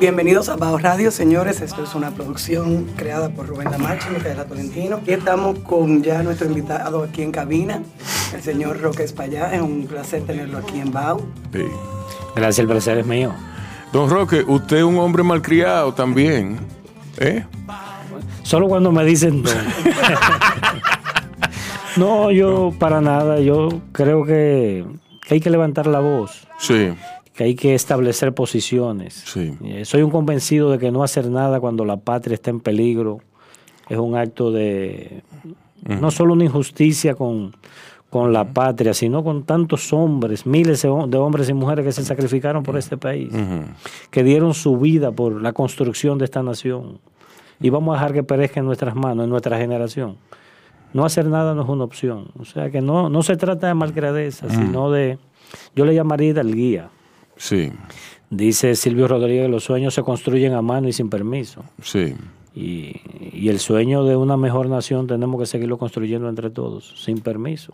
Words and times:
Bienvenidos 0.00 0.48
a 0.48 0.56
Bajo 0.56 0.78
Radio, 0.78 1.10
señores. 1.10 1.60
Esto 1.60 1.82
es 1.82 1.94
una 1.96 2.12
producción 2.12 2.84
creada 2.96 3.30
por 3.30 3.48
Rubén 3.48 3.68
Damacho, 3.68 4.08
Micaela 4.10 4.44
Tolentino. 4.44 5.00
Y 5.04 5.10
estamos 5.10 5.58
con 5.60 6.02
ya 6.02 6.22
nuestro 6.22 6.46
invitado 6.46 7.02
aquí 7.02 7.22
en 7.22 7.32
cabina, 7.32 7.82
el 8.32 8.40
señor 8.40 8.80
Roque 8.80 9.02
Espallá. 9.02 9.52
Es 9.52 9.60
un 9.60 9.86
placer 9.86 10.22
tenerlo 10.22 10.58
aquí 10.58 10.78
en 10.78 10.92
Bao. 10.92 11.20
Sí. 11.52 11.64
Gracias, 12.36 12.60
el 12.60 12.68
placer 12.68 12.98
es 12.98 13.06
mío. 13.06 13.34
Don 13.92 14.08
Roque, 14.08 14.44
usted 14.46 14.78
es 14.78 14.84
un 14.84 14.98
hombre 14.98 15.24
malcriado 15.24 15.92
también. 15.92 16.60
¿Eh? 17.18 17.44
Solo 18.44 18.68
cuando 18.68 18.92
me 18.92 19.04
dicen 19.04 19.42
don. 19.42 19.56
no, 21.96 22.30
yo 22.30 22.72
para 22.78 23.00
nada. 23.00 23.40
Yo 23.40 23.68
creo 23.92 24.24
que 24.24 24.84
hay 25.28 25.40
que 25.40 25.50
levantar 25.50 25.86
la 25.86 26.00
voz. 26.00 26.46
Sí. 26.58 26.94
Que 27.38 27.44
hay 27.44 27.54
que 27.54 27.74
establecer 27.76 28.34
posiciones. 28.34 29.14
Sí. 29.14 29.54
Eh, 29.62 29.84
Soy 29.84 30.02
un 30.02 30.10
convencido 30.10 30.72
de 30.72 30.78
que 30.80 30.90
no 30.90 31.04
hacer 31.04 31.30
nada 31.30 31.60
cuando 31.60 31.84
la 31.84 31.96
patria 31.96 32.34
está 32.34 32.50
en 32.50 32.58
peligro 32.58 33.20
es 33.88 33.96
un 33.96 34.16
acto 34.16 34.50
de 34.50 35.22
no 36.00 36.10
solo 36.10 36.32
una 36.32 36.42
injusticia 36.44 37.14
con, 37.14 37.52
con 38.10 38.32
la 38.32 38.52
patria, 38.52 38.92
sino 38.92 39.22
con 39.22 39.44
tantos 39.44 39.92
hombres, 39.92 40.46
miles 40.46 40.82
de 40.82 40.88
hom- 40.90 41.08
de 41.08 41.16
hombres 41.16 41.48
y 41.48 41.54
mujeres 41.54 41.84
que 41.86 41.92
se 41.92 42.04
sacrificaron 42.04 42.64
por 42.64 42.76
este 42.76 42.96
país, 42.96 43.30
que 44.10 44.24
dieron 44.24 44.52
su 44.52 44.76
vida 44.76 45.12
por 45.12 45.40
la 45.40 45.52
construcción 45.52 46.18
de 46.18 46.24
esta 46.24 46.42
nación. 46.42 46.98
Y 47.60 47.70
vamos 47.70 47.92
a 47.92 47.98
dejar 48.00 48.12
que 48.14 48.24
perezca 48.24 48.58
en 48.58 48.66
nuestras 48.66 48.96
manos, 48.96 49.22
en 49.24 49.30
nuestra 49.30 49.56
generación. 49.58 50.16
No 50.92 51.04
hacer 51.04 51.26
nada 51.26 51.54
no 51.54 51.62
es 51.62 51.68
una 51.68 51.84
opción. 51.84 52.32
O 52.38 52.44
sea 52.44 52.68
que 52.70 52.80
no, 52.80 53.08
no 53.08 53.22
se 53.22 53.36
trata 53.36 53.68
de 53.68 53.74
malgradeza, 53.74 54.48
sino 54.50 54.90
de, 54.90 55.18
yo 55.76 55.84
le 55.86 55.94
llamaría 55.94 56.34
del 56.34 56.52
guía. 56.54 56.90
Sí. 57.38 57.72
Dice 58.28 58.74
Silvio 58.74 59.08
Rodríguez, 59.08 59.48
los 59.48 59.64
sueños 59.64 59.94
se 59.94 60.02
construyen 60.02 60.52
a 60.52 60.60
mano 60.60 60.88
y 60.88 60.92
sin 60.92 61.08
permiso. 61.08 61.64
Sí. 61.80 62.14
Y, 62.54 63.00
y 63.32 63.48
el 63.48 63.58
sueño 63.58 64.04
de 64.04 64.16
una 64.16 64.36
mejor 64.36 64.68
nación 64.68 65.06
tenemos 65.06 65.40
que 65.40 65.46
seguirlo 65.46 65.78
construyendo 65.78 66.28
entre 66.28 66.50
todos, 66.50 67.02
sin 67.02 67.20
permiso. 67.20 67.72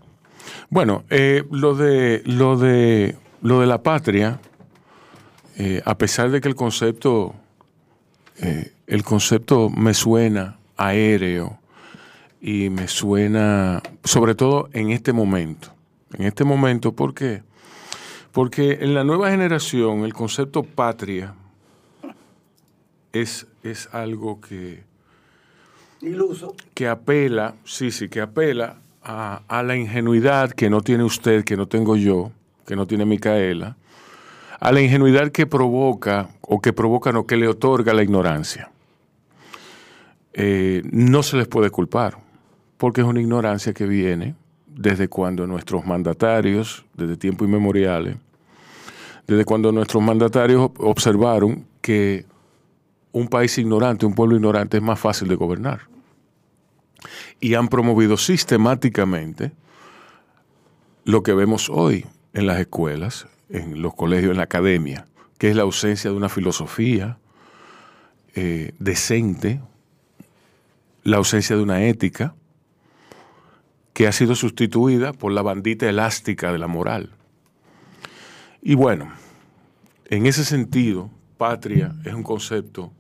Bueno, 0.71 1.05
eh, 1.11 1.45
lo 1.51 1.75
de 1.75 2.23
lo 2.25 2.57
de 2.57 3.17
lo 3.43 3.61
de 3.61 3.67
la 3.67 3.83
patria, 3.83 4.41
eh, 5.57 5.83
a 5.85 5.97
pesar 5.97 6.31
de 6.31 6.41
que 6.41 6.49
el 6.49 6.55
concepto 6.55 7.35
eh, 8.41 8.73
el 8.87 9.03
concepto 9.03 9.71
me 9.71 9.95
suena 9.95 10.59
aéreo 10.77 11.59
y 12.41 12.69
me 12.69 12.89
suena, 12.89 13.83
sobre 14.03 14.35
todo 14.35 14.69
en 14.73 14.91
este 14.91 15.13
momento, 15.13 15.73
en 16.13 16.27
este 16.27 16.45
momento, 16.45 16.93
¿por 16.93 17.15
qué? 17.15 17.43
Porque 17.43 17.54
en 18.37 18.95
la 18.95 19.05
nueva 19.05 19.31
generación 19.31 20.05
el 20.05 20.13
concepto 20.13 20.65
patria 20.65 21.35
es, 23.13 23.47
es 23.63 23.89
algo 23.93 24.41
que, 24.41 24.83
Iluso. 26.01 26.57
que 26.75 26.89
apela, 26.89 27.55
sí, 27.65 27.93
sí, 27.93 28.09
que 28.09 28.21
apela 28.21 28.81
a, 29.05 29.43
a 29.47 29.63
la 29.63 29.77
ingenuidad 29.77 30.51
que 30.51 30.69
no 30.69 30.81
tiene 30.81 31.05
usted, 31.05 31.45
que 31.45 31.57
no 31.57 31.69
tengo 31.69 31.95
yo, 31.95 32.33
que 32.67 32.75
no 32.75 32.89
tiene 32.89 33.05
Micaela, 33.05 33.77
a 34.59 34.73
la 34.73 34.81
ingenuidad 34.81 35.31
que 35.31 35.47
provoca, 35.47 36.31
o 36.41 36.61
que 36.61 36.73
provoca, 36.73 37.13
no, 37.13 37.27
que 37.27 37.37
le 37.37 37.47
otorga 37.47 37.95
la 37.95 38.03
ignorancia. 38.03 38.71
Eh, 40.33 40.83
no 40.91 41.23
se 41.23 41.37
les 41.37 41.47
puede 41.47 41.71
culpar, 41.71 42.19
porque 42.79 43.03
es 43.03 43.07
una 43.07 43.21
ignorancia 43.21 43.73
que 43.73 43.87
viene 43.87 44.35
desde 44.85 45.09
cuando 45.09 45.47
nuestros 45.47 45.87
mandatarios, 45.87 46.85
desde 46.93 47.17
tiempos 47.17 47.49
inmemoriales, 47.49 48.19
desde 49.27 49.47
cuando 49.47 49.73
nuestros 49.73 50.03
mandatarios 50.03 50.71
observaron 50.77 51.67
que 51.81 52.27
un 53.11 53.29
país 53.29 53.57
ignorante, 53.57 54.05
un 54.05 54.15
pueblo 54.15 54.37
ignorante 54.37 54.77
es 54.77 54.83
más 54.83 55.01
fácil 55.01 55.29
de 55.29 55.37
gobernar. 55.37 55.89
Y 57.41 57.55
han 57.55 57.69
promovido 57.69 58.19
sistemáticamente 58.19 59.53
lo 61.07 61.23
que 61.23 61.33
vemos 61.33 61.71
hoy 61.71 62.05
en 62.35 62.47
las 62.47 62.61
escuelas, 62.61 63.27
en 63.49 63.81
los 63.81 63.95
colegios, 63.95 64.33
en 64.33 64.37
la 64.37 64.43
academia, 64.43 65.07
que 65.39 65.49
es 65.49 65.57
la 65.57 65.63
ausencia 65.63 66.11
de 66.11 66.17
una 66.17 66.29
filosofía 66.29 67.17
eh, 68.35 68.73
decente, 68.79 69.63
la 71.05 71.17
ausencia 71.17 71.57
de 71.57 71.63
una 71.63 71.85
ética, 71.85 72.35
que 73.95 74.09
ha 74.09 74.13
sido 74.13 74.35
sustituida 74.35 75.13
por 75.13 75.33
la 75.33 75.41
bandita 75.41 75.89
elástica 75.89 76.53
de 76.53 76.59
la 76.59 76.67
moral. 76.67 77.11
Y 78.61 78.75
bueno, 78.75 79.11
en 80.07 80.27
ese 80.27 80.45
sentido, 80.45 81.11
patria 81.39 81.95
es 82.05 82.13
un 82.13 82.25
concepto 82.25 82.93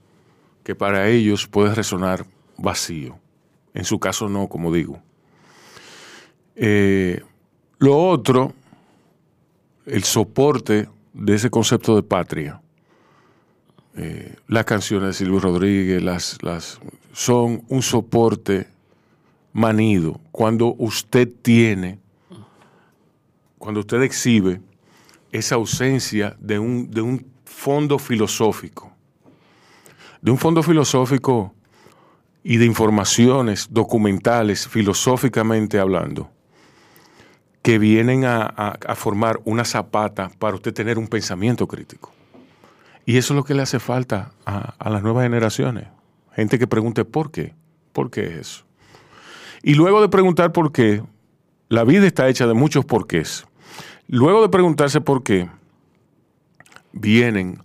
que 0.62 0.74
para 0.74 1.08
ellos 1.08 1.46
puede 1.46 1.74
resonar 1.74 2.24
vacío. 2.56 3.18
En 3.74 3.84
su 3.84 3.98
caso 3.98 4.28
no, 4.28 4.48
como 4.48 4.72
digo. 4.72 5.02
Eh, 6.54 7.20
lo 7.78 7.98
otro, 7.98 8.54
el 9.86 10.04
soporte 10.04 10.88
de 11.12 11.34
ese 11.34 11.50
concepto 11.50 11.96
de 11.96 12.02
patria, 12.04 12.60
eh, 13.96 14.36
las 14.46 14.64
canciones 14.64 15.08
de 15.08 15.12
Silvio 15.14 15.40
Rodríguez, 15.40 16.02
las, 16.02 16.38
las, 16.42 16.80
son 17.12 17.64
un 17.68 17.82
soporte 17.82 18.68
manido. 19.54 20.20
Cuando 20.32 20.74
usted 20.76 21.26
tiene, 21.40 21.98
cuando 23.56 23.80
usted 23.80 24.02
exhibe 24.02 24.60
esa 25.32 25.54
ausencia 25.54 26.36
de 26.38 26.58
un, 26.58 26.90
de 26.90 27.00
un 27.00 27.26
fondo 27.44 27.98
filosófico, 27.98 28.92
de 30.20 30.30
un 30.30 30.38
fondo 30.38 30.62
filosófico 30.62 31.54
y 32.42 32.58
de 32.58 32.66
informaciones 32.66 33.68
documentales, 33.70 34.68
filosóficamente 34.68 35.78
hablando, 35.78 36.30
que 37.62 37.78
vienen 37.78 38.26
a, 38.26 38.42
a, 38.42 38.94
formar 38.94 39.40
una 39.44 39.64
zapata 39.64 40.30
para 40.38 40.56
usted 40.56 40.74
tener 40.74 40.98
un 40.98 41.08
pensamiento 41.08 41.66
crítico. 41.66 42.12
Y 43.06 43.16
eso 43.16 43.32
es 43.32 43.36
lo 43.36 43.44
que 43.44 43.54
le 43.54 43.62
hace 43.62 43.78
falta 43.78 44.32
a, 44.44 44.74
a 44.78 44.90
las 44.90 45.02
nuevas 45.02 45.22
generaciones. 45.22 45.86
Gente 46.32 46.58
que 46.58 46.66
pregunte 46.66 47.06
por 47.06 47.30
qué, 47.30 47.54
por 47.92 48.10
qué 48.10 48.26
es 48.26 48.32
eso. 48.32 48.63
Y 49.66 49.74
luego 49.74 50.02
de 50.02 50.10
preguntar 50.10 50.52
por 50.52 50.72
qué, 50.72 51.02
la 51.70 51.84
vida 51.84 52.06
está 52.06 52.28
hecha 52.28 52.46
de 52.46 52.52
muchos 52.52 52.84
porqués. 52.84 53.46
Luego 54.08 54.42
de 54.42 54.50
preguntarse 54.50 55.00
por 55.00 55.22
qué, 55.22 55.48
vienen 56.92 57.62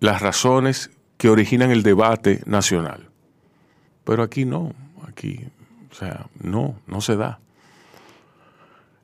las 0.00 0.20
razones 0.20 0.90
que 1.16 1.30
originan 1.30 1.70
el 1.70 1.82
debate 1.82 2.42
nacional. 2.44 3.08
Pero 4.04 4.22
aquí 4.22 4.44
no, 4.44 4.74
aquí, 5.08 5.40
o 5.90 5.94
sea, 5.94 6.26
no, 6.42 6.76
no 6.86 7.00
se 7.00 7.16
da. 7.16 7.40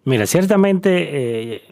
Mira, 0.04 0.26
ciertamente 0.26 1.54
eh, 1.54 1.62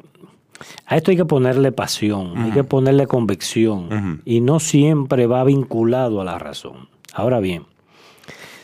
a 0.86 0.96
esto 0.96 1.10
hay 1.10 1.18
que 1.18 1.26
ponerle 1.26 1.72
pasión, 1.72 2.30
uh 2.30 2.34
-huh. 2.36 2.44
hay 2.44 2.50
que 2.52 2.64
ponerle 2.64 3.06
convicción, 3.06 3.84
uh 3.84 3.90
-huh. 3.90 4.20
y 4.24 4.40
no 4.40 4.60
siempre 4.60 5.26
va 5.26 5.44
vinculado 5.44 6.22
a 6.22 6.24
la 6.24 6.38
razón. 6.38 6.88
Ahora 7.12 7.38
bien, 7.40 7.66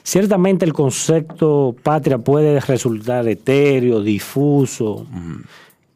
ciertamente 0.08 0.64
el 0.64 0.72
concepto 0.72 1.76
patria 1.82 2.16
puede 2.16 2.60
resultar 2.60 3.28
etéreo, 3.28 4.00
difuso, 4.00 4.92
uh 4.94 5.06
-huh. 5.06 5.44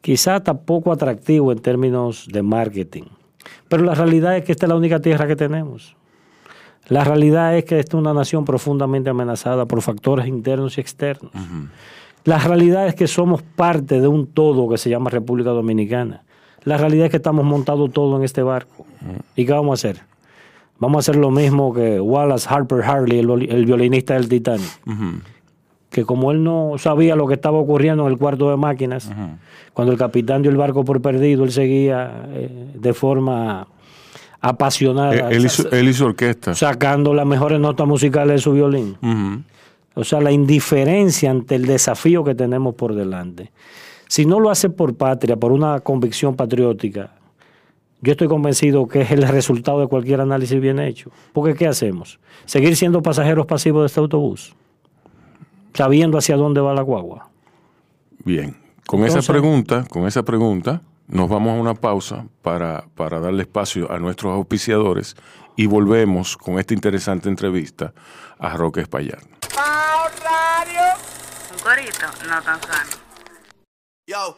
quizá 0.01 0.39
tampoco 0.39 0.91
atractivo 0.91 1.51
en 1.51 1.59
términos 1.59 2.27
de 2.31 2.43
marketing. 2.43 3.07
Pero 3.67 3.83
la 3.83 3.95
realidad 3.95 4.37
es 4.37 4.43
que 4.43 4.51
esta 4.51 4.67
es 4.67 4.69
la 4.69 4.75
única 4.75 4.99
tierra 4.99 5.25
que 5.25 5.35
tenemos. 5.35 5.95
La 6.89 7.03
realidad 7.03 7.57
es 7.57 7.65
que 7.65 7.79
esta 7.79 7.97
es 7.97 8.01
una 8.01 8.13
nación 8.13 8.45
profundamente 8.45 9.09
amenazada 9.09 9.65
por 9.65 9.81
factores 9.81 10.27
internos 10.27 10.77
y 10.77 10.81
externos. 10.81 11.31
Uh 11.33 11.39
-huh. 11.39 11.67
La 12.25 12.37
realidad 12.37 12.87
es 12.87 12.95
que 12.95 13.07
somos 13.07 13.41
parte 13.41 13.99
de 13.99 14.07
un 14.07 14.27
todo 14.27 14.69
que 14.69 14.77
se 14.77 14.89
llama 14.89 15.09
República 15.09 15.49
Dominicana. 15.49 16.21
La 16.65 16.77
realidad 16.77 17.05
es 17.05 17.11
que 17.11 17.17
estamos 17.17 17.45
montados 17.45 17.91
todo 17.91 18.15
en 18.17 18.23
este 18.23 18.43
barco. 18.43 18.85
¿Y 19.35 19.45
qué 19.45 19.51
vamos 19.51 19.71
a 19.71 19.73
hacer? 19.79 20.12
Vamos 20.79 20.97
a 20.97 20.99
hacer 20.99 21.15
lo 21.15 21.31
mismo 21.31 21.73
que 21.73 21.99
Wallace 21.99 22.47
Harper 22.49 22.83
Harley, 22.83 23.19
el, 23.19 23.29
el 23.49 23.65
violinista 23.65 24.15
del 24.15 24.27
Titanic. 24.27 24.79
Uh 24.85 24.91
-huh. 24.91 25.21
Que 25.89 26.03
como 26.03 26.31
él 26.31 26.43
no 26.43 26.73
sabía 26.77 27.15
lo 27.15 27.27
que 27.27 27.35
estaba 27.35 27.57
ocurriendo 27.59 28.05
en 28.05 28.11
el 28.11 28.17
cuarto 28.17 28.49
de 28.49 28.57
máquinas, 28.57 29.11
cuando 29.73 29.93
el 29.93 29.99
capitán 29.99 30.41
dio 30.41 30.49
el 30.49 30.57
barco 30.57 30.83
por 30.83 31.01
perdido, 31.01 31.43
él 31.43 31.51
seguía 31.51 32.25
eh, 32.29 32.71
de 32.73 32.93
forma 32.93 33.67
apasionada. 34.41 35.13
Él, 35.29 35.35
él, 35.35 35.45
hizo, 35.45 35.69
él, 35.71 35.87
hizo, 35.87 36.05
orquesta. 36.07 36.55
Sacando 36.55 37.13
las 37.13 37.27
mejores 37.27 37.59
notas 37.59 37.87
musicales 37.87 38.37
de 38.37 38.39
su 38.39 38.53
violín. 38.53 38.97
Uh 39.01 39.07
-huh. 39.07 39.43
O 39.95 40.03
sea, 40.03 40.19
la 40.19 40.31
indiferencia 40.31 41.29
ante 41.29 41.55
el 41.55 41.65
desafío 41.65 42.23
que 42.23 42.33
tenemos 42.33 42.73
por 42.73 42.95
delante. 42.95 43.51
Si 44.07 44.25
no 44.25 44.39
lo 44.39 44.49
hace 44.49 44.69
por 44.69 44.95
patria, 44.95 45.35
por 45.37 45.51
una 45.51 45.79
convicción 45.79 46.35
patriótica, 46.35 47.11
yo 48.03 48.11
estoy 48.11 48.27
convencido 48.27 48.85
que 48.87 49.01
es 49.01 49.11
el 49.11 49.25
resultado 49.27 49.79
de 49.79 49.87
cualquier 49.87 50.19
análisis 50.19 50.59
bien 50.59 50.77
hecho. 50.79 51.09
Porque 51.31 51.55
¿qué 51.55 51.67
hacemos? 51.67 52.19
¿Seguir 52.45 52.75
siendo 52.75 53.01
pasajeros 53.01 53.45
pasivos 53.45 53.83
de 53.83 53.87
este 53.87 54.01
autobús? 54.01 54.53
Sabiendo 55.73 56.17
hacia 56.17 56.35
dónde 56.35 56.59
va 56.59 56.73
la 56.73 56.81
guagua. 56.81 57.29
Bien. 58.25 58.57
Con 58.85 58.99
Entonces, 58.99 59.23
esa 59.23 59.31
pregunta, 59.31 59.85
con 59.89 60.05
esa 60.05 60.23
pregunta, 60.23 60.81
nos 61.07 61.29
vamos 61.29 61.57
a 61.57 61.61
una 61.61 61.73
pausa 61.75 62.27
para, 62.41 62.85
para 62.95 63.21
darle 63.21 63.43
espacio 63.43 63.89
a 63.89 63.97
nuestros 63.99 64.33
auspiciadores 64.33 65.15
y 65.55 65.67
volvemos 65.67 66.35
con 66.35 66.59
esta 66.59 66.73
interesante 66.73 67.29
entrevista 67.29 67.93
a 68.37 68.57
Roque 68.57 68.81
Espaillat. 68.81 69.23
Un 71.51 71.59
corito 71.63 72.05
no 72.27 72.41
tan 72.41 72.61
sano. 72.61 72.91
Yo, 74.05 74.37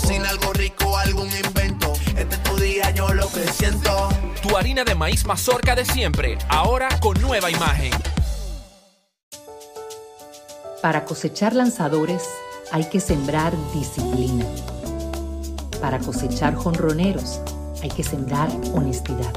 Cocina 0.11 0.29
algo 0.29 0.51
rico, 0.51 0.97
algún 0.97 1.29
invento. 1.31 1.93
Este 2.17 2.35
es 2.35 2.43
tu 2.43 2.57
día, 2.57 2.91
yo 2.91 3.13
lo 3.13 3.29
que 3.29 3.47
siento. 3.47 4.09
Tu 4.41 4.57
harina 4.57 4.83
de 4.83 4.93
maíz 4.93 5.25
mazorca 5.25 5.73
de 5.73 5.85
siempre, 5.85 6.37
ahora 6.49 6.89
con 6.99 7.21
nueva 7.21 7.49
imagen. 7.49 7.93
Para 10.81 11.05
cosechar 11.05 11.55
lanzadores 11.55 12.23
hay 12.73 12.89
que 12.89 12.99
sembrar 12.99 13.53
disciplina. 13.73 14.45
Para 15.79 15.97
cosechar 15.99 16.55
jonroneros 16.55 17.39
hay 17.81 17.89
que 17.89 18.03
sembrar 18.03 18.49
honestidad. 18.73 19.31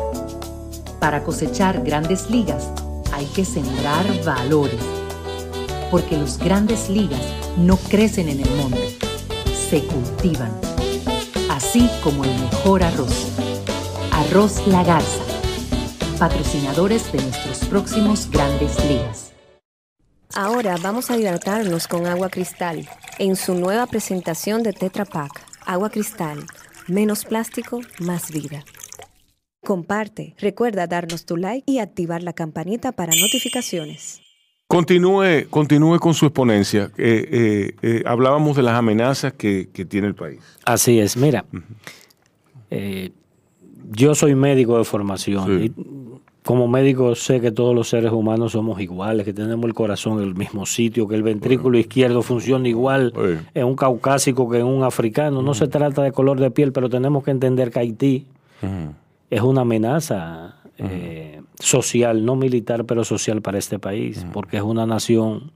Para 0.98 1.22
cosechar 1.22 1.84
grandes 1.84 2.28
ligas 2.30 2.68
hay 3.12 3.26
que 3.26 3.44
sembrar 3.44 4.04
valores. 4.24 4.80
Porque 5.92 6.16
los 6.16 6.36
grandes 6.36 6.88
ligas 6.88 7.22
no 7.56 7.76
crecen 7.76 8.28
en 8.28 8.40
el 8.40 8.50
monte, 8.56 8.93
se 9.74 9.84
cultivan. 9.88 10.52
Así 11.50 11.90
como 12.04 12.22
el 12.22 12.30
mejor 12.38 12.84
arroz. 12.84 13.32
Arroz 14.12 14.64
La 14.68 14.84
Garza. 14.84 15.24
Patrocinadores 16.16 17.10
de 17.10 17.20
nuestros 17.20 17.64
próximos 17.64 18.30
grandes 18.30 18.72
ligas. 18.84 19.32
Ahora 20.32 20.76
vamos 20.80 21.10
a 21.10 21.16
hidratarnos 21.16 21.88
con 21.88 22.06
agua 22.06 22.28
cristal 22.28 22.88
en 23.18 23.34
su 23.34 23.54
nueva 23.54 23.88
presentación 23.88 24.62
de 24.62 24.74
Tetra 24.74 25.04
Pak. 25.04 25.44
Agua 25.66 25.90
cristal. 25.90 26.46
Menos 26.86 27.24
plástico, 27.24 27.80
más 27.98 28.30
vida. 28.30 28.64
Comparte, 29.60 30.36
recuerda 30.38 30.86
darnos 30.86 31.26
tu 31.26 31.36
like 31.36 31.64
y 31.66 31.80
activar 31.80 32.22
la 32.22 32.32
campanita 32.32 32.92
para 32.92 33.12
notificaciones. 33.16 34.23
Continúe, 34.74 35.46
continúe 35.50 36.00
con 36.00 36.14
su 36.14 36.26
exponencia. 36.26 36.90
Eh, 36.98 37.28
eh, 37.30 37.76
eh, 37.80 38.02
hablábamos 38.04 38.56
de 38.56 38.64
las 38.64 38.74
amenazas 38.74 39.32
que, 39.32 39.68
que 39.72 39.84
tiene 39.84 40.08
el 40.08 40.16
país. 40.16 40.40
Así 40.64 40.98
es, 40.98 41.16
mira, 41.16 41.44
yo 43.92 44.16
soy 44.16 44.34
médico 44.34 44.76
de 44.76 44.82
formación 44.82 45.46
Sí. 45.46 45.66
y 45.66 45.72
como 46.42 46.66
médico 46.66 47.14
sé 47.14 47.40
que 47.40 47.52
todos 47.52 47.72
los 47.72 47.88
seres 47.88 48.10
humanos 48.10 48.50
somos 48.50 48.80
iguales, 48.80 49.24
que 49.24 49.32
tenemos 49.32 49.64
el 49.64 49.74
corazón 49.74 50.18
en 50.18 50.24
el 50.24 50.34
mismo 50.34 50.66
sitio, 50.66 51.06
que 51.06 51.14
el 51.14 51.22
ventrículo 51.22 51.78
izquierdo 51.78 52.22
funciona 52.22 52.68
igual 52.68 53.12
en 53.54 53.64
un 53.64 53.76
caucásico 53.76 54.50
que 54.50 54.58
en 54.58 54.66
un 54.66 54.82
africano. 54.82 55.40
No 55.40 55.54
se 55.54 55.68
trata 55.68 56.02
de 56.02 56.10
color 56.10 56.40
de 56.40 56.50
piel, 56.50 56.72
pero 56.72 56.90
tenemos 56.90 57.22
que 57.22 57.30
entender 57.30 57.70
que 57.70 57.78
Haití 57.78 58.26
es 59.30 59.40
una 59.40 59.60
amenaza 59.60 60.56
eh, 60.78 61.42
social, 61.58 62.24
no 62.24 62.36
militar, 62.36 62.84
pero 62.84 63.04
social 63.04 63.42
para 63.42 63.58
este 63.58 63.78
país, 63.78 64.26
porque 64.32 64.56
es 64.56 64.62
una 64.62 64.86
nación 64.86 65.52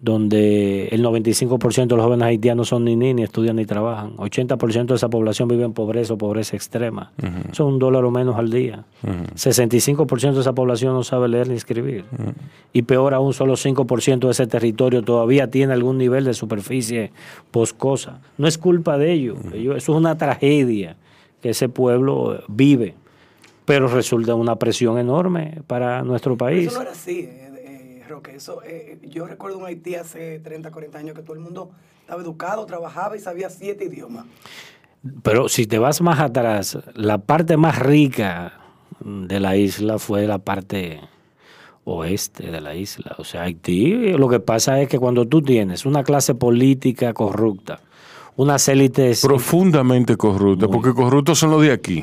donde 0.00 0.88
el 0.88 1.04
95% 1.04 1.88
de 1.88 1.96
los 1.96 2.04
jóvenes 2.04 2.26
haitianos 2.26 2.68
son 2.68 2.84
ni 2.84 2.96
ni, 2.96 3.12
ni 3.12 3.22
estudian 3.22 3.56
ni 3.56 3.66
trabajan. 3.66 4.16
80% 4.16 4.86
de 4.86 4.94
esa 4.94 5.10
población 5.10 5.48
vive 5.48 5.64
en 5.64 5.74
pobreza 5.74 6.14
o 6.14 6.18
pobreza 6.18 6.56
extrema. 6.56 7.12
Son 7.52 7.74
un 7.74 7.78
dólar 7.78 8.04
o 8.04 8.10
menos 8.10 8.36
al 8.36 8.50
día. 8.50 8.84
65% 9.04 10.32
de 10.32 10.40
esa 10.40 10.54
población 10.54 10.94
no 10.94 11.04
sabe 11.04 11.28
leer 11.28 11.48
ni 11.48 11.54
escribir. 11.54 12.06
Y 12.72 12.82
peor 12.82 13.12
aún, 13.12 13.34
solo 13.34 13.54
5% 13.54 14.20
de 14.20 14.30
ese 14.30 14.46
territorio 14.46 15.02
todavía 15.02 15.50
tiene 15.50 15.74
algún 15.74 15.98
nivel 15.98 16.24
de 16.24 16.32
superficie 16.32 17.12
boscosa. 17.52 18.20
No 18.38 18.48
es 18.48 18.56
culpa 18.56 18.96
de 18.96 19.12
ellos. 19.12 19.38
ellos 19.52 19.76
eso 19.76 19.92
es 19.92 19.98
una 19.98 20.16
tragedia 20.16 20.96
que 21.42 21.50
ese 21.50 21.68
pueblo 21.68 22.42
vive. 22.48 22.94
Pero 23.64 23.88
resulta 23.88 24.34
una 24.34 24.56
presión 24.56 24.98
enorme 24.98 25.62
para 25.66 26.02
nuestro 26.02 26.36
país. 26.36 26.68
Eso 26.68 26.76
no 26.76 26.82
era 26.82 26.92
así, 26.92 27.20
eh, 27.20 28.00
eh, 28.00 28.04
Roque. 28.08 28.36
Eso, 28.36 28.62
eh, 28.64 28.98
yo 29.02 29.26
recuerdo 29.26 29.58
un 29.58 29.66
Haití 29.66 29.94
hace 29.94 30.40
30, 30.40 30.70
40 30.70 30.98
años 30.98 31.14
que 31.14 31.22
todo 31.22 31.34
el 31.34 31.40
mundo 31.40 31.70
estaba 32.00 32.22
educado, 32.22 32.66
trabajaba 32.66 33.16
y 33.16 33.20
sabía 33.20 33.50
siete 33.50 33.84
idiomas. 33.84 34.26
Pero 35.22 35.48
si 35.48 35.66
te 35.66 35.78
vas 35.78 36.00
más 36.00 36.20
atrás, 36.20 36.78
la 36.94 37.18
parte 37.18 37.56
más 37.56 37.78
rica 37.78 38.60
de 39.00 39.40
la 39.40 39.56
isla 39.56 39.98
fue 39.98 40.26
la 40.26 40.38
parte 40.38 41.00
oeste 41.84 42.50
de 42.50 42.60
la 42.60 42.74
isla. 42.74 43.14
O 43.18 43.24
sea, 43.24 43.42
Haití, 43.42 44.12
lo 44.12 44.28
que 44.28 44.40
pasa 44.40 44.80
es 44.80 44.88
que 44.88 44.98
cuando 44.98 45.26
tú 45.26 45.42
tienes 45.42 45.86
una 45.86 46.04
clase 46.04 46.34
política 46.34 47.12
corrupta, 47.12 47.80
unas 48.36 48.68
élites... 48.68 49.22
Profundamente 49.22 50.16
corruptos, 50.16 50.68
porque 50.70 50.92
corruptos 50.94 51.38
son 51.38 51.50
los 51.50 51.62
de 51.62 51.72
aquí. 51.72 52.02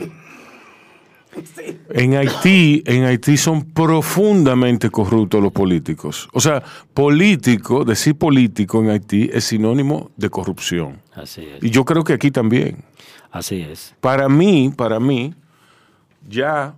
En 1.90 2.16
Haití, 2.16 2.84
en 2.86 3.06
Haití 3.06 3.38
son 3.38 3.64
profundamente 3.64 4.90
corruptos 4.90 5.42
los 5.42 5.52
políticos. 5.52 6.30
O 6.34 6.40
sea, 6.40 6.64
político, 6.94 7.86
decir 7.86 8.16
político 8.16 8.82
en 8.82 8.90
Haití 8.90 9.30
es 9.32 9.46
sinónimo 9.46 10.12
de 10.18 10.30
corrupción. 10.30 11.02
Así 11.14 11.46
es, 11.46 11.64
Y 11.64 11.70
yo 11.70 11.86
creo 11.86 12.04
que 12.04 12.14
aquí 12.14 12.32
también. 12.32 12.84
así 13.32 13.62
es. 13.62 13.96
Para 14.02 14.30
mí, 14.30 14.72
para 14.76 15.00
mí, 15.00 15.34
ya 16.28 16.76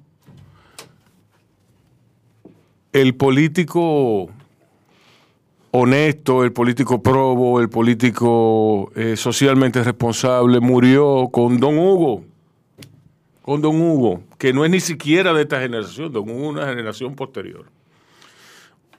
el 2.93 3.15
político 3.15 4.29
honesto, 5.71 6.43
el 6.43 6.51
político 6.51 7.01
probo, 7.01 7.59
el 7.59 7.69
político 7.69 8.91
eh, 8.95 9.15
socialmente 9.15 9.83
responsable 9.83 10.59
murió 10.59 11.29
con 11.31 11.59
Don 11.59 11.77
Hugo. 11.77 12.23
Con 13.49 13.61
Don 13.63 13.81
Hugo, 13.81 14.21
que 14.37 14.53
no 14.53 14.63
es 14.63 14.69
ni 14.69 14.79
siquiera 14.79 15.33
de 15.33 15.41
esta 15.41 15.59
generación, 15.59 16.13
Don 16.13 16.29
Hugo 16.29 16.43
es 16.51 16.57
una 16.57 16.67
generación 16.67 17.15
posterior. 17.15 17.65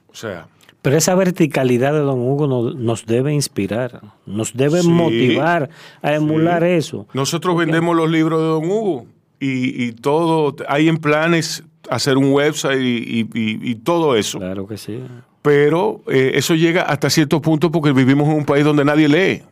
O 0.09 0.13
sea, 0.13 0.47
Pero 0.81 0.97
esa 0.97 1.15
verticalidad 1.15 1.93
de 1.93 1.99
don 1.99 2.19
Hugo 2.19 2.47
nos, 2.47 2.75
nos 2.75 3.05
debe 3.05 3.33
inspirar, 3.33 4.01
nos 4.25 4.51
debe 4.53 4.81
Sí, 4.81 4.89
motivar 4.89 5.69
a 6.01 6.15
emular 6.15 6.65
eso. 6.65 7.07
nosotros 7.13 7.55
vendemos 7.55 7.95
los 7.95 8.11
libros 8.11 8.41
de 8.41 8.47
Don 8.47 8.65
Hugo 8.69 9.05
y, 9.39 9.85
y 9.85 9.91
todo, 9.93 10.53
hay 10.67 10.89
en 10.89 10.97
planes 10.97 11.63
hacer 11.89 12.17
un 12.17 12.33
website 12.33 12.81
y, 12.81 13.21
y- 13.21 13.29
y- 13.33 13.71
y 13.71 13.75
todo 13.75 14.17
eso. 14.17 14.39
Claro 14.39 14.67
que 14.67 14.77
sí. 14.77 14.99
pero 15.41 16.01
eh, 16.07 16.31
eso 16.35 16.55
llega 16.55 16.81
hasta 16.81 17.09
cierto 17.09 17.41
punto 17.41 17.71
porque 17.71 17.93
vivimos 17.93 18.27
en 18.27 18.35
un 18.35 18.45
país 18.45 18.65
donde 18.65 18.83
nadie 18.83 19.07
lee. 19.07 19.43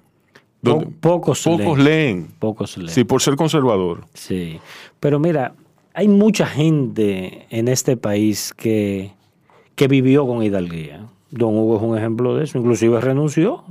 Po- 0.62 0.84
pocos 1.00 1.42
pocos 1.44 1.78
leen. 1.78 1.84
leen. 1.86 2.28
Pocos 2.40 2.78
leen. 2.78 2.90
Sí, 2.90 3.04
por 3.04 3.22
ser 3.22 3.36
conservador. 3.36 4.06
Sí, 4.14 4.60
pero 5.00 5.20
mira, 5.20 5.54
hay 5.94 6.08
mucha 6.08 6.46
gente 6.46 7.46
en 7.50 7.68
este 7.68 7.96
país 7.98 8.54
que, 8.56 9.12
que 9.76 9.88
vivió 9.88 10.28
con 10.28 10.44
hidalguía. 10.44 11.06
Don 11.32 11.56
Hugo 11.56 11.78
es 11.78 11.84
un 11.84 11.98
ejemplo 11.98 12.36
de 12.36 12.44
eso, 12.44 12.58
inclusive 12.58 13.00
renunció 13.00 13.64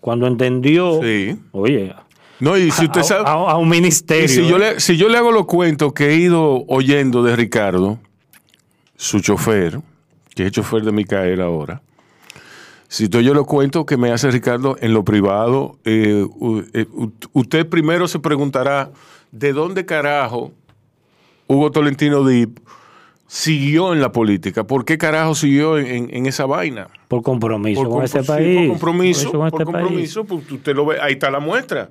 cuando 0.00 0.26
entendió, 0.26 1.00
Sí. 1.02 1.36
oye, 1.52 1.94
No, 2.40 2.58
y 2.58 2.70
si 2.72 2.86
usted 2.86 3.00
a, 3.02 3.04
sabe. 3.04 3.24
a- 3.26 3.32
a 3.52 3.56
un 3.56 3.68
ministerio. 3.68 4.24
y 4.24 4.28
si 4.28 4.46
yo, 4.48 4.56
¿eh? 4.56 4.74
le, 4.74 4.80
si 4.80 4.96
yo 4.96 5.08
le 5.08 5.16
hago 5.16 5.30
los 5.30 5.46
cuentos 5.46 5.92
que 5.92 6.10
he 6.10 6.16
ido 6.16 6.64
oyendo 6.66 7.22
de 7.22 7.36
Ricardo, 7.36 7.98
su 8.96 9.20
chofer, 9.20 9.80
que 10.34 10.46
es 10.46 10.52
chofer 10.52 10.82
de 10.82 10.90
Micael 10.92 11.40
ahora, 11.40 11.82
si 12.92 13.08
tú- 13.08 13.20
yo 13.20 13.32
le 13.32 13.42
cuento 13.44 13.86
que 13.86 13.96
me 13.96 14.12
hace 14.12 14.30
Ricardo 14.30 14.76
en 14.80 14.92
lo 14.92 15.02
privado, 15.02 15.78
eh, 15.84 16.26
eh, 16.74 16.86
usted 17.32 17.66
primero 17.66 18.06
se 18.06 18.18
preguntará, 18.18 18.90
¿de 19.30 19.52
dónde 19.54 19.86
carajo 19.86 20.52
Hugo 21.48 21.70
Tolentino 21.70 22.22
Dip 22.26 22.58
siguió 23.26 23.94
en 23.94 24.00
la 24.02 24.12
política? 24.12 24.64
¿Por 24.64 24.84
qué 24.84 24.98
carajo 24.98 25.34
siguió 25.34 25.78
en, 25.78 25.86
en- 25.86 26.14
en 26.14 26.26
esa 26.26 26.44
vaina? 26.44 26.88
por 27.08 27.22
compromiso 27.22 27.88
con 27.88 28.04
este 28.04 28.20
sí, 28.22 28.26
país. 28.26 28.58
por 28.58 28.68
compromiso, 28.68 29.30
Por, 29.32 29.38
por 29.38 29.46
este 29.62 29.72
país. 29.72 29.84
compromiso, 29.86 30.24
pues 30.24 30.50
usted 30.52 30.74
lo 30.76 30.84
ve, 30.86 30.98
ahí 31.00 31.14
está 31.14 31.30
la 31.30 31.40
muestra. 31.40 31.90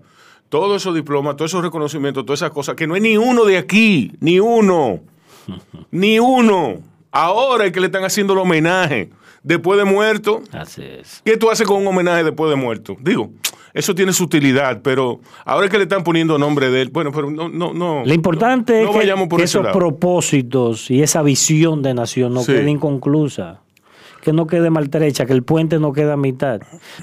Todos 0.49 0.81
esos 0.81 0.93
diplomas, 0.93 1.35
todos 1.35 1.49
esos 1.51 1.63
reconocimientos, 1.63 2.25
todas 2.25 2.39
esas 2.41 2.51
cosas, 2.51 2.75
que 2.75 2.85
no 2.85 2.93
hay 2.95 3.01
ni 3.01 3.17
uno 3.17 3.45
de 3.45 3.57
aquí, 3.57 4.11
ni 4.19 4.39
uno, 4.39 4.99
ni 5.91 6.19
uno. 6.19 6.79
Ahora 7.11 7.65
es 7.65 7.71
que 7.71 7.79
le 7.79 7.87
están 7.87 8.03
haciendo 8.03 8.33
el 8.33 8.39
homenaje 8.39 9.09
después 9.43 9.77
de 9.77 9.85
muerto. 9.85 10.41
Así 10.51 10.81
es. 10.83 11.21
¿Qué 11.25 11.37
tú 11.37 11.49
haces 11.49 11.67
con 11.67 11.81
un 11.81 11.87
homenaje 11.87 12.23
después 12.23 12.49
de 12.49 12.55
muerto? 12.55 12.95
Digo, 13.01 13.31
eso 13.73 13.95
tiene 13.95 14.13
su 14.13 14.23
utilidad, 14.25 14.81
pero 14.81 15.19
ahora 15.45 15.65
es 15.65 15.71
que 15.71 15.77
le 15.77 15.83
están 15.83 16.03
poniendo 16.03 16.37
nombre 16.37 16.69
de 16.69 16.81
él, 16.83 16.89
bueno, 16.91 17.11
pero 17.11 17.29
no, 17.31 17.49
no, 17.49 17.73
no. 17.73 18.03
Lo 18.05 18.13
importante 18.13 18.83
no 18.83 18.99
es 19.01 19.13
que, 19.13 19.27
por 19.27 19.41
esos 19.41 19.63
lado. 19.63 19.77
propósitos 19.77 20.91
y 20.91 21.01
esa 21.01 21.21
visión 21.21 21.81
de 21.81 21.93
nación 21.93 22.33
no 22.33 22.41
Sí. 22.41 22.51
quede 22.53 22.69
inconclusa, 22.69 23.61
que 24.21 24.33
no 24.33 24.45
quede 24.47 24.69
maltrecha, 24.69 25.25
que 25.25 25.33
el 25.33 25.43
puente 25.43 25.79
no 25.79 25.93
quede 25.93 26.11
a 26.11 26.17
mitad. 26.17 26.59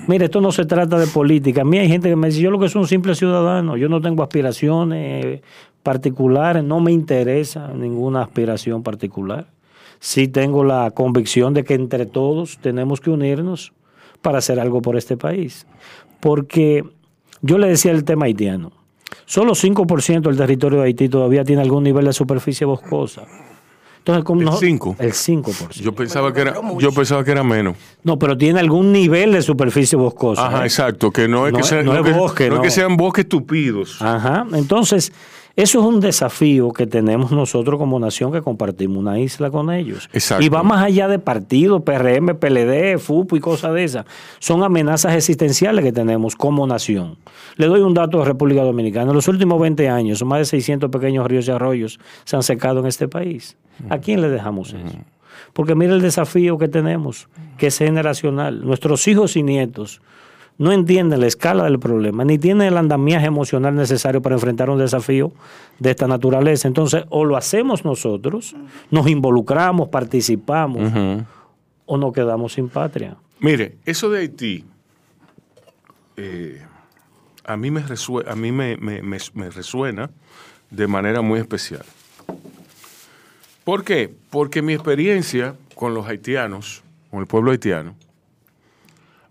Mire, 0.06 0.26
esto 0.26 0.40
no 0.40 0.52
se 0.52 0.64
trata 0.66 0.98
de 0.98 1.06
política. 1.06 1.62
A 1.62 1.64
mí 1.64 1.78
hay 1.78 1.88
gente 1.88 2.08
que 2.08 2.16
me 2.16 2.28
dice, 2.28 2.40
yo 2.40 2.50
lo 2.50 2.58
que 2.58 2.68
soy 2.68 2.82
un 2.82 2.88
simple 2.88 3.14
ciudadano, 3.14 3.76
yo 3.76 3.88
no 3.88 4.00
tengo 4.00 4.22
aspiraciones 4.22 5.40
particulares, 5.82 6.62
no 6.64 6.80
me 6.80 6.92
interesa 6.92 7.68
ninguna 7.74 8.22
aspiración 8.22 8.82
particular. 8.82 9.46
Sí 10.00 10.28
tengo 10.28 10.64
la 10.64 10.90
convicción 10.92 11.54
de 11.54 11.64
que 11.64 11.74
entre 11.74 12.06
todos 12.06 12.58
tenemos 12.60 13.00
que 13.00 13.10
unirnos 13.10 13.72
para 14.22 14.38
hacer 14.38 14.60
algo 14.60 14.80
por 14.82 14.96
este 14.96 15.16
país. 15.16 15.66
Porque 16.20 16.84
yo 17.42 17.58
le 17.58 17.68
decía 17.68 17.92
el 17.92 18.04
tema 18.04 18.26
haitiano. 18.26 18.72
Solo 19.24 19.52
5% 19.54 20.22
del 20.22 20.36
territorio 20.36 20.80
de 20.80 20.86
Haití 20.86 21.08
todavía 21.08 21.44
tiene 21.44 21.62
algún 21.62 21.84
nivel 21.84 22.04
de 22.06 22.12
superficie 22.12 22.66
boscosa. 22.66 23.24
Entonces, 23.98 24.24
¿cómo 24.24 24.40
¿El 24.40 24.46
no- 24.46 24.56
5? 24.56 24.96
El 24.98 25.12
5%. 25.12 25.80
Yo 25.82 25.94
pensaba 25.94 26.32
que 26.32 26.40
era, 26.40 26.54
yo 26.78 26.92
pensaba 26.92 27.22
que 27.24 27.30
era 27.32 27.44
menos. 27.44 27.76
No, 28.04 28.18
pero 28.18 28.38
tiene 28.38 28.58
algún 28.60 28.90
nivel 28.90 29.32
de 29.32 29.42
superficie 29.42 29.98
boscosa. 29.98 30.46
Ajá, 30.46 30.62
¿eh? 30.62 30.66
exacto, 30.66 31.10
que 31.10 31.28
no 31.28 31.46
es 31.46 31.52
No 31.52 31.58
que 31.58 31.64
es- 31.64 31.84
no 31.84 31.94
es 31.94 32.02
que- 32.02 32.12
bosque, 32.12 32.48
no 32.48 32.54
es 32.54 32.58
no. 32.58 32.62
que 32.62 32.70
sean 32.70 32.96
bosques 32.96 33.28
tupidos. 33.28 34.00
Ajá. 34.00 34.46
Entonces, 34.54 35.12
eso 35.58 35.80
es 35.80 35.86
un 35.86 35.98
desafío 35.98 36.72
que 36.72 36.86
tenemos 36.86 37.32
nosotros 37.32 37.80
como 37.80 37.98
nación 37.98 38.30
que 38.30 38.42
compartimos 38.42 38.98
una 38.98 39.18
isla 39.18 39.50
con 39.50 39.72
ellos. 39.72 40.08
Exacto. 40.12 40.44
Y 40.44 40.48
va 40.48 40.62
más 40.62 40.84
allá 40.84 41.08
de 41.08 41.18
partidos, 41.18 41.82
PRM, 41.82 42.36
PLD, 42.36 42.96
FUPO 43.00 43.36
y 43.36 43.40
cosas 43.40 43.74
de 43.74 43.82
esas. 43.82 44.06
Son 44.38 44.62
amenazas 44.62 45.16
existenciales 45.16 45.84
que 45.84 45.90
tenemos 45.90 46.36
como 46.36 46.64
nación. 46.64 47.18
Le 47.56 47.66
doy 47.66 47.80
un 47.80 47.92
dato 47.92 48.20
de 48.20 48.26
República 48.26 48.62
Dominicana. 48.62 49.10
En 49.10 49.16
los 49.16 49.26
últimos 49.26 49.60
20 49.60 49.88
años, 49.88 50.22
más 50.22 50.38
de 50.38 50.44
600 50.44 50.92
pequeños 50.92 51.26
ríos 51.26 51.48
y 51.48 51.50
arroyos 51.50 51.98
se 52.22 52.36
han 52.36 52.44
secado 52.44 52.78
en 52.78 52.86
este 52.86 53.08
país. 53.08 53.56
¿A 53.90 53.98
quién 53.98 54.20
le 54.20 54.28
dejamos 54.28 54.68
eso? 54.68 54.98
Porque 55.54 55.74
mira 55.74 55.92
el 55.92 56.00
desafío 56.00 56.56
que 56.56 56.68
tenemos, 56.68 57.28
que 57.56 57.66
es 57.66 57.78
generacional. 57.78 58.64
Nuestros 58.64 59.08
hijos 59.08 59.34
y 59.34 59.42
nietos 59.42 60.02
no 60.58 60.72
entienden 60.72 61.20
la 61.20 61.26
escala 61.28 61.64
del 61.64 61.78
problema, 61.78 62.24
ni 62.24 62.36
tienen 62.38 62.66
el 62.68 62.76
andamiaje 62.76 63.26
emocional 63.26 63.74
necesario 63.76 64.20
para 64.20 64.34
enfrentar 64.34 64.68
un 64.70 64.78
desafío 64.78 65.32
de 65.78 65.90
esta 65.90 66.06
naturaleza. 66.08 66.66
Entonces, 66.68 67.04
o 67.10 67.24
lo 67.24 67.36
hacemos 67.36 67.84
nosotros, 67.84 68.56
nos 68.90 69.06
involucramos, 69.08 69.88
participamos, 69.88 70.92
o 71.86 71.96
nos 71.96 72.12
quedamos 72.12 72.52
sin 72.54 72.68
patria. 72.68 73.16
Mire, 73.40 73.76
eso 73.86 74.10
de 74.10 74.18
Haití, 74.20 74.64
eh, 76.16 76.60
a 77.44 77.56
mí, 77.56 77.70
me, 77.70 77.80
resue- 77.82 78.28
a 78.28 78.34
mí 78.34 78.50
me, 78.52 78.76
me- 78.76 79.00
me- 79.02 79.18
me 79.34 79.50
resuena 79.50 80.10
de 80.70 80.86
manera 80.86 81.22
muy 81.22 81.38
especial. 81.40 81.84
¿Por 83.64 83.84
qué? 83.84 84.12
Porque 84.30 84.60
mi 84.62 84.72
experiencia 84.74 85.54
con 85.74 85.94
los 85.94 86.06
haitianos, 86.08 86.82
con 87.10 87.20
el 87.20 87.26
pueblo 87.26 87.50
haitiano, 87.52 87.94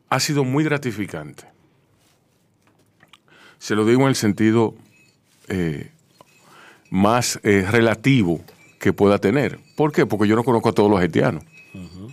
ha 0.10 0.20
sido 0.20 0.44
muy 0.44 0.64
gratificante. 0.64 1.44
Se 3.60 3.76
lo 3.76 3.86
digo 3.86 4.02
en 4.04 4.10
el 4.10 4.16
sentido 4.16 4.76
eh, 5.50 5.92
más 6.90 7.40
eh, 7.44 7.66
relativo 7.70 8.42
que 8.80 8.94
pueda 8.94 9.18
tener. 9.20 9.60
¿Por 9.76 9.92
qué? 9.92 10.06
Porque 10.06 10.28
yo 10.28 10.36
no 10.36 10.44
conozco 10.44 10.70
a 10.70 10.74
todos 10.74 10.90
los 10.90 11.00
haitianos. 11.00 11.44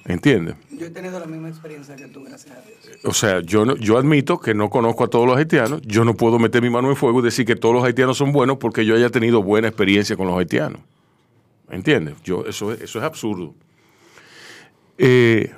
¿Entiendes? 0.07 0.57
Yo 0.71 0.87
he 0.87 0.91
tenido 0.91 1.19
la 1.19 1.25
misma 1.25 1.49
experiencia 1.49 1.97
que 1.97 2.07
tú, 2.09 2.23
gracias 2.25 2.55
a 2.55 2.61
Dios. 2.61 2.99
O 3.05 3.15
sea, 3.15 3.41
yo, 3.41 3.65
no- 3.65 3.77
yo 3.77 3.97
admito 3.97 4.39
que 4.39 4.53
no 4.53 4.69
conozco 4.69 5.05
a 5.05 5.09
todos 5.09 5.27
los 5.27 5.39
haitianos. 5.39 5.81
Yo 5.83 6.05
no 6.05 6.15
puedo 6.15 6.39
meter 6.39 6.61
mi 6.61 6.69
mano 6.69 6.91
en 6.91 6.97
fuego 6.97 7.21
y 7.21 7.23
decir 7.23 7.47
que 7.47 7.57
todos 7.57 7.75
los 7.75 7.83
haitianos 7.85 8.19
son 8.19 8.31
buenos 8.33 8.59
porque 8.59 8.85
yo 8.85 8.95
haya 8.95 9.09
tenido 9.09 9.43
buena 9.43 9.69
experiencia 9.69 10.17
con 10.17 10.27
los 10.27 10.37
haitianos. 10.39 10.81
¿Entiendes? 11.71 12.17
Yo, 12.23 12.45
eso, 12.47 12.73
es- 12.73 12.83
eso 12.83 12.99
es 12.99 13.05
absurdo. 13.05 13.55
Eh, 14.99 15.51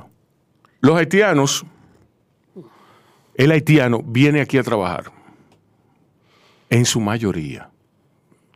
los 0.81 0.97
haitianos, 0.97 1.65
el 3.37 3.51
haitiano 3.51 4.03
viene 4.05 4.41
aquí 4.41 4.59
a 4.59 4.63
trabajar. 4.63 5.13
En 6.69 6.85
su 6.85 7.01
mayoría. 7.01 7.71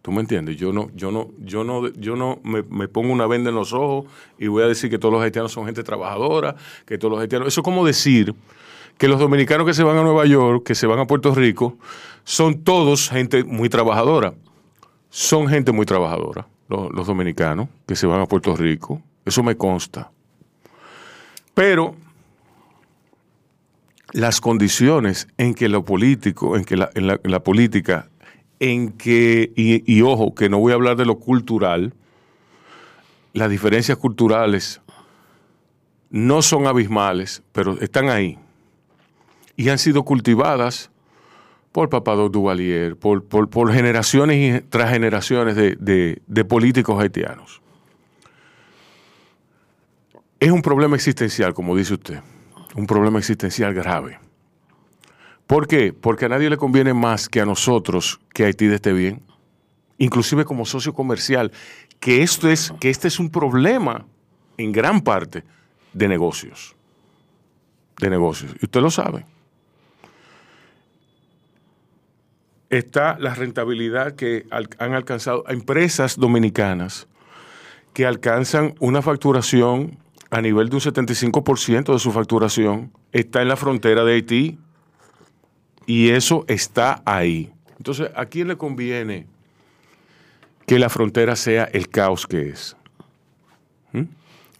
¿Tú 0.02 0.10
me 0.10 0.20
entiendes? 0.20 0.56
Yo 0.56 0.72
no, 0.72 0.90
yo 0.94 1.12
no, 1.12 1.30
yo 1.38 1.62
no, 1.62 1.88
yo 1.92 2.16
no 2.16 2.40
me, 2.42 2.88
pongo 2.88 3.12
una 3.12 3.26
venda 3.26 3.50
en 3.50 3.56
los 3.56 3.72
ojos 3.72 4.06
y 4.38 4.46
voy 4.46 4.62
a 4.62 4.66
decir 4.66 4.88
que 4.90 4.98
todos 4.98 5.12
los 5.12 5.22
haitianos 5.22 5.52
son 5.52 5.66
gente 5.66 5.82
trabajadora, 5.82 6.56
que 6.86 6.96
todos 6.96 7.12
los 7.12 7.20
haitianos. 7.20 7.48
Eso 7.48 7.60
es 7.60 7.64
como 7.64 7.84
decir 7.84 8.34
que 8.96 9.08
los 9.08 9.20
dominicanos 9.20 9.66
que 9.66 9.74
se 9.74 9.84
van 9.84 9.98
a 9.98 10.02
Nueva 10.02 10.24
York, 10.24 10.64
que 10.64 10.74
se 10.74 10.86
van 10.86 10.98
a 10.98 11.06
Puerto 11.06 11.34
Rico, 11.34 11.76
son 12.24 12.64
todos 12.64 13.10
gente 13.10 13.44
muy 13.44 13.68
trabajadora. 13.68 14.34
Son 15.10 15.48
gente 15.48 15.72
muy 15.72 15.86
trabajadora, 15.86 16.46
los 16.68 17.06
dominicanos 17.06 17.68
que 17.86 17.96
se 17.96 18.06
van 18.06 18.20
a 18.20 18.26
Puerto 18.26 18.56
Rico. 18.56 19.02
Eso 19.24 19.42
me 19.42 19.56
consta. 19.56 20.10
Pero 21.52 21.96
las 24.12 24.40
condiciones 24.40 25.28
en 25.38 25.54
que 25.54 25.68
lo 25.68 25.84
político, 25.84 26.56
en 26.56 26.64
que 26.64 26.76
la, 26.76 26.90
en 26.94 27.06
la- 27.06 27.40
política, 27.42 28.08
en 28.58 28.92
que, 28.92 29.52
y, 29.56 30.02
ojo, 30.02 30.34
que 30.34 30.48
no 30.48 30.58
voy 30.58 30.72
a 30.72 30.74
hablar 30.74 30.96
de 30.96 31.06
lo 31.06 31.18
cultural, 31.18 31.94
las 33.32 33.48
diferencias 33.48 33.96
culturales 33.96 34.80
no 36.10 36.42
son 36.42 36.66
abismales, 36.66 37.42
pero 37.52 37.80
están 37.80 38.08
ahí. 38.08 38.38
Y 39.56 39.68
han 39.68 39.78
sido 39.78 40.04
cultivadas 40.04 40.90
por 41.72 41.88
Papadoc 41.88 42.32
Duvalier, 42.32 42.96
por, 42.96 43.72
generaciones 43.72 44.36
y 44.36 44.68
tras 44.68 44.90
generaciones 44.90 45.54
de 45.54 46.44
políticos 46.48 47.00
haitianos. 47.00 47.62
Es 50.40 50.50
un 50.50 50.62
problema 50.62 50.96
existencial, 50.96 51.54
como 51.54 51.76
dice 51.76 51.94
usted, 51.94 52.20
un 52.74 52.86
problema 52.86 53.18
existencial 53.18 53.74
grave. 53.74 54.18
¿Por 55.46 55.66
qué? 55.66 55.92
Porque 55.92 56.26
a 56.26 56.28
nadie 56.28 56.48
le 56.48 56.56
conviene 56.56 56.94
más 56.94 57.28
que 57.28 57.40
a 57.40 57.46
nosotros 57.46 58.20
que 58.32 58.44
Haití 58.44 58.66
esté 58.66 58.92
bien, 58.92 59.22
inclusive 59.98 60.44
como 60.44 60.64
socio 60.64 60.94
comercial, 60.94 61.50
que, 61.98 62.22
esto 62.22 62.48
es, 62.48 62.72
que 62.80 62.88
este 62.90 63.08
es 63.08 63.18
un 63.18 63.30
problema 63.30 64.06
en 64.56 64.72
gran 64.72 65.00
parte 65.00 65.42
de 65.92 66.08
negocios. 66.08 66.76
De 67.98 68.08
negocios. 68.08 68.54
Y 68.60 68.66
usted 68.66 68.80
lo 68.80 68.90
sabe. 68.90 69.26
Está 72.68 73.18
la 73.18 73.34
rentabilidad 73.34 74.14
que 74.14 74.46
han 74.78 74.94
alcanzado 74.94 75.44
empresas 75.48 76.16
dominicanas 76.16 77.08
que 77.92 78.06
alcanzan 78.06 78.74
una 78.78 79.02
facturación 79.02 79.98
a 80.30 80.40
nivel 80.40 80.68
de 80.68 80.76
un 80.76 80.80
75% 80.82 81.92
de 81.92 81.98
su 81.98 82.12
facturación, 82.12 82.92
está 83.12 83.42
en 83.42 83.48
la 83.48 83.56
frontera 83.56 84.04
de 84.04 84.14
Haití 84.14 84.58
y 85.86 86.10
eso 86.10 86.44
está 86.48 87.02
ahí. 87.04 87.50
Entonces, 87.78 88.10
¿a 88.14 88.26
quién 88.26 88.48
le 88.48 88.56
conviene 88.56 89.26
que 90.66 90.78
la 90.78 90.88
frontera 90.88 91.34
sea 91.36 91.64
el 91.64 91.88
caos 91.88 92.26
que 92.26 92.50
es? 92.50 92.76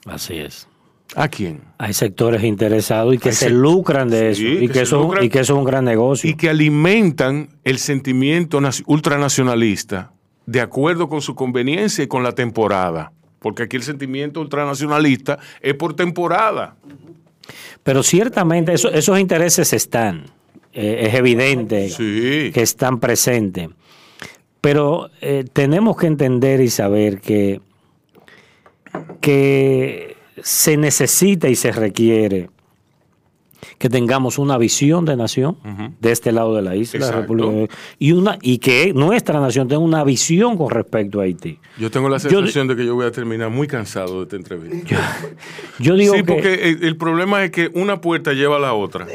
Así 0.07 0.39
es. 0.39 0.67
¿A 1.17 1.29
quién? 1.29 1.61
Hay 1.79 1.93
sectores 1.93 2.43
interesados 2.45 3.15
y 3.15 3.19
que 3.19 3.33
se 3.33 3.51
lucran 3.51 4.09
de 4.09 4.35
Sí, 4.35 4.47
eso 4.47 4.55
y 4.55 4.61
que 4.61 4.69
que, 4.69 4.75
se 4.75 4.83
eso, 4.83 5.03
lucran. 5.03 5.25
y 5.25 5.29
que 5.29 5.41
eso 5.41 5.53
es 5.55 5.59
un 5.59 5.65
gran 5.65 5.85
negocio. 5.85 6.31
Y 6.31 6.35
que 6.35 6.49
alimentan 6.49 7.51
el 7.65 7.79
sentimiento 7.79 8.61
naci- 8.61 8.85
ultranacionalista 8.87 10.13
de 10.47 10.61
acuerdo 10.61 11.09
con 11.09 11.21
su 11.21 11.35
conveniencia 11.35 12.05
y 12.05 12.07
con 12.07 12.23
la 12.23 12.33
temporada. 12.33 13.13
Porque 13.41 13.65
aquí 13.65 13.77
el 13.77 13.83
sentimiento 13.83 14.41
ultranacionalista 14.41 15.39
es 15.61 15.75
por 15.75 15.95
temporada. 15.97 16.77
Pero 17.83 18.03
ciertamente 18.03 18.73
eso- 18.75 18.91
esos 18.93 19.19
intereses 19.19 19.73
están. 19.73 20.27
Eh, 20.73 21.07
es 21.09 21.15
evidente 21.15 21.89
Sí. 21.89 22.53
que 22.55 22.63
están 22.63 23.01
presentes. 23.01 23.69
Pero 24.61 25.11
eh, 25.21 25.45
tenemos 25.53 25.97
que 25.97 26.07
entender 26.07 26.61
y 26.61 26.69
saber 26.71 27.21
que, 27.21 27.61
que 29.21 30.17
se 30.43 30.77
necesita 30.77 31.49
y 31.49 31.57
se 31.57 31.73
requiere 31.73 32.51
que 33.81 33.89
tengamos 33.89 34.37
una 34.39 34.59
visión 34.59 35.07
de 35.07 35.17
nación 35.17 35.57
de 36.01 36.13
este 36.13 36.33
lado 36.33 36.55
de 36.55 36.61
la 36.61 36.77
isla, 36.77 37.01
la. 37.07 37.13
República 37.13 37.75
y 37.99 38.13
una 38.13 38.37
y 38.43 38.59
que 38.59 38.93
nuestra 38.93 39.41
nación 39.41 39.69
tenga 39.69 39.81
una 39.81 40.05
visión 40.05 40.59
con 40.59 40.69
respecto 40.69 41.19
a 41.19 41.23
Haití. 41.23 41.59
Yo 41.79 41.91
tengo 41.91 42.11
la 42.11 42.19
Yo- 42.19 42.29
sensación 42.29 42.69
de 42.69 42.77
que 42.77 42.85
yo 42.85 42.95
voy 42.95 43.07
a 43.07 43.11
terminar 43.11 43.49
muy 43.49 43.67
cansado 43.67 44.19
de 44.19 44.25
esta 44.25 44.37
entrevista. 44.37 45.19
Yo 45.79 45.95
digo 45.95 46.13
sí, 46.13 46.21
que 46.21 46.25
porque 46.31 46.55
el, 46.69 46.85
el 46.85 46.97
problema 46.99 47.43
es 47.43 47.53
que 47.53 47.71
una 47.73 48.03
puerta 48.03 48.35
lleva 48.35 48.57
a 48.57 48.61
la 48.61 48.75
otra. 48.75 49.07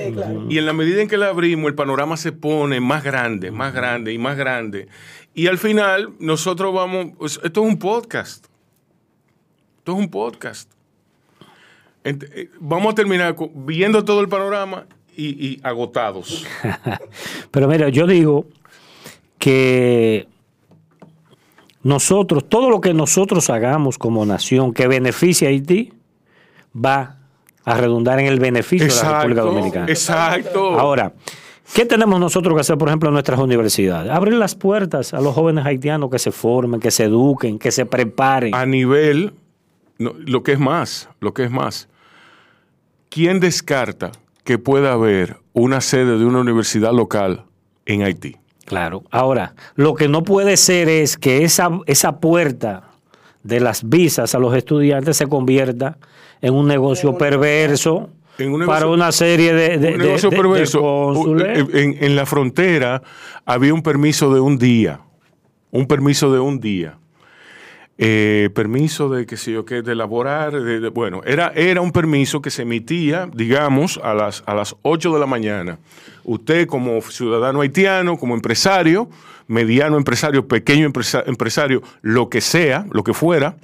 Y 0.49 0.57
en 0.57 0.65
la 0.65 0.73
medida 0.73 0.99
en 0.99 1.07
que 1.09 1.17
la 1.17 1.27
abrimos, 1.29 1.67
el 1.67 1.75
panorama 1.75 2.17
se 2.17 2.31
pone 2.31 2.79
más 2.81 3.03
grande, 3.03 3.51
más 3.51 3.71
grande 3.71 4.13
y 4.13 4.17
más 4.17 4.35
grande. 4.35 4.87
Y 5.35 5.45
al 5.45 5.59
final, 5.59 6.09
nosotros 6.17 6.73
vamos. 6.73 7.09
esto 7.43 7.61
es 7.63 7.67
un 7.69 7.77
podcast. 7.77 8.45
Esto 9.77 9.91
es 9.91 9.99
un 9.99 10.09
podcast. 10.09 10.71
Eh, 12.05 12.49
vamos 12.59 12.93
a 12.93 12.95
terminar 12.95 13.35
viendo 13.55 14.05
todo 14.05 14.21
el 14.21 14.29
panorama 14.29 14.85
y, 15.15 15.47
y 15.47 15.59
agotados. 15.63 16.45
Pero 17.51 17.67
mira, 17.67 17.89
yo 17.89 18.07
digo 18.07 18.45
que 19.39 20.27
nosotros, 21.85 22.49
todo 22.49 22.69
lo 22.69 22.81
que 22.81 22.93
nosotros 22.93 23.49
hagamos 23.49 23.97
como 23.97 24.25
nación 24.25 24.73
que 24.73 24.87
beneficie 24.87 25.47
a 25.47 25.51
Haití, 25.51 25.93
va 26.75 27.17
a 27.63 27.77
redundar 27.77 28.19
en 28.19 28.27
el 28.27 28.39
beneficio 28.39 28.87
de 28.87 28.95
la 28.95 29.19
República 29.19 29.41
Dominicana. 29.41 29.85
Exacto. 29.87 30.79
Ahora, 30.79 31.13
¿qué 31.73 31.85
tenemos 31.85 32.19
nosotros 32.19 32.55
que 32.55 32.61
hacer, 32.61 32.77
por 32.77 32.87
ejemplo, 32.89 33.09
en 33.09 33.13
nuestras 33.13 33.39
universidades? 33.39 34.11
Abrir 34.11 34.35
las 34.35 34.55
puertas 34.55 35.13
a 35.13 35.21
los 35.21 35.33
jóvenes 35.33 35.65
haitianos 35.65 36.09
que 36.09 36.19
se 36.19 36.31
formen, 36.31 36.79
que 36.79 36.91
se 36.91 37.05
eduquen, 37.05 37.59
que 37.59 37.71
se 37.71 37.85
preparen. 37.85 38.53
a 38.53 38.65
nivel, 38.65 39.33
no, 39.97 40.13
lo 40.17 40.43
que 40.43 40.53
es 40.53 40.59
más, 40.59 41.09
lo 41.19 41.33
que 41.33 41.43
es 41.43 41.51
más, 41.51 41.87
¿quién 43.15 43.39
descarta 43.39 44.11
que 44.43 44.57
pueda 44.59 44.91
haber 44.91 45.37
una 45.53 45.79
sede 45.79 46.17
de 46.19 46.25
una 46.25 46.41
universidad 46.41 46.91
local 46.91 47.45
en 47.85 48.01
Haití? 48.03 48.35
Claro. 48.65 49.03
Ahora, 49.09 49.55
lo 49.75 49.93
que 49.95 50.09
no 50.09 50.23
puede 50.23 50.57
ser 50.57 50.89
es 50.89 51.15
que 51.17 51.43
esa, 51.45 51.69
esa 51.85 52.19
puerta 52.19 52.89
de 53.43 53.61
las 53.61 53.87
visas 53.87 54.35
a 54.35 54.39
los 54.39 54.53
estudiantes 54.53 55.15
se 55.15 55.27
convierta 55.27 55.97
en 56.41 56.53
un 56.53 56.67
negocio 56.67 57.17
perverso 57.17 58.09
En 58.37 58.51
un 58.51 58.59
negocio- 58.59 58.67
para 58.73 58.87
una 58.87 59.11
serie 59.13 59.53
de, 59.53 59.77
de, 59.77 59.93
un 59.93 59.97
negocio 59.99 60.29
de- 60.29 60.35
de 60.35 60.41
perverso. 60.41 60.81
cónsules. 60.81 61.65
En, 61.73 62.03
en 62.03 62.15
la 62.17 62.25
frontera 62.25 63.01
había 63.45 63.73
un 63.73 63.81
permiso 63.81 64.33
de 64.33 64.41
un 64.41 64.57
día. 64.57 64.99
Un 65.71 65.87
permiso 65.87 66.33
de 66.33 66.39
un 66.39 66.59
día. 66.59 66.97
Eh, 67.97 68.49
permiso 68.53 69.07
de 69.07 69.25
que 69.25 69.37
sé 69.37 69.53
yo 69.53 69.63
qué, 69.63 69.81
de 69.81 69.93
elaborar, 69.93 70.51
de- 70.51 70.81
de- 70.81 70.89
bueno, 70.89 71.21
era, 71.25 71.53
era 71.55 71.79
un 71.79 71.93
permiso 71.93 72.41
que 72.41 72.49
se 72.49 72.63
emitía, 72.63 73.29
digamos, 73.33 74.01
a 74.03 74.13
las, 74.13 74.43
a 74.45 74.53
las 74.53 74.75
8 74.81 75.13
de 75.13 75.19
la 75.21 75.25
mañana. 75.25 75.79
Usted 76.25 76.67
como 76.67 76.99
ciudadano 77.01 77.61
haitiano, 77.61 78.17
como 78.17 78.33
empresario, 78.35 79.09
mediano 79.47 79.95
empresario, 79.95 80.45
pequeño 80.45 80.85
empresa- 80.85 81.23
empresario, 81.25 81.83
lo 82.01 82.27
que 82.29 82.41
sea, 82.41 82.85
lo 82.91 83.01
que 83.03 83.13
fuera, 83.13 83.55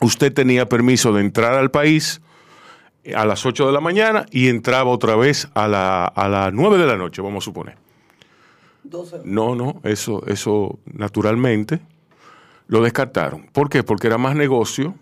usted 0.00 0.32
tenía 0.32 0.68
permiso 0.68 1.12
de 1.12 1.20
entrar 1.20 1.54
al 1.54 1.70
país 1.70 2.20
a 3.14 3.24
las 3.26 3.46
8 3.46 3.68
de 3.68 3.72
la 3.72 3.80
mañana 3.80 4.26
y 4.32 4.48
entraba 4.48 4.90
otra 4.90 5.14
vez 5.14 5.48
a, 5.54 5.68
la, 5.68 6.04
a 6.06 6.28
las 6.28 6.52
9 6.52 6.78
de 6.78 6.86
la 6.86 6.96
noche, 6.96 7.22
vamos 7.22 7.44
a 7.44 7.46
suponer. 7.46 7.76
12 8.82 9.20
No, 9.24 9.54
no, 9.54 9.80
eso, 9.84 10.24
eso 10.26 10.80
naturalmente 10.92 11.78
lo 12.68 12.82
descartaron. 12.82 13.46
¿Por 13.52 13.68
qué? 13.68 13.82
Porque 13.82 14.06
era 14.06 14.18
más 14.18 14.34
negocio, 14.36 14.94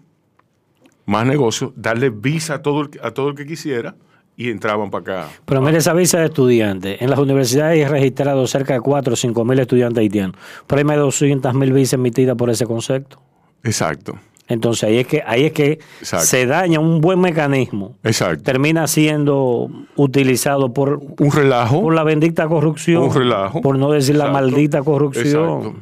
más 1.07 1.27
negocio, 1.27 1.73
darle 1.77 2.11
visa 2.11 2.55
a 2.55 2.63
todo 2.63 2.83
el, 2.83 2.91
a 3.03 3.11
todo 3.11 3.29
el 3.31 3.35
que 3.35 3.47
quisiera 3.47 3.95
y 4.37 4.51
entraban 4.51 4.91
para 4.91 5.03
acá. 5.23 5.29
Pero 5.45 5.61
mire 5.61 5.79
esa 5.79 5.93
visa 5.93 6.19
de 6.19 6.27
estudiante. 6.27 7.03
En 7.05 7.11
las 7.11 7.19
universidades 7.19 7.79
hay 7.79 7.85
registrados 7.91 8.51
cerca 8.51 8.75
de 8.75 8.81
4 8.81 9.13
o 9.13 9.17
5 9.17 9.45
mil 9.45 9.59
estudiantes 9.59 10.01
haitianos. 10.01 10.37
Pero 10.67 10.79
hay 10.79 10.85
más 10.85 10.97
de 10.97 11.03
200 11.03 11.55
mil 11.55 11.73
visas 11.73 11.95
emitidas 11.95 12.37
por 12.37 12.51
ese 12.51 12.67
concepto. 12.67 13.21
Exacto, 13.63 14.19
Entonces 14.49 14.85
ahí 14.85 14.99
es 14.99 15.07
que, 15.07 15.23
ahí 15.27 15.45
es 15.47 15.53
que 15.53 15.79
Exacto. 16.01 16.27
se 16.27 16.45
daña 16.45 16.79
un 16.81 17.01
buen 17.01 17.19
mecanismo. 17.21 17.97
exacto. 18.03 18.43
Termina 18.43 18.87
siendo 18.89 19.71
utilizado 19.97 20.75
por, 20.75 21.01
Un 21.19 21.33
relajo. 21.33 21.81
por 21.81 21.95
la 21.95 22.03
bendita 22.05 22.47
corrupción. 22.49 23.05
Un 23.05 23.15
relajo. 23.15 23.61
Por 23.63 23.79
no 23.79 23.91
decir 23.93 24.17
la 24.17 24.31
maldita 24.31 24.83
corrupción. 24.83 25.59
Exacto. 25.59 25.75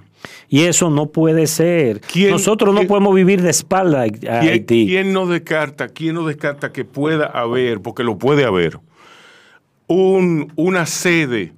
Y 0.54 0.64
eso 0.64 0.90
no 0.90 1.06
puede 1.06 1.47
ser. 1.47 2.02
¿Quién- 2.02 2.30
Nosotros 2.30 2.75
no 2.75 2.82
podemos 2.87 3.14
vivir 3.14 3.40
de 3.40 3.49
espalda 3.49 4.02
a 4.02 4.04
a 4.04 4.09
¿Quién, 4.11 4.52
Haití. 4.52 4.87
quién 4.87 5.11
no 5.14 5.26
descarta, 5.26 5.88
quién 5.88 6.14
no 6.14 6.26
descarta 6.26 6.73
que 6.73 6.85
pueda 6.85 7.25
haber, 7.26 7.80
porque 7.80 8.04
lo 8.04 8.18
puede 8.18 8.44
haber, 8.44 8.78
un, 9.87 10.52
una 10.56 10.85
sede 10.85 11.54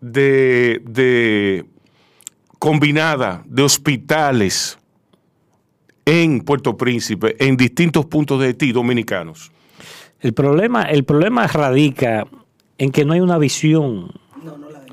de, 0.00 0.80
de 0.84 1.64
combinada 2.60 3.42
de 3.46 3.62
hospitales 3.64 4.78
en 6.04 6.40
Puerto 6.40 6.76
Príncipe, 6.76 7.34
en 7.44 7.56
distintos 7.56 8.06
puntos 8.06 8.38
de 8.40 8.46
Haití 8.46 8.70
dominicanos? 8.70 9.50
El 10.20 10.34
problema, 10.34 10.82
el 10.82 11.02
problema 11.04 11.48
radica 11.48 12.28
en 12.78 12.92
que 12.92 13.04
no 13.04 13.12
hay 13.12 13.20
una 13.20 13.38
visión. 13.38 14.12
No, 14.42 14.56
no 14.56 14.70
la 14.70 14.78
hay. 14.80 14.86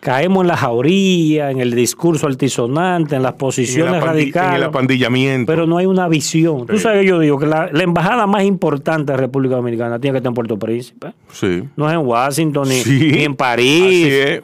Caemos 0.00 0.42
en 0.42 0.48
la 0.48 0.56
jauría, 0.56 1.50
en 1.50 1.58
el 1.60 1.74
discurso 1.74 2.28
altisonante, 2.28 3.16
en 3.16 3.22
las 3.22 3.32
En 3.32 3.38
posiciones 3.38 3.94
apandi- 3.94 3.96
en 3.98 4.02
radicales. 4.06 4.56
el 4.56 4.62
apandillamiento. 4.62 5.52
Pero 5.52 5.66
no 5.66 5.76
hay 5.76 5.86
una 5.86 6.06
visión. 6.08 6.66
Tú 6.66 6.76
Sí. 6.76 6.82
sabes 6.84 7.00
que 7.02 7.08
yo 7.08 7.18
digo 7.18 7.38
que 7.38 7.46
la, 7.46 7.68
la 7.72 7.82
embajada 7.82 8.26
más 8.28 8.44
importante 8.44 9.10
de 9.12 9.18
República 9.18 9.56
Dominicana 9.56 9.98
tiene 9.98 10.12
que 10.14 10.18
estar 10.18 10.30
en 10.30 10.34
Puerto 10.34 10.56
Príncipe. 10.58 11.12
sí. 11.32 11.64
No 11.76 11.88
es 11.88 11.94
en 11.94 12.06
Washington 12.06 12.68
ni, 12.68 12.76
Sí. 12.76 13.08
ni 13.12 13.24
en 13.24 13.34
París. 13.34 14.04
Así 14.06 14.10
es. 14.10 14.42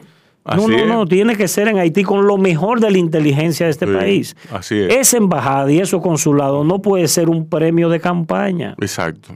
No, 0.57 0.67
no, 0.67 0.77
es. 0.77 0.87
no, 0.87 1.05
tiene 1.07 1.35
que 1.35 1.47
ser 1.47 1.69
en 1.69 1.79
Haití 1.79 2.03
con 2.03 2.27
lo 2.27 2.37
mejor 2.37 2.79
de 2.79 2.91
la 2.91 2.97
inteligencia 2.99 3.65
de 3.65 3.71
este 3.71 3.87
Sí, 3.87 3.93
país. 3.93 4.35
así 4.51 4.77
es. 4.77 4.93
Esa 4.93 5.17
embajada 5.17 5.71
y 5.71 5.79
esos 5.79 6.01
consulados 6.03 6.63
no 6.65 6.81
puede 6.81 7.07
ser 7.07 7.29
un 7.29 7.47
premio 7.49 7.89
de 7.89 7.99
campaña. 7.99 8.75
Exacto. 8.79 9.35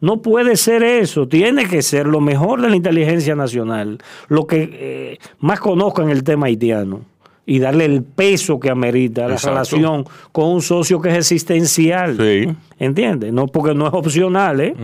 No 0.00 0.22
puede 0.22 0.56
ser 0.56 0.82
eso. 0.82 1.26
Tiene 1.26 1.66
que 1.66 1.82
ser 1.82 2.06
lo 2.06 2.20
mejor 2.20 2.60
de 2.62 2.70
la 2.70 2.76
inteligencia 2.76 3.34
nacional, 3.34 3.98
lo 4.28 4.46
que 4.46 4.68
eh, 4.72 5.18
más 5.40 5.58
conozcan 5.60 6.08
el 6.10 6.22
tema 6.22 6.46
haitiano 6.46 7.00
y 7.44 7.58
darle 7.58 7.86
el 7.86 8.02
peso 8.02 8.60
que 8.60 8.70
amerita 8.70 9.24
a 9.24 9.28
la 9.28 9.34
Exacto. 9.34 9.54
relación 9.54 10.04
con 10.32 10.46
un 10.46 10.62
socio 10.62 11.00
que 11.00 11.08
es 11.10 11.16
existencial. 11.16 12.16
Sí. 12.18 12.54
¿Entiendes? 12.78 13.32
No 13.32 13.46
porque 13.46 13.74
no 13.74 13.86
es 13.88 13.94
opcional, 13.94 14.60
¿eh? 14.60 14.74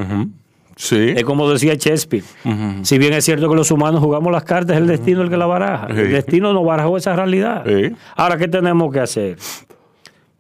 Sí. 0.77 1.13
Es 1.15 1.23
como 1.23 1.49
decía 1.49 1.75
Shakespeare. 1.75 2.25
Si 2.83 2.99
bien 2.99 3.13
es 3.13 3.25
cierto 3.25 3.49
que 3.49 3.55
los 3.55 3.71
humanos 3.71 4.01
jugamos 4.01 4.33
las 4.33 4.43
cartas, 4.45 4.75
es 4.77 4.83
el 4.83 4.89
destino 4.89 5.23
el 5.23 5.31
que 5.31 5.37
la 5.37 5.47
baraja. 5.47 5.87
El 5.89 6.11
destino 6.11 6.53
no 6.53 6.65
barajó 6.65 6.97
esa 6.97 7.15
realidad. 7.15 7.65
Sí. 7.67 7.93
Ahora, 8.17 8.37
¿qué 8.39 8.49
tenemos 8.49 8.93
que 8.93 8.99
hacer? 9.01 9.37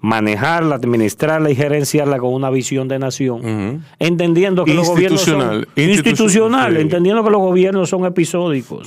Manejarla, 0.04 0.74
administrarla 0.74 1.50
y 1.50 1.54
gerenciarla 1.56 2.18
con 2.18 2.34
una 2.34 2.50
visión 2.50 2.88
de 2.88 2.98
nación, 2.98 3.82
entendiendo 3.98 4.66
que 4.66 4.74
los 4.74 4.86
gobiernos 4.86 5.22
son 5.22 5.40
Institucional, 5.40 5.68
institucional, 5.76 6.74
sí. 6.76 6.80
entendiendo 6.82 7.24
que 7.24 7.30
los 7.30 7.40
gobiernos 7.40 7.88
son 7.88 8.04
episódicos. 8.04 8.86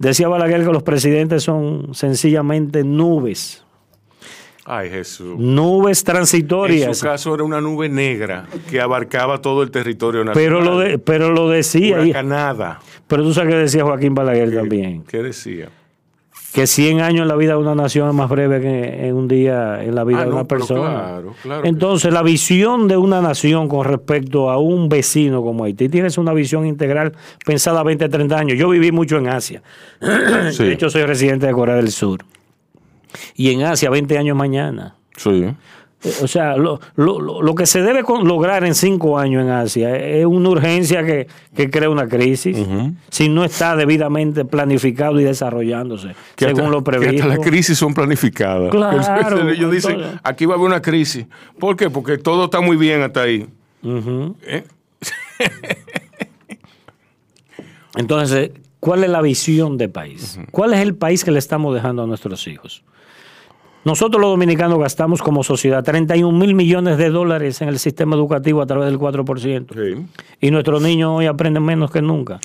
Decía 0.00 0.26
Balaguer 0.26 0.64
que 0.64 0.72
los 0.72 0.82
presidentes 0.82 1.44
son 1.44 1.94
sencillamente 1.94 2.82
nubes, 2.82 3.64
Ay, 4.66 4.90
Jesús. 4.90 5.38
nubes 5.38 6.00
En 6.00 6.04
transitorias. 6.06 6.96
su 6.98 7.04
caso 7.04 7.32
era 7.34 7.44
una 7.44 7.60
nube 7.60 7.88
negra 7.88 8.46
que 8.70 8.80
abarcaba 8.80 9.40
todo 9.40 9.62
el 9.62 9.70
territorio 9.70 10.24
nacional. 10.24 10.42
Pero 10.42 10.60
lo, 10.62 10.78
de- 10.80 10.98
pero 10.98 11.30
lo 11.30 11.48
decía, 11.48 12.00
Huracanada. 12.00 12.80
pero 13.06 13.22
tú 13.22 13.32
sabes 13.34 13.50
que 13.54 13.60
decía 13.60 13.84
Joaquín 13.84 14.14
Balaguer 14.16 14.52
también. 14.52 15.04
¿Qué 15.04 15.22
decía? 15.22 15.68
Que 16.54 16.66
100 16.68 17.00
años 17.00 17.22
en 17.22 17.28
la 17.28 17.34
vida 17.36 17.52
de 17.54 17.58
una 17.58 17.74
nación 17.74 18.08
es 18.08 18.14
más 18.14 18.30
breve 18.30 18.60
que 18.60 19.08
en 19.08 19.16
un 19.16 19.26
día 19.26 19.82
en 19.82 19.94
la 19.94 20.04
vida 20.04 20.20
Ah, 20.20 20.24
de 20.24 20.30
una 20.30 20.44
persona. 20.44 20.88
claro, 20.90 21.34
claro 21.42 21.64
Entonces, 21.64 22.12
la 22.12 22.22
visión 22.22 22.86
de 22.86 22.96
una 22.96 23.20
nación 23.20 23.66
con 23.68 23.84
respecto 23.84 24.50
a 24.50 24.58
un 24.58 24.88
vecino 24.88 25.42
como 25.42 25.64
Haití 25.64 25.88
tiene 25.88 26.06
que 26.06 26.10
ser 26.12 26.20
una 26.20 26.32
visión 26.32 26.64
integral 26.64 27.12
pensada 27.44 27.80
a 27.80 27.82
20, 27.82 28.08
30 28.08 28.38
años. 28.38 28.56
Yo 28.58 28.68
viví 28.68 28.92
mucho 28.92 29.18
en 29.18 29.26
Asia. 29.28 29.62
Sí. 30.52 30.62
De 30.64 30.72
hecho, 30.74 30.88
soy 30.90 31.02
residente 31.02 31.46
de 31.46 31.52
Corea 31.52 31.74
del 31.74 31.90
Sur. 31.90 32.20
Y 33.34 33.50
en 33.50 33.62
Asia, 33.62 33.90
20 33.90 34.16
años 34.16 34.36
mañana. 34.36 34.94
Sí. 35.16 35.46
Eh, 36.04 36.12
O 36.22 36.28
sea, 36.28 36.56
lo, 36.56 36.80
lo- 36.96 37.18
lo- 37.42 37.54
que 37.54 37.66
se 37.66 37.80
debe 37.82 38.02
lograr 38.24 38.64
en 38.64 38.74
cinco 38.74 39.18
años 39.18 39.42
en 39.42 39.48
Asia 39.50 39.96
es 39.96 40.26
una 40.26 40.50
urgencia 40.50 41.04
que, 41.04 41.26
que 41.56 41.70
crea 41.70 41.88
una 41.88 42.06
crisis 42.08 42.56
si 43.10 43.28
no 43.28 43.44
está 43.44 43.74
debidamente 43.76 44.44
planificado 44.44 45.18
y 45.20 45.24
desarrollándose 45.24 46.08
Que 46.36 46.46
según 46.46 46.60
hasta, 46.62 46.70
lo 46.72 46.78
que 46.84 46.90
previsto. 46.90 47.22
hasta 47.28 47.36
las 47.38 47.38
crisis 47.46 47.78
son 47.78 47.94
planificadas. 47.94 48.70
Claro, 48.70 49.48
Ellos 49.50 49.70
dicen, 49.72 49.92
entonces- 49.92 50.20
aquí 50.24 50.44
va 50.46 50.54
a 50.54 50.56
haber 50.56 50.66
una 50.66 50.82
crisis. 50.82 51.26
¿Por 51.58 51.76
qué? 51.76 51.88
Porque 51.90 52.18
todo 52.18 52.44
está 52.46 52.60
muy 52.60 52.76
bien 52.76 53.02
hasta 53.02 53.22
ahí. 53.22 53.46
¿Eh? 54.46 54.64
Entonces, 57.96 58.50
¿cuál 58.80 59.04
es 59.04 59.10
la 59.10 59.22
visión 59.22 59.78
de 59.78 59.88
país? 59.88 60.38
¿Cuál 60.50 60.74
es 60.74 60.80
el 60.80 60.94
país 60.94 61.24
que 61.24 61.30
le 61.30 61.38
estamos 61.38 61.74
dejando 61.74 62.02
a 62.02 62.06
nuestros 62.06 62.46
hijos? 62.48 62.82
Nosotros 63.84 64.20
los 64.20 64.30
dominicanos 64.30 64.78
gastamos 64.78 65.20
como 65.22 65.42
sociedad 65.44 65.84
31 65.84 66.36
mil 66.38 66.54
millones 66.54 66.96
de 66.96 67.10
dólares 67.10 67.60
en 67.60 67.68
el 67.68 67.78
sistema 67.78 68.16
educativo 68.16 68.62
a 68.62 68.66
través 68.66 68.88
del 68.88 68.98
4%. 68.98 69.66
Sí. 69.74 70.06
Y 70.40 70.50
nuestros 70.50 70.80
niños 70.82 71.10
hoy 71.14 71.26
aprenden 71.26 71.62
menos 71.64 71.90
que 71.90 72.00
nunca. 72.00 72.40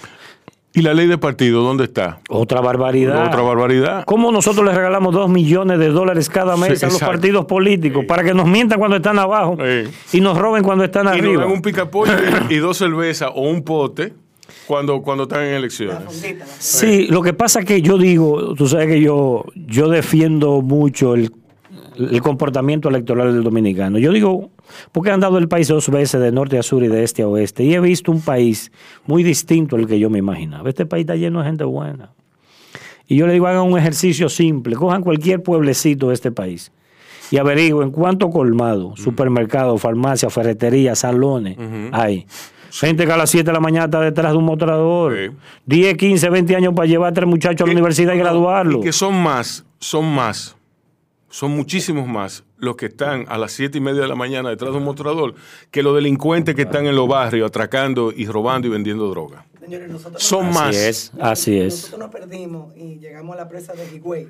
¿Y 0.71 0.81
la 0.81 0.93
ley 0.93 1.07
de 1.07 1.17
partido 1.17 1.63
dónde 1.63 1.85
está? 1.85 2.19
Otra 2.29 2.61
barbaridad. 2.61 3.25
Otra 3.27 3.41
barbaridad. 3.41 4.03
¿Cómo 4.05 4.31
nosotros 4.31 4.65
les 4.65 4.75
regalamos 4.75 5.13
dos 5.13 5.27
millones 5.29 5.79
de 5.79 5.89
dólares 5.89 6.29
cada 6.29 6.57
mes 6.57 6.77
Sí, 6.79 6.85
a 6.85 6.89
los 6.89 6.99
partidos 6.99 7.45
políticos 7.45 8.05
para 8.05 8.23
que 8.23 8.33
nos 8.35 8.45
mientan 8.47 8.77
cuando 8.77 8.97
están 8.97 9.17
abajo 9.17 9.57
Sí. 9.59 10.17
y 10.17 10.21
nos 10.21 10.37
roben 10.37 10.61
cuando 10.61 10.83
están 10.83 11.03
Y 11.07 11.09
nos 11.09 11.15
arriba? 11.19 11.43
dan 11.43 11.51
un 11.53 11.61
picapollo 11.61 12.13
y 12.49 12.57
dos 12.57 12.77
cervezas 12.77 13.31
o 13.33 13.49
un 13.49 13.63
pote 13.63 14.13
cuando, 14.69 15.01
cuando 15.01 15.23
están 15.23 15.45
en 15.45 15.55
elecciones. 15.55 15.97
Sí, 16.59 17.07
lo 17.07 17.23
que 17.23 17.33
pasa 17.33 17.61
es 17.61 17.65
que 17.65 17.81
yo 17.81 17.97
digo, 17.97 18.53
tú 18.53 18.67
sabes 18.67 18.85
que 18.85 19.01
yo, 19.01 19.45
yo 19.55 19.89
defiendo 19.89 20.61
mucho 20.61 21.15
el, 21.15 21.31
el 21.97 22.21
comportamiento 22.21 22.87
electoral 22.87 23.33
del 23.33 23.41
dominicano. 23.41 23.97
Yo 23.97 24.11
digo, 24.11 24.51
porque 24.91 25.09
he 25.09 25.13
andado 25.13 25.39
el 25.39 25.47
país 25.47 25.69
dos 25.69 25.89
veces 25.89 26.21
de 26.21 26.31
norte 26.31 26.59
a 26.59 26.61
sur 26.61 26.83
y 26.83 26.87
de 26.87 27.03
este 27.03 27.23
a 27.23 27.27
oeste, 27.27 27.63
y 27.63 27.73
he 27.73 27.79
visto 27.79 28.11
un 28.11 28.21
país 28.21 28.71
muy 29.07 29.23
distinto 29.23 29.75
al 29.75 29.87
que 29.87 29.97
yo 29.97 30.11
me 30.11 30.19
imaginaba. 30.19 30.69
Este 30.69 30.85
país 30.85 31.01
está 31.01 31.15
lleno 31.15 31.39
de 31.39 31.45
gente 31.45 31.63
buena. 31.63 32.11
Y 33.07 33.15
yo 33.15 33.25
le 33.25 33.33
digo, 33.33 33.47
hagan 33.47 33.63
un 33.63 33.79
ejercicio 33.79 34.29
simple, 34.29 34.75
cojan 34.75 35.01
cualquier 35.01 35.41
pueblecito 35.41 36.09
de 36.09 36.13
este 36.13 36.31
país 36.31 36.71
y 37.31 37.37
averigüen 37.37 37.89
cuánto 37.89 38.29
colmado, 38.29 38.95
supermercado, 38.95 39.79
farmacia, 39.79 40.29
ferretería, 40.29 40.93
salones 40.93 41.57
hay. 41.91 42.27
Gente 42.71 43.05
que 43.05 43.11
a 43.11 43.17
las 43.17 43.29
7 43.29 43.45
de 43.45 43.53
la 43.53 43.59
mañana 43.59 43.85
está 43.85 43.99
detrás 44.01 44.31
de 44.31 44.37
un 44.37 44.45
mostrador. 44.45 45.15
Sí. 45.15 45.35
10, 45.65 45.97
15, 45.97 46.29
20 46.29 46.55
años 46.55 46.73
para 46.75 46.87
llevar 46.87 47.11
a 47.11 47.13
tres 47.13 47.27
muchachos 47.27 47.61
a 47.61 47.65
la 47.67 47.71
universidad 47.73 48.13
y 48.13 48.17
no, 48.17 48.23
graduarlo. 48.23 48.79
Y 48.79 48.83
que 48.83 48.91
son 48.93 49.15
más, 49.21 49.65
son 49.79 50.05
más, 50.13 50.55
son 51.29 51.51
muchísimos 51.51 52.07
más 52.07 52.43
los 52.57 52.75
que 52.75 52.87
están 52.87 53.25
a 53.29 53.37
las 53.37 53.51
siete 53.53 53.77
y 53.77 53.81
media 53.81 54.01
de 54.01 54.07
la 54.07 54.15
mañana 54.15 54.49
detrás 54.49 54.71
de 54.71 54.77
un 54.77 54.83
mostrador 54.83 55.33
que 55.71 55.81
los 55.81 55.95
delincuentes 55.95 56.55
que 56.55 56.63
están 56.63 56.85
en 56.87 56.95
los 56.95 57.07
barrios 57.07 57.47
atracando 57.47 58.11
y 58.15 58.25
robando 58.25 58.67
y 58.67 58.71
vendiendo 58.71 59.07
droga. 59.09 59.45
Señores, 59.61 59.89
nosotros 59.89 60.21
Son 60.23 60.47
nos- 60.47 60.55
más. 60.55 60.67
Así 60.75 60.77
es, 60.77 61.11
así 61.21 61.59
es. 61.59 61.73
Nosotros 61.75 61.99
nos 61.99 62.09
perdimos 62.09 62.75
y 62.75 62.99
llegamos 62.99 63.35
a 63.35 63.37
la 63.39 63.47
presa 63.47 63.73
de 63.73 63.85
Higüey. 63.95 64.27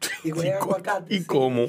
¿Y 0.24 0.30
cómo- 0.30 0.42
aguacate. 0.52 1.14
y 1.14 1.18
sí, 1.20 1.24
cómo? 1.26 1.66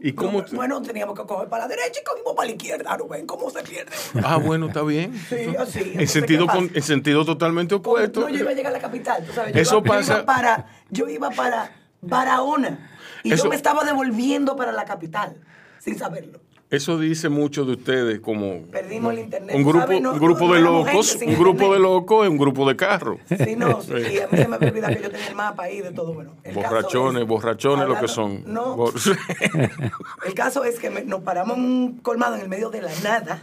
¿Y 0.00 0.12
cómo 0.12 0.42
No, 0.42 0.46
bueno, 0.52 0.82
teníamos 0.82 1.18
que 1.18 1.24
coger 1.26 1.48
para 1.48 1.64
la 1.64 1.68
derecha 1.68 2.00
y 2.00 2.04
cogimos 2.04 2.34
para 2.34 2.48
la 2.48 2.54
izquierda. 2.54 2.96
¿No 2.96 3.08
ven 3.08 3.26
cómo 3.26 3.50
se 3.50 3.62
pierde? 3.62 3.92
Ah, 4.24 4.36
bueno, 4.36 4.66
está 4.68 4.82
bien. 4.82 5.12
Sí, 5.28 5.54
así. 5.58 5.92
En 5.96 6.06
sentido, 6.08 6.46
¿qué 6.46 6.52
con- 6.52 6.66
pasa? 6.68 6.78
en 6.78 6.82
sentido 6.84 7.24
totalmente 7.24 7.74
opuesto. 7.74 8.20
No, 8.20 8.28
yo 8.28 8.38
iba 8.38 8.50
a 8.50 8.54
llegar 8.54 8.72
a 8.72 8.76
la 8.76 8.82
capital, 8.82 9.24
tú 9.26 9.32
sabes. 9.32 9.54
Yo 9.54 9.60
Eso 9.60 9.78
iba, 9.78 9.86
yo 9.86 9.92
pasa- 9.92 10.12
iba 10.14 10.24
para, 10.26 10.66
yo 10.90 11.08
iba 11.08 11.30
para 11.30 11.72
Barahona. 12.00 12.90
Y 13.24 13.32
Eso- 13.32 13.44
yo 13.44 13.50
me 13.50 13.56
estaba 13.56 13.84
devolviendo 13.84 14.56
para 14.56 14.72
la 14.72 14.84
capital, 14.84 15.36
sin 15.78 15.98
saberlo. 15.98 16.40
Eso 16.72 16.98
dice 16.98 17.28
mucho 17.28 17.64
de 17.66 17.72
ustedes 17.72 18.20
como 18.20 18.62
Perdimos 18.70 19.12
el 19.12 19.18
internet. 19.20 19.54
un 19.54 19.62
grupo, 19.62 19.80
¿sabes? 19.80 20.00
No- 20.02 20.12
un 20.12 20.18
grupo 20.18 20.46
no 20.48 20.54
de 20.54 20.60
locos, 20.62 21.14
un 21.20 21.34
grupo 21.34 21.50
internet. 21.50 21.72
de 21.72 21.78
locos 21.80 22.24
es 22.24 22.30
un 22.30 22.38
grupo 22.38 22.68
de 22.68 22.76
carros. 22.76 23.18
Sí, 23.28 23.56
no, 23.56 23.82
sí, 23.82 23.92
y 23.92 24.18
a 24.20 24.26
mí 24.28 24.38
se 24.38 24.48
me 24.48 24.56
olvidado 24.56 24.94
que 24.96 25.02
yo 25.02 25.10
tenía 25.10 25.28
el 25.28 25.34
mapa 25.34 25.64
ahí 25.64 25.80
de 25.82 25.92
todo. 25.92 26.14
Bueno, 26.14 26.32
el 26.42 26.54
caso 26.54 26.68
Borrachones, 26.70 27.22
es- 27.22 27.28
borrachones 27.28 27.88
lo 27.88 28.00
que 28.00 28.08
son. 28.08 28.42
No, 28.46 28.74
Bor- 28.76 28.94
el 30.26 30.34
caso 30.34 30.64
es 30.64 30.78
que 30.78 30.88
me- 30.90 31.04
nos 31.04 31.20
paramos 31.22 31.58
en 31.58 31.64
un 31.64 31.98
colmado 31.98 32.36
en 32.36 32.40
el 32.40 32.48
medio 32.48 32.70
de 32.70 32.82
la 32.82 32.90
nada. 33.04 33.42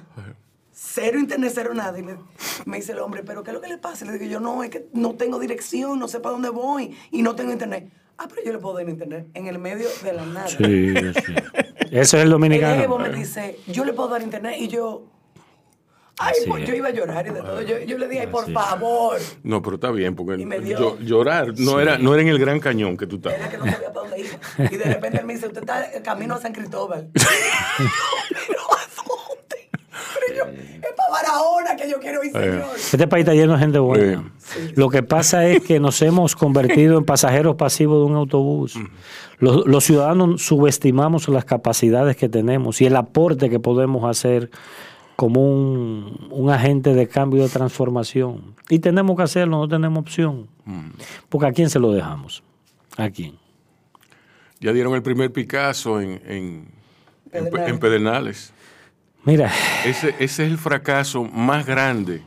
Cero 0.72 1.20
internet, 1.20 1.52
cero 1.54 1.74
nada. 1.74 2.00
Y 2.00 2.04
me, 2.04 2.16
me 2.66 2.78
dice 2.78 2.94
el 2.94 3.00
hombre, 3.00 3.22
¿pero 3.24 3.44
qué 3.44 3.52
es 3.52 3.54
lo 3.54 3.62
que 3.62 3.68
le 3.68 3.78
pasa? 3.78 4.06
Le 4.06 4.14
digo 4.14 4.26
yo, 4.26 4.40
no, 4.40 4.64
es 4.64 4.70
que 4.72 4.88
no 4.94 5.14
tengo 5.16 5.38
dirección, 5.38 6.00
no 6.00 6.08
sé 6.08 6.20
para 6.20 6.34
dónde 6.34 6.50
voy 6.50 6.96
y 7.12 7.22
no 7.22 7.36
tengo 7.36 7.52
internet. 7.52 7.92
Ah, 8.18 8.26
pero 8.28 8.42
yo 8.44 8.52
le 8.54 8.58
puedo 8.60 8.76
dar 8.78 8.90
internet 8.90 9.28
en 9.34 9.48
el 9.48 9.60
medio 9.60 9.88
de 10.04 10.14
la 10.14 10.26
nada. 10.26 10.48
Sí, 10.48 10.58
sí. 10.58 11.34
Ese 11.92 12.02
es 12.02 12.14
el 12.16 12.22
El 12.22 12.30
dominicano. 12.30 12.82
Evo 12.84 13.00
me 13.00 13.10
dice, 13.10 13.60
yo 13.68 13.84
le 13.86 13.94
puedo 13.94 14.10
dar 14.10 14.22
internet 14.22 14.56
y 14.60 14.68
yo... 14.68 15.04
Ay, 16.22 16.34
Así 16.38 16.50
pues 16.50 16.64
es. 16.64 16.70
yo 16.70 16.76
iba 16.76 16.90
a 16.90 16.92
llorar 16.92 17.26
y 17.28 17.30
de 17.30 17.40
todo. 17.42 17.62
Yo, 17.62 17.80
yo 17.80 17.98
le 17.98 18.08
dije, 18.10 18.22
ay, 18.24 18.28
por 18.28 18.44
Así 18.44 18.52
es. 18.52 18.58
favor. 18.58 19.18
No, 19.44 19.62
pero 19.62 19.76
está 19.76 19.90
bien, 19.92 20.16
porque 20.18 20.42
Y 20.42 20.46
me 20.46 20.60
dio- 20.60 21.00
llorar 21.00 21.54
no, 21.58 21.80
era, 21.80 21.98
no 21.98 22.14
era 22.14 22.22
en 22.24 22.28
el 22.28 22.40
Gran 22.40 22.60
Cañón 22.60 22.98
que 22.98 23.08
tú 23.08 23.22
Era 23.24 23.32
estabas. 23.32 23.50
que 23.52 23.58
no 23.58 23.66
sabía 23.72 23.94
para 23.94 24.10
dónde 24.10 24.20
iba. 24.20 24.70
Y 24.70 24.76
de 24.78 24.84
repente 24.84 25.20
él 25.20 25.26
me 25.26 25.34
dice, 25.36 25.48
usted 25.48 25.62
está 25.62 25.90
en 25.94 26.04
camino 26.04 26.34
a 26.36 26.42
San 26.42 26.52
Cristóbal. 26.52 27.10
Pero 27.14 28.60
¿a 28.60 28.82
dónde? 29.08 29.70
Pero 30.28 30.36
yo, 30.36 30.44
es 30.52 30.96
Barahona 31.10 31.76
que 31.76 31.90
yo 31.90 32.00
quiero 32.00 32.24
ir, 32.24 32.32
señor. 32.32 32.64
Este 32.76 33.08
país 33.08 33.24
está 33.24 33.34
lleno 33.34 33.54
de 33.54 33.60
gente 33.60 33.80
buena. 33.80 34.32
Lo 34.76 34.90
que 34.90 35.04
pasa 35.04 35.46
es 35.48 35.64
que 35.64 35.80
nos 35.80 36.02
hemos 36.02 36.36
convertido 36.36 36.98
en 36.98 37.06
pasajeros 37.06 37.56
pasivos 37.56 38.00
de 38.00 38.12
un 38.12 38.16
autobús. 38.18 38.76
Los, 39.40 39.66
los 39.66 39.84
ciudadanos 39.84 40.42
subestimamos 40.42 41.28
las 41.30 41.46
capacidades 41.46 42.18
que 42.18 42.30
tenemos 42.30 42.82
y 42.82 42.86
el 42.86 42.96
aporte 42.96 43.50
que 43.50 43.60
podemos 43.60 44.04
hacer 44.10 44.50
como 45.16 45.42
un, 45.42 46.30
un 46.32 46.50
agente 46.50 46.94
de 46.94 47.08
cambio 47.08 47.44
de 47.44 47.50
transformación. 47.50 48.56
Y 48.70 48.80
tenemos 48.80 49.18
que 49.18 49.24
hacerlo, 49.24 49.58
no 49.58 49.68
tenemos 49.68 50.00
opción. 50.00 50.48
Porque 51.28 51.48
¿a 51.48 51.52
quién 51.52 51.70
se 51.70 51.80
lo 51.80 51.92
dejamos? 51.92 52.42
¿A 52.96 53.10
quién? 53.10 53.38
Ya 54.62 54.72
dieron 54.72 54.94
el 54.94 55.02
primer 55.02 55.32
Picasso 55.32 56.00
en, 56.00 56.22
en, 56.26 56.68
en 57.34 57.58
en 57.58 57.80
Pedernales. 57.80 58.54
Mira, 59.24 59.52
Ese, 59.86 60.10
ese 60.20 60.24
es 60.24 60.40
el 60.40 60.58
fracaso 60.58 61.24
más 61.24 61.66
grande 61.66 62.22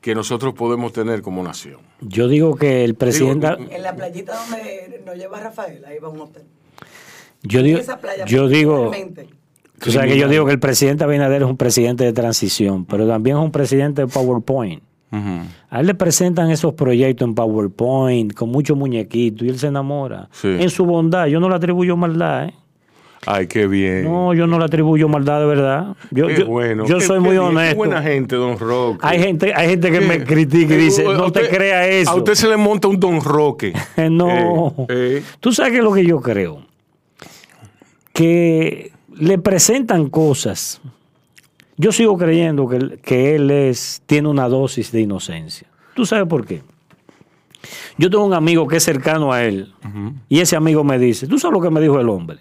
que 0.00 0.14
nosotros 0.14 0.54
podemos 0.54 0.92
tener 0.92 1.20
como 1.22 1.42
nación. 1.42 1.78
yo 2.00 2.28
digo 2.28 2.54
que 2.56 2.84
el 2.84 2.94
presidente... 2.94 3.56
Digo, 3.58 3.70
En 3.72 3.82
la 3.82 3.94
playita 3.94 4.34
donde 4.36 5.02
nos 5.04 5.16
lleva 5.16 5.40
Rafael, 5.40 5.84
ahí 5.84 5.98
va 5.98 6.08
un 6.08 6.20
hotel. 6.20 6.44
Yo 7.42 7.62
digo, 7.62 7.78
Esa 7.78 7.98
playa, 7.98 8.24
yo 8.24 8.48
digo, 8.48 8.90
tú 9.78 9.90
sabes 9.92 10.12
que 10.12 10.18
yo 10.18 10.28
digo 10.28 10.46
que 10.46 10.52
el 10.52 10.58
presidente 10.58 11.04
Abinader 11.04 11.42
es 11.42 11.48
un 11.48 11.56
presidente 11.56 12.04
de 12.04 12.12
transición, 12.12 12.84
pero 12.86 13.06
también 13.06 13.36
es 13.36 13.42
un 13.42 13.52
presidente 13.52 14.02
de 14.02 14.08
PowerPoint. 14.08 14.82
A 15.70 15.80
él 15.80 15.86
le 15.86 15.94
presentan 15.94 16.50
esos 16.50 16.74
proyectos 16.74 17.26
en 17.26 17.34
PowerPoint 17.34 18.34
con 18.34 18.50
muchos 18.50 18.76
muñequitos 18.76 19.46
y 19.46 19.50
él 19.50 19.58
se 19.58 19.68
enamora. 19.68 20.28
Sí. 20.32 20.48
En 20.48 20.68
su 20.70 20.84
bondad, 20.84 21.26
yo 21.26 21.40
no 21.40 21.48
le 21.48 21.54
atribuyo 21.54 21.96
maldad, 21.96 22.48
¿eh? 22.48 22.54
Ay, 23.24 23.46
qué 23.48 23.66
bien. 23.66 24.04
No, 24.04 24.34
yo 24.34 24.46
no 24.46 24.58
le 24.58 24.64
atribuyo 24.66 25.08
maldad 25.08 25.40
de 25.40 25.46
verdad. 25.46 25.96
Yo, 26.10 26.26
qué 26.28 26.38
yo- 26.40 26.46
bueno. 26.46 26.86
yo 26.86 27.00
soy 27.00 27.16
qué 27.16 27.20
muy 27.20 27.30
bien, 27.32 27.42
qué 27.42 27.48
honesto. 27.48 27.76
buena 27.76 28.02
gente, 28.02 28.36
don 28.36 28.58
Roque. 28.58 28.98
Hay 29.02 29.18
gente, 29.20 29.52
hay 29.54 29.68
gente 29.70 29.90
que 29.90 30.00
me 30.00 30.22
critica 30.24 30.74
y 30.74 30.76
Eh, 30.76 30.80
dice, 30.80 31.06
a 31.06 31.12
no 31.14 31.32
te 31.32 31.48
crea 31.48 31.88
eso. 31.88 32.10
A 32.10 32.14
usted 32.14 32.34
se 32.34 32.46
le 32.48 32.56
monta 32.56 32.86
un 32.88 33.00
don 33.00 33.20
Roque. 33.20 33.72
no. 34.10 34.74
Eh, 34.88 35.18
eh. 35.18 35.22
Tú 35.40 35.52
sabes 35.52 35.72
que 35.72 35.78
es 35.78 35.84
lo 35.84 35.92
que 35.92 36.04
yo 36.04 36.20
creo. 36.20 36.62
Que 38.12 38.92
le 39.18 39.38
presentan 39.38 40.08
cosas. 40.08 40.80
Yo 41.76 41.92
sigo 41.92 42.16
creyendo 42.16 42.68
que, 42.68 42.76
él- 42.76 43.00
que 43.02 43.34
él 43.34 43.50
es, 43.50 44.02
tiene 44.06 44.28
una 44.28 44.48
dosis 44.48 44.92
de 44.92 45.02
inocencia. 45.02 45.66
¿Tú 45.94 46.06
sabes 46.06 46.26
por 46.26 46.46
qué? 46.46 46.62
Yo 47.98 48.08
tengo 48.10 48.24
un 48.24 48.34
amigo 48.34 48.66
que 48.66 48.76
es 48.76 48.84
cercano 48.84 49.32
a 49.32 49.42
él 49.42 49.72
y 50.28 50.40
ese 50.40 50.54
amigo 50.56 50.84
me 50.84 50.98
dice, 50.98 51.26
¿tú 51.26 51.38
sabes 51.38 51.54
lo 51.54 51.60
que 51.60 51.70
me 51.70 51.80
dijo 51.80 51.98
el 51.98 52.08
hombre? 52.08 52.38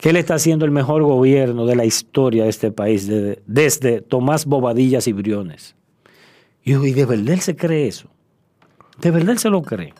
Que 0.00 0.10
él 0.10 0.16
está 0.16 0.34
haciendo 0.34 0.64
el 0.64 0.70
mejor 0.70 1.02
gobierno 1.02 1.66
de 1.66 1.76
la 1.76 1.84
historia 1.84 2.44
de 2.44 2.50
este 2.50 2.72
país 2.72 3.06
desde, 3.06 3.42
desde 3.46 4.00
Tomás 4.00 4.46
Bobadillas 4.46 5.06
y 5.06 5.12
Briones. 5.12 5.76
Y 6.64 6.72
yo, 6.72 6.84
¿y 6.84 6.92
de 6.92 7.04
verdad 7.04 7.28
él 7.34 7.40
se 7.40 7.54
cree 7.54 7.86
eso? 7.86 8.08
¿De 8.98 9.10
verdad 9.10 9.30
él 9.30 9.38
se 9.38 9.50
lo 9.50 9.60
cree? 9.62 9.92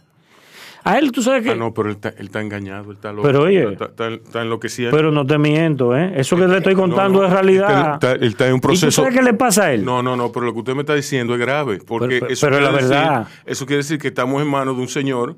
A 0.83 0.99
él, 0.99 1.13
tú 1.13 1.21
sabes 1.21 1.43
que... 1.43 1.51
Ah, 1.51 1.55
no, 1.55 1.75
pero 1.75 1.91
él 1.91 1.97
está, 1.97 2.09
él 2.17 2.27
está 2.27 2.41
engañado, 2.41 2.91
él 2.91 2.97
está 2.97 3.13
loco. 3.13 3.27
Pero, 3.29 3.43
oye. 3.43 3.73
Está, 3.73 3.85
está, 3.87 4.09
está 4.09 4.41
enloqueciendo. 4.41 4.97
Pero 4.97 5.11
no 5.13 5.27
te 5.27 5.37
miento, 5.37 5.95
¿eh? 5.95 6.15
Eso 6.17 6.37
que 6.37 6.47
le 6.49 6.57
estoy 6.57 6.75
contando 6.75 7.21
no, 7.21 7.27
es 7.27 7.33
realidad. 7.35 8.03
Él 8.15 8.23
está- 8.29 8.47
en 8.47 8.53
un 8.55 8.59
¿Y 8.59 8.61
tú 8.63 8.69
proceso- 8.69 9.03
sabes 9.03 9.15
qué 9.15 9.23
le 9.23 9.35
pasa 9.35 9.65
a 9.65 9.75
él? 9.75 9.85
No, 9.85 10.03
no, 10.03 10.17
no, 10.17 10.33
pero 10.33 10.47
lo 10.47 10.55
que 10.55 10.61
usted 10.61 10.75
me 10.75 10.81
está 10.81 10.95
diciendo 10.95 11.35
es 11.35 11.41
grave. 11.41 11.81
Porque 11.87 12.21
Pero- 12.21 12.29
eso, 12.33 12.47
pero 12.47 12.61
la 12.61 12.71
verdad. 12.71 13.19
Decir, 13.27 13.43
eso 13.45 13.67
quiere 13.67 13.77
decir 13.79 13.99
que 13.99 14.09
estamos 14.09 14.41
en 14.41 14.49
manos 14.49 14.75
de 14.77 14.81
un 14.81 14.89
señor 14.89 15.37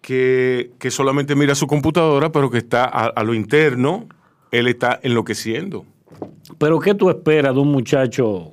que, 0.00 0.70
que 0.78 0.90
solamente 0.90 1.34
mira 1.34 1.54
su 1.54 1.66
computadora, 1.66 2.30
pero 2.32 2.50
que 2.50 2.58
está 2.58 2.84
a, 2.84 3.06
a 3.06 3.22
lo 3.24 3.34
interno, 3.34 4.06
él 4.50 4.66
está 4.68 4.98
enloqueciendo. 5.02 5.84
Pero 6.58 6.78
¿qué 6.80 6.94
tú 6.94 7.10
esperas 7.10 7.54
de 7.54 7.60
un 7.60 7.70
muchacho 7.70 8.52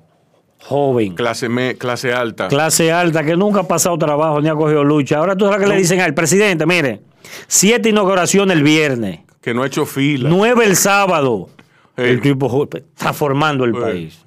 joven, 0.63 1.15
Clase, 1.15 1.49
me, 1.49 1.75
clase 1.75 2.13
alta. 2.13 2.47
clase 2.47 2.91
alta, 2.91 3.23
que 3.23 3.35
nunca 3.35 3.61
ha 3.61 3.67
pasado 3.67 3.97
trabajo 3.97 4.41
ni 4.41 4.49
ha 4.49 4.55
cogido 4.55 4.83
lucha? 4.83 5.17
Ahora 5.17 5.35
tú 5.35 5.45
sabes 5.45 5.61
que 5.61 5.67
le 5.67 5.77
dicen 5.77 6.01
al 6.01 6.13
presidente, 6.13 6.65
mire, 6.65 7.01
siete 7.47 7.89
inauguraciones 7.89 8.57
el 8.57 8.63
viernes, 8.63 9.19
que 9.41 9.53
no 9.53 9.63
ha 9.63 9.67
hecho 9.67 9.85
fila. 9.85 10.29
nueve 10.29 10.65
el 10.65 10.75
sábado. 10.75 11.49
Sí. 11.95 12.03
El 12.03 12.21
tipo 12.21 12.67
está 12.71 13.11
formando 13.11 13.65
el 13.65 13.71
país. 13.71 14.21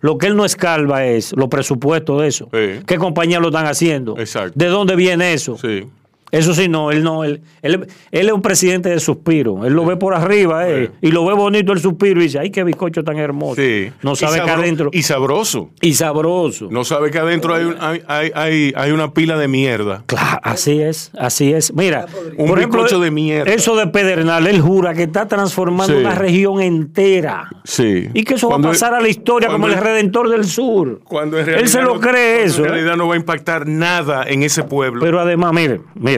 Lo 0.00 0.16
que 0.16 0.28
él 0.28 0.36
no 0.36 0.44
escalva 0.44 1.04
es 1.06 1.32
los 1.36 1.48
presupuestos 1.48 2.22
de 2.22 2.28
eso. 2.28 2.48
¿Qué 2.50 2.98
compañías 2.98 3.40
lo 3.40 3.48
están 3.48 3.66
haciendo? 3.66 4.16
Exacto. 4.16 4.52
¿De 4.54 4.66
dónde 4.66 4.94
viene 4.94 5.32
eso? 5.32 5.58
Sí. 5.58 5.88
Eso 6.32 6.54
sí, 6.54 6.68
no, 6.68 6.90
él 6.90 7.04
no, 7.04 7.22
él, 7.24 7.40
él, 7.62 7.86
él 8.10 8.26
es 8.26 8.32
un 8.32 8.42
presidente 8.42 8.88
de 8.88 8.98
suspiro. 9.00 9.64
Él 9.64 9.72
lo 9.74 9.84
ve 9.86 9.96
por 9.96 10.12
arriba, 10.14 10.68
eh, 10.68 10.90
Sí. 11.00 11.08
y 11.08 11.10
lo 11.12 11.24
ve 11.24 11.34
bonito 11.34 11.72
el 11.72 11.80
suspiro 11.80 12.20
y 12.20 12.24
dice, 12.24 12.38
ay, 12.40 12.50
qué 12.50 12.64
bizcocho 12.64 13.04
tan 13.04 13.16
hermoso. 13.18 13.54
sí. 13.62 13.90
No 14.02 14.12
Y 14.12 14.16
sabe 14.16 14.42
que 14.42 14.50
adentro. 14.50 14.90
Y 14.92 15.02
sabroso. 15.02 15.70
Y 15.80 15.94
sabroso. 15.94 16.68
No 16.70 16.84
sabe 16.84 17.10
que 17.10 17.18
adentro 17.18 17.54
hay, 17.54 17.64
un- 17.64 17.76
hay, 17.80 18.02
hay, 18.08 18.30
hay, 18.34 18.72
hay 18.76 18.90
una 18.90 19.12
pila 19.14 19.36
de 19.38 19.46
mierda. 19.48 20.02
Claro, 20.06 20.40
así 20.42 20.80
es, 20.82 21.12
así 21.18 21.52
es. 21.52 21.72
Mira, 21.74 22.06
Un 22.36 22.54
bizcocho 22.54 22.98
de 23.00 23.10
mierda. 23.10 23.52
Eso 23.52 23.76
de 23.76 23.86
Pedernal, 23.86 24.46
él 24.46 24.60
jura 24.60 24.94
que 24.94 25.04
está 25.04 25.26
transformando 25.28 25.94
Sí. 25.94 26.00
una 26.00 26.14
región 26.14 26.60
entera. 26.60 27.48
Sí. 27.64 28.08
Y 28.14 28.24
que 28.24 28.34
eso 28.34 28.48
Cuando 28.48 28.68
va 28.68 28.72
a 28.72 28.74
pasar 28.74 28.94
a 28.94 29.00
la 29.00 29.08
historia 29.08 29.48
como 29.48 29.66
el 29.68 29.74
redentor 29.74 30.28
del 30.28 30.44
sur. 30.44 31.00
Cuando 31.04 31.36
en 31.38 31.42
él 31.44 31.46
realidad 31.54 31.68
se 31.70 31.82
lo 31.82 32.00
cree 32.00 32.44
eso. 32.44 32.60
En 32.62 32.66
¿eh? 32.66 32.72
realidad 32.72 32.96
no 32.96 33.06
va 33.08 33.14
a 33.14 33.16
impactar 33.16 33.66
nada 33.68 34.24
en 34.26 34.42
ese 34.42 34.64
pueblo. 34.64 35.00
Pero 35.02 35.20
además, 35.20 35.52
mire, 35.52 35.80
mire, 35.94 36.15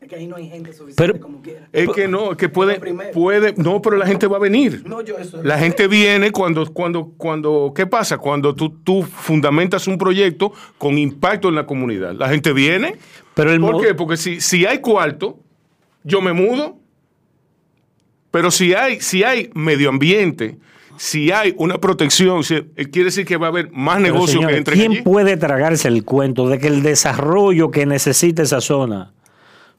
Es 0.00 0.08
que 0.08 0.16
ahí 0.16 0.26
no 0.26 0.36
hay 0.36 0.48
gente 0.48 0.72
suficiente 0.72 0.94
Pero- 0.96 1.20
como 1.20 1.42
quiera. 1.42 1.68
es 1.72 1.88
que 1.90 2.08
no, 2.08 2.36
que 2.36 2.48
puede, 2.48 2.80
puede, 3.12 3.54
no, 3.56 3.80
pero 3.82 3.96
la 3.96 4.06
gente 4.06 4.26
va 4.26 4.38
a 4.38 4.40
venir. 4.40 4.82
No, 4.86 5.02
yo 5.02 5.18
eso. 5.18 5.42
La 5.42 5.58
gente 5.58 5.86
viene 5.88 6.32
cuando, 6.32 6.64
cuando, 6.72 7.12
cuando, 7.16 7.72
¿qué 7.76 7.86
pasa? 7.86 8.18
Cuando 8.18 8.54
tú, 8.54 8.70
tú 8.82 9.02
fundamentas 9.02 9.86
un 9.86 9.98
proyecto 9.98 10.52
con 10.78 10.96
impacto 10.98 11.48
en 11.48 11.54
la 11.54 11.66
comunidad. 11.66 12.14
La 12.14 12.28
gente 12.28 12.52
viene. 12.52 12.96
pero 13.34 13.52
el 13.52 13.60
¿Por 13.60 13.80
qué? 13.84 13.94
Porque 13.94 14.16
si, 14.16 14.40
si 14.40 14.64
hay 14.66 14.80
cuarto, 14.80 15.38
yo 16.02 16.20
me 16.20 16.32
mudo. 16.32 16.78
Pero 18.30 18.50
si 18.50 18.74
hay, 18.74 19.00
si 19.00 19.24
hay 19.24 19.50
medio 19.54 19.88
ambiente, 19.88 20.56
si 21.00 21.32
hay 21.32 21.54
una 21.56 21.78
protección, 21.78 22.42
quiere 22.42 23.04
decir 23.04 23.24
que 23.24 23.38
va 23.38 23.46
a 23.46 23.48
haber 23.48 23.70
más 23.72 24.02
Pero, 24.02 24.12
negocio 24.12 24.34
señores, 24.34 24.52
que 24.54 24.58
entre 24.58 24.74
¿Quién 24.76 24.92
allí. 24.92 25.00
puede 25.00 25.38
tragarse 25.38 25.88
el 25.88 26.04
cuento 26.04 26.46
de 26.50 26.58
que 26.58 26.66
el 26.66 26.82
desarrollo 26.82 27.70
que 27.70 27.86
necesita 27.86 28.42
esa 28.42 28.60
zona 28.60 29.14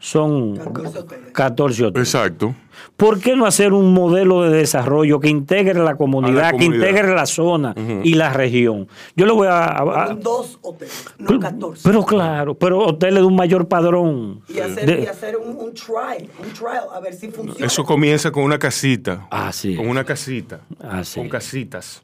son 0.01 0.55
14 0.57 0.97
hoteles. 0.99 1.31
14 1.31 1.85
hoteles? 1.85 2.07
Exacto. 2.09 2.55
¿Por 2.97 3.19
qué 3.19 3.35
no 3.35 3.45
hacer 3.45 3.71
un 3.73 3.93
modelo 3.93 4.41
de 4.41 4.57
desarrollo 4.57 5.19
que 5.19 5.29
integre 5.29 5.75
la 5.83 5.95
comunidad, 5.95 6.51
que 6.51 6.57
comunidad. 6.65 6.87
integre 6.89 7.13
la 7.15 7.27
zona 7.27 7.75
y 8.03 8.15
la 8.15 8.33
región? 8.33 8.87
Yo 9.15 9.27
le 9.27 9.31
voy 9.31 9.47
a... 9.47 9.65
a- 9.77 10.15
dos 10.15 10.57
hoteles, 10.63 11.05
no 11.19 11.27
pero, 11.27 11.39
14. 11.39 11.81
pero 11.87 12.03
claro, 12.03 12.55
pero 12.55 12.79
hoteles 12.79 13.19
de 13.19 13.25
un 13.25 13.35
mayor 13.35 13.67
padrón. 13.67 14.41
y 14.49 14.59
hacer, 14.59 14.85
De- 14.87 15.03
y 15.03 15.05
hacer 15.05 15.37
un, 15.37 15.55
un 15.55 15.73
trial, 15.75 16.27
un 16.43 16.51
trial, 16.53 16.83
a 16.91 16.99
ver 16.99 17.13
si 17.13 17.29
funciona. 17.29 17.63
Eso 17.63 17.83
comienza 17.85 18.31
con 18.31 18.43
una 18.43 18.57
casita. 18.57 19.27
Así 19.29 19.75
Con 19.75 19.85
es. 19.85 19.91
una 19.91 20.03
casita. 20.03 20.61
Así 20.81 21.19
Con 21.19 21.29
casitas. 21.29 22.01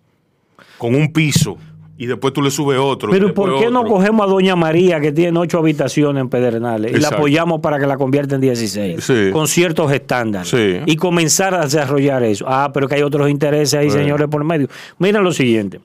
Con 0.77 0.93
un 0.93 1.11
piso. 1.11 1.57
Y 1.99 2.05
después 2.05 2.31
tú 2.31 2.43
le 2.43 2.51
subes 2.51 2.77
otro. 2.79 3.09
Pero 3.09 3.33
¿por 3.33 3.59
qué 3.59 3.71
no 3.71 3.83
cogemos 3.83 4.27
a 4.27 4.29
Doña 4.29 4.55
María, 4.55 4.99
que 4.99 5.11
tiene 5.11 5.37
ocho 5.39 5.57
habitaciones 5.57 6.21
en 6.21 6.29
Pedernales, 6.29 6.91
y 6.95 6.99
la 6.99 7.07
apoyamos 7.07 7.59
para 7.59 7.79
que 7.79 7.87
la 7.87 7.97
convierta 7.97 8.35
en 8.35 8.41
16? 8.41 9.03
Sí. 9.03 9.29
Con 9.33 9.47
ciertos 9.47 9.91
estándares. 9.91 10.47
Sí. 10.47 10.79
Y 10.85 10.95
comenzar 10.95 11.55
a 11.55 11.61
desarrollar 11.61 12.21
eso. 12.23 12.45
Ah, 12.47 12.69
pero 12.71 12.87
que 12.87 12.95
hay 12.95 13.01
otros 13.01 13.29
intereses 13.29 13.79
ahí, 13.79 13.89
Sí. 13.89 13.97
señores, 13.97 14.27
por 14.27 14.43
medio. 14.43 14.67
Miren 14.99 15.23
lo 15.23 15.31
siguiente. 15.31 15.79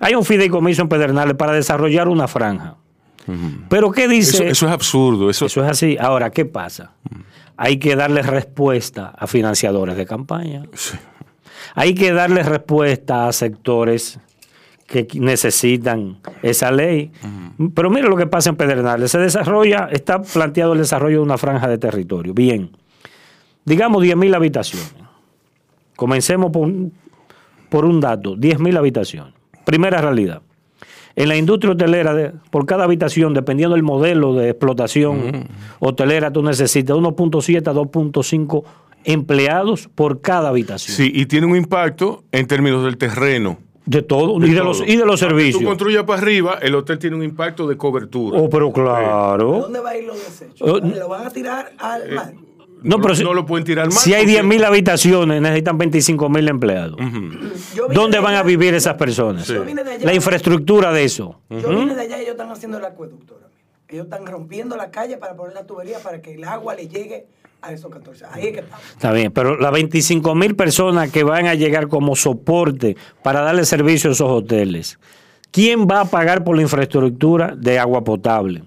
Hay 0.00 0.14
un 0.14 0.24
fideicomiso 0.24 0.80
en 0.82 0.88
Pedernales 0.88 1.34
para 1.34 1.52
desarrollar 1.52 2.08
una 2.08 2.28
franja. 2.28 2.76
Pero 3.68 3.90
¿qué 3.92 4.08
dice? 4.08 4.36
Eso, 4.36 4.44
eso 4.44 4.66
es 4.68 4.72
absurdo. 4.72 5.28
Eso, 5.28 5.46
Eso 5.46 5.62
es 5.62 5.70
así. 5.70 5.98
Ahora, 6.00 6.30
¿qué 6.30 6.46
pasa? 6.46 6.92
Hay 7.58 7.78
que 7.78 7.94
darle 7.94 8.22
respuesta 8.22 9.12
a 9.18 9.26
financiadores 9.26 9.98
de 9.98 10.06
campaña. 10.06 10.62
Sí. 10.72 10.96
Hay 11.74 11.94
que 11.94 12.12
darle 12.12 12.42
respuesta 12.42 13.28
a 13.28 13.32
sectores 13.34 14.18
que 14.88 15.06
necesitan 15.20 16.18
esa 16.42 16.72
ley. 16.72 17.12
Pero 17.74 17.90
mire 17.90 18.08
lo 18.08 18.16
que 18.16 18.26
pasa 18.26 18.50
en 18.50 18.56
Pedernales. 18.56 19.10
Se 19.12 19.18
desarrolla, 19.18 19.88
está 19.92 20.20
planteado 20.22 20.72
el 20.72 20.80
desarrollo 20.80 21.18
de 21.18 21.22
una 21.22 21.38
franja 21.38 21.68
de 21.68 21.78
territorio. 21.78 22.34
Bien. 22.34 22.70
Digamos 23.64 24.02
10.000 24.02 24.34
habitaciones. 24.34 24.94
Comencemos 25.94 26.50
por, 26.50 26.62
un- 26.62 26.92
por 27.68 27.84
un 27.84 28.00
dato, 28.00 28.34
10.000 28.36 28.76
habitaciones. 28.78 29.34
Primera 29.64 30.00
realidad. 30.00 30.42
En 31.16 31.28
la 31.28 31.36
industria 31.36 31.72
hotelera, 31.72 32.14
de- 32.14 32.32
por 32.50 32.64
cada 32.64 32.84
habitación, 32.84 33.34
dependiendo 33.34 33.74
del 33.74 33.82
modelo 33.82 34.34
de 34.34 34.50
explotación 34.50 35.48
hotelera, 35.80 36.32
tú 36.32 36.42
necesitas 36.42 36.96
1.7 36.96 37.68
a 37.68 37.74
2.5 37.74 38.64
empleados 39.04 39.88
por 39.94 40.20
cada 40.20 40.48
habitación. 40.48 40.96
Sí, 40.96 41.10
y 41.14 41.26
tiene 41.26 41.46
un 41.46 41.56
impacto 41.56 42.24
en 42.32 42.46
términos 42.46 42.84
del 42.84 42.96
terreno. 42.96 43.58
De 43.88 44.02
todo, 44.02 44.38
de 44.38 44.48
y, 44.48 44.50
de 44.52 44.62
los, 44.62 44.82
y 44.86 44.96
de 44.96 45.06
los 45.06 45.18
servicios. 45.18 45.60
Tú 45.62 45.66
construyas 45.66 46.04
para 46.04 46.20
arriba, 46.20 46.58
el 46.60 46.74
hotel 46.74 46.98
tiene 46.98 47.16
un 47.16 47.22
impacto 47.22 47.66
de 47.66 47.76
cobertura. 47.78 48.38
Oh, 48.38 48.50
pero 48.50 48.70
claro. 48.70 49.60
¿Dónde 49.62 49.80
va 49.80 49.90
a 49.90 49.96
ir 49.96 50.04
los 50.04 50.16
desechos? 50.22 50.60
Oh, 50.60 50.78
¿Lo 50.78 51.08
van 51.08 51.26
a 51.26 51.30
tirar 51.30 51.70
Eh, 51.72 51.76
al 51.78 52.10
mar? 52.12 52.32
No, 52.82 53.00
pero 53.00 53.14
si, 53.14 53.24
no 53.24 53.32
lo 53.32 53.46
pueden 53.46 53.64
tirar 53.64 53.86
mal. 53.86 53.96
si 53.96 54.12
hay 54.12 54.24
porque- 54.26 54.42
10.000 54.42 54.64
habitaciones, 54.64 55.40
necesitan 55.40 55.78
25.000 55.78 56.48
empleados. 56.48 56.96
Vine 56.98 57.30
¿Dónde 57.94 58.18
de 58.18 58.22
van 58.22 58.34
a 58.34 58.42
vivir 58.42 58.74
esas 58.74 58.94
personas? 58.94 59.48
Yo 59.48 59.64
vine 59.64 59.82
de 59.82 59.92
allá. 59.92 60.04
La 60.06 60.14
infraestructura 60.14 60.92
de 60.92 61.04
eso. 61.04 61.40
Yo 61.48 61.70
vine 61.70 61.94
de 61.94 62.02
allá 62.02 62.18
y 62.18 62.20
ellos 62.20 62.32
están 62.32 62.50
haciendo 62.50 62.76
el 62.78 62.84
acueducto. 62.84 63.40
Ellos 63.88 64.04
están 64.04 64.26
rompiendo 64.26 64.76
la 64.76 64.90
calle 64.90 65.16
para 65.16 65.34
poner 65.34 65.54
la 65.54 65.66
tubería 65.66 65.98
para 66.00 66.20
que 66.20 66.34
el 66.34 66.44
agua 66.44 66.74
le 66.74 66.88
llegue 66.88 67.26
a 67.62 67.72
esos 67.72 67.90
14. 67.90 68.24
Ahí 68.32 68.46
es 68.46 68.52
que 68.52 68.60
estamos. 68.60 68.84
Está 68.90 69.12
bien, 69.12 69.32
pero 69.32 69.58
las 69.58 69.72
25 69.72 70.34
mil 70.34 70.54
personas 70.54 71.10
que 71.10 71.24
van 71.24 71.46
a 71.46 71.54
llegar 71.54 71.88
como 71.88 72.14
soporte 72.16 72.96
para 73.22 73.40
darle 73.40 73.64
servicio 73.64 74.10
a 74.10 74.12
esos 74.12 74.30
hoteles, 74.30 74.98
¿quién 75.50 75.86
va 75.86 76.00
a 76.00 76.04
pagar 76.04 76.44
por 76.44 76.56
la 76.56 76.62
infraestructura 76.62 77.54
de 77.56 77.78
agua 77.78 78.04
potable, 78.04 78.62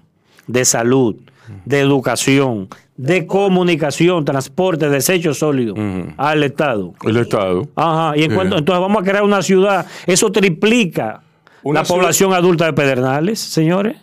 de 0.46 0.64
salud, 0.64 1.16
de 1.64 1.80
educación, 1.80 2.68
de 2.96 3.26
comunicación, 3.26 4.24
transporte, 4.24 4.88
desechos 4.88 5.38
sólidos 5.38 5.78
al 6.18 6.42
Estado? 6.42 6.92
El 7.04 7.16
Estado. 7.16 7.66
Ajá, 7.74 8.16
y 8.16 8.24
en 8.24 8.34
cuanto, 8.34 8.58
entonces 8.58 8.80
vamos 8.80 9.02
a 9.02 9.04
crear 9.04 9.22
una 9.24 9.42
ciudad, 9.42 9.86
eso 10.06 10.30
triplica 10.30 11.22
Una 11.62 11.80
la 11.80 11.84
ciudad- 11.86 11.98
población 12.00 12.32
adulta 12.34 12.66
de 12.66 12.72
Pedernales, 12.74 13.40
señores. 13.40 13.96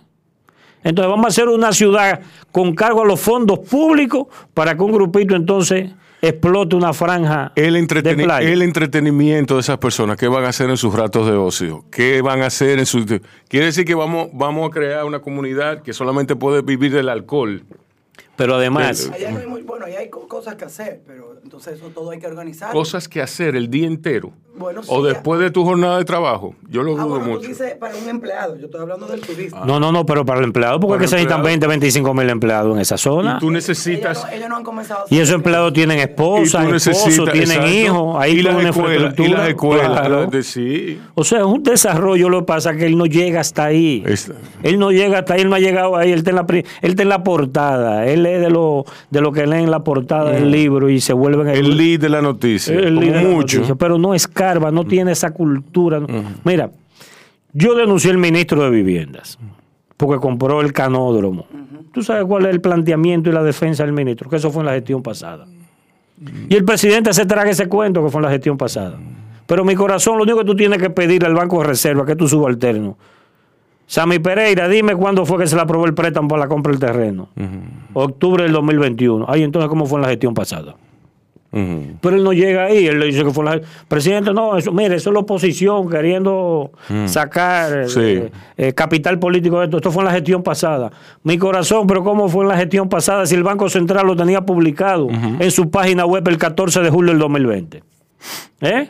Entonces 0.84 1.10
vamos 1.10 1.26
a 1.26 1.30
hacer 1.30 1.48
una 1.50 1.72
ciudad 1.72 2.22
con 2.52 2.74
cargo 2.74 3.02
a 3.02 3.06
los 3.06 3.20
fondos 3.20 3.60
públicos 3.60 4.28
para 4.54 4.76
que 4.76 4.84
un 4.84 4.92
grupito 4.92 5.36
entonces 5.36 5.92
explote 6.22 6.76
una 6.76 6.94
franja 6.94 7.52
El, 7.56 7.74
de 7.88 8.16
playa. 8.16 8.50
el 8.50 8.62
entretenimiento 8.62 9.56
de 9.56 9.62
esas 9.62 9.78
personas, 9.78 10.18
¿qué 10.18 10.28
van 10.28 10.46
a 10.46 10.50
hacer 10.50 10.70
en 10.70 10.78
sus 10.78 10.94
ratos 10.94 11.28
de 11.28 11.34
ocio? 11.34 11.86
¿Qué 11.92 12.22
van 12.22 12.42
a 12.42 12.48
hacer 12.48 12.80
en 12.80 12.86
sus... 12.86 13.06
Quiere 13.48 13.68
decir 13.68 13.86
que 13.86 13.96
vamos, 13.96 14.30
vamos 14.34 14.68
a 14.68 14.72
crear 14.72 15.06
una 15.06 15.20
comunidad 15.20 15.82
que 15.82 15.94
solamente 15.94 16.36
puede 16.36 16.62
vivir 16.62 16.92
del 16.94 17.10
alcohol. 17.10 17.64
Pero 18.40 18.56
además, 18.56 19.12
Allá 19.14 19.30
no 19.32 19.40
hay 19.40 19.46
muy, 19.48 19.62
bueno, 19.62 19.86
allá 19.86 20.00
hay 20.00 20.10
co- 20.10 20.28
cosas 20.28 20.56
que 20.56 20.66
hacer, 20.66 21.02
pero 21.06 21.36
entonces 21.44 21.76
eso 21.76 21.90
todo 21.94 22.10
hay 22.12 22.20
que 22.20 22.26
organizar. 22.28 22.72
Cosas 22.72 23.08
que 23.08 23.22
hacer 23.22 23.56
el 23.56 23.70
día 23.70 23.86
entero. 23.86 24.32
Bueno, 24.56 24.84
sí, 24.84 24.90
o 24.92 25.02
ya. 25.06 25.14
después 25.14 25.40
de 25.40 25.52
tu 25.52 25.64
jornada 25.64 25.98
de 26.00 26.04
trabajo. 26.06 26.54
Yo 26.68 26.84
lo 26.84 26.92
Ah, 27.00 27.04
dudo 27.04 27.10
bueno, 27.20 27.26
tú 27.26 27.32
mucho. 27.32 27.48
dices 27.48 27.76
para 27.80 27.96
un 27.96 28.10
empleado, 28.10 28.58
yo 28.58 28.66
estoy 28.66 28.82
hablando 28.82 29.06
del 29.08 29.22
turista. 29.22 29.64
no, 29.64 29.80
no, 29.80 29.92
no, 29.94 30.06
pero 30.06 30.26
para 30.26 30.40
el 30.40 30.46
empleado, 30.46 30.82
porque 30.82 30.96
es 30.96 31.02
que 31.02 31.08
se 31.08 31.16
necesitan 31.16 31.38
empleado. 31.40 31.60
20, 31.60 31.68
25 31.68 32.14
mil 32.14 32.30
empleados 32.30 32.76
en 32.76 32.82
esa 32.82 32.98
zona. 32.98 33.36
Y 33.38 33.40
tú 33.40 33.46
Ellos 33.46 33.54
necesitas... 33.54 34.26
no, 34.26 34.32
ellos 34.32 34.50
no 34.50 34.56
han 34.58 34.64
comenzado 34.64 35.06
Y 35.10 35.20
esos 35.20 35.36
empleados 35.36 35.72
tienen 35.72 36.00
esposa, 36.00 36.64
tú 36.66 36.72
necesitas- 36.74 37.32
tienen 37.32 37.68
hijos, 37.68 38.18
ahí 38.20 38.34
y 38.40 38.42
las 38.42 38.56
una 38.56 38.70
escuelas, 38.70 38.92
y 38.92 38.96
infraestructura. 39.06 39.40
las 39.40 39.50
escuelas. 39.50 39.90
Claro. 40.00 40.26
de- 40.28 40.44
sí. 40.44 41.02
O 41.16 41.24
sea, 41.24 41.40
es 41.40 41.46
un 41.46 41.64
desarrollo, 41.64 42.28
lo 42.28 42.40
que 42.40 42.46
pasa 42.46 42.72
es 42.72 42.78
que 42.78 42.86
él 42.86 42.98
no 42.98 43.06
llega 43.06 43.40
hasta 43.40 43.64
ahí. 43.66 44.04
Es- 44.06 44.30
Él 44.64 44.78
no 44.78 44.92
llega 44.92 45.20
hasta 45.20 45.36
ahí, 45.36 45.42
él 45.42 45.50
no 45.50 45.56
ha 45.56 45.60
llegado 45.60 45.96
ahí, 45.96 46.12
él 46.12 46.18
está 46.20 46.32
en 46.32 46.36
la, 46.36 46.46
él 46.50 46.66
está 46.82 47.04
en 47.04 47.10
la 47.10 47.24
portada, 47.24 48.06
él 48.08 48.26
de 48.38 48.50
lo, 48.50 48.86
de 49.10 49.22
lo 49.22 49.32
que 49.32 49.48
leen 49.48 49.72
la 49.72 49.84
portada 49.84 50.32
del 50.32 50.52
libro 50.52 50.90
y 50.90 51.00
se 51.02 51.14
vuelven 51.14 51.48
El 51.48 51.76
lead 51.78 52.00
de 52.00 52.10
la 52.10 52.22
noticia. 52.22 52.76
el 52.76 53.00
de 53.00 53.12
la 53.12 53.22
mucho. 53.22 53.58
noticia, 53.58 53.76
pero 53.76 53.98
no 53.98 54.14
escarba, 54.14 54.70
no 54.72 54.84
tiene 54.86 55.12
esa 55.14 55.32
cultura. 55.32 56.00
no. 56.00 56.08
Mira, 56.44 56.70
yo 57.54 57.74
denuncié 57.76 58.12
al 58.12 58.18
ministro 58.20 58.62
de 58.64 58.70
Viviendas 58.70 59.40
porque 59.98 60.20
compró 60.20 60.62
el 60.62 60.72
canódromo. 60.74 61.46
¿Tú 61.92 62.04
sabes 62.04 62.26
cuál 62.26 62.46
es 62.46 62.52
el 62.52 62.62
planteamiento 62.62 63.30
y 63.30 63.34
la 63.34 63.42
defensa 63.44 63.84
del 63.84 63.94
ministro? 63.94 64.30
Que 64.30 64.36
eso 64.36 64.52
fue 64.52 64.62
en 64.62 64.68
la 64.68 64.74
gestión 64.74 65.02
pasada. 65.02 65.48
Y 66.48 66.56
el 66.56 66.64
presidente 66.66 67.12
se 67.14 67.26
traga 67.26 67.50
ese 67.50 67.68
cuento 67.68 68.04
que 68.04 68.12
fue 68.12 68.20
en 68.20 68.26
la 68.26 68.32
gestión 68.32 68.58
pasada. 68.58 69.00
Pero 69.48 69.66
mi 69.66 69.74
corazón, 69.74 70.18
lo 70.18 70.24
único 70.24 70.38
que 70.40 70.46
tú 70.46 70.56
tienes 70.56 70.78
que 70.80 70.90
pedir 70.92 71.26
al 71.26 71.34
Banco 71.34 71.60
de 71.60 71.66
Reserva, 71.68 72.06
que 72.06 72.16
tu 72.16 72.28
subalterno. 72.28 72.98
Sammy 73.90 74.20
Pereira, 74.20 74.68
dime 74.68 74.96
cuándo 74.96 75.26
fue 75.26 75.40
que 75.40 75.48
se 75.48 75.56
le 75.56 75.64
aprobó 75.64 75.86
el 75.88 75.96
préstamo 75.96 76.28
para 76.28 76.42
la 76.44 76.48
compra 76.48 76.70
del 76.72 76.80
terreno. 76.80 77.30
Octubre 77.94 78.44
del 78.44 78.52
2021. 78.54 79.26
Ay, 79.28 79.42
entonces, 79.42 79.68
¿cómo 79.68 79.88
fue 79.88 79.98
en 79.98 80.04
la 80.04 80.10
gestión 80.10 80.36
pasada? 80.36 80.76
Pero 81.52 82.16
él 82.16 82.24
no 82.24 82.32
llega 82.32 82.66
ahí, 82.66 82.86
él 82.86 83.00
le 83.00 83.08
dice 83.08 83.24
que 83.24 83.32
fue 83.32 83.44
la... 83.44 83.60
Presidente, 83.88 84.32
no, 84.32 84.56
eso, 84.58 84.72
mire, 84.72 84.94
eso 84.94 85.10
es 85.10 85.14
la 85.16 85.22
oposición 85.22 85.90
queriendo 85.90 86.70
sacar. 87.08 87.90
Sí. 87.90 88.00
eh, 88.00 88.32
eh, 88.58 88.74
capital 88.74 89.18
político 89.18 89.58
de 89.58 89.66
esto. 89.66 89.78
Esto 89.78 89.90
fue 89.92 90.04
en 90.04 90.10
la 90.10 90.14
gestión 90.14 90.44
pasada. 90.44 90.92
Mi 91.24 91.40
corazón, 91.40 91.88
pero 91.88 92.04
¿cómo 92.04 92.30
fue 92.30 92.44
en 92.44 92.50
la 92.50 92.58
gestión 92.58 92.90
pasada 92.90 93.26
si 93.26 93.34
el 93.34 93.42
Banco 93.42 93.68
Central 93.70 94.06
lo 94.06 94.16
tenía 94.16 94.42
publicado 94.42 95.08
en 95.10 95.50
su 95.50 95.72
página 95.72 96.06
web 96.06 96.28
el 96.28 96.38
14 96.38 96.82
de 96.82 96.90
julio 96.92 97.12
del 97.14 97.20
2020? 97.20 97.84
¿Eh? 98.62 98.90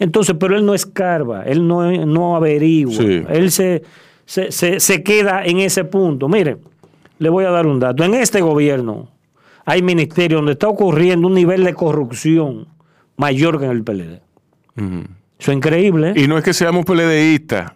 Entonces, 0.00 0.34
pero 0.40 0.56
él 0.56 0.66
no 0.66 0.74
escarba, 0.74 1.44
él 1.44 1.68
no, 1.68 1.88
no 2.04 2.34
averigua, 2.34 2.92
Sí. 2.94 3.22
él 3.28 3.52
se, 3.52 3.82
se, 4.26 4.52
se- 4.52 4.80
se 4.80 5.02
queda 5.02 5.42
en 5.44 5.58
ese 5.60 5.84
punto. 5.84 6.28
Mire, 6.28 6.58
le 7.18 7.28
voy 7.30 7.44
a 7.46 7.50
dar 7.50 7.66
un 7.66 7.80
dato. 7.80 8.04
En 8.04 8.12
este 8.14 8.42
gobierno 8.42 9.08
hay 9.64 9.80
ministerios 9.82 10.38
donde 10.38 10.52
está 10.52 10.68
ocurriendo 10.68 11.26
un 11.28 11.34
nivel 11.34 11.64
de 11.64 11.72
corrupción 11.74 12.68
mayor 13.16 13.58
que 13.58 13.64
en 13.64 13.70
el 13.70 13.82
PLD. 13.82 14.20
Eso 15.38 15.50
es 15.50 15.56
increíble. 15.56 16.10
¿eh? 16.10 16.20
Y 16.22 16.28
no 16.28 16.36
es 16.38 16.44
que 16.44 16.52
seamos 16.54 16.84
PLDistas. 16.84 17.72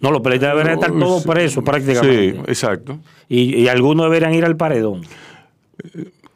no, 0.00 0.10
los 0.10 0.20
PLD 0.20 0.40
deberían 0.40 0.74
estar 0.74 0.92
todos 0.92 1.24
presos 1.24 1.62
Sí, 1.64 1.70
prácticamente. 1.70 2.50
exacto. 2.50 2.98
Y, 3.28 3.56
y 3.56 3.68
algunos 3.68 4.04
deberían 4.06 4.34
ir 4.34 4.44
al 4.44 4.56
paredón. 4.56 5.02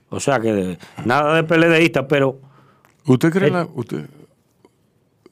O 0.08 0.20
sea 0.20 0.40
que 0.40 0.52
de- 0.52 0.78
nada 1.04 1.34
de 1.36 1.44
PLDista, 1.44 2.06
pero 2.08 2.40
¿Usted 3.06 3.30
cree 3.30 3.48
Eh. 3.48 3.52
la.? 3.52 3.68
Usted... 3.74 4.06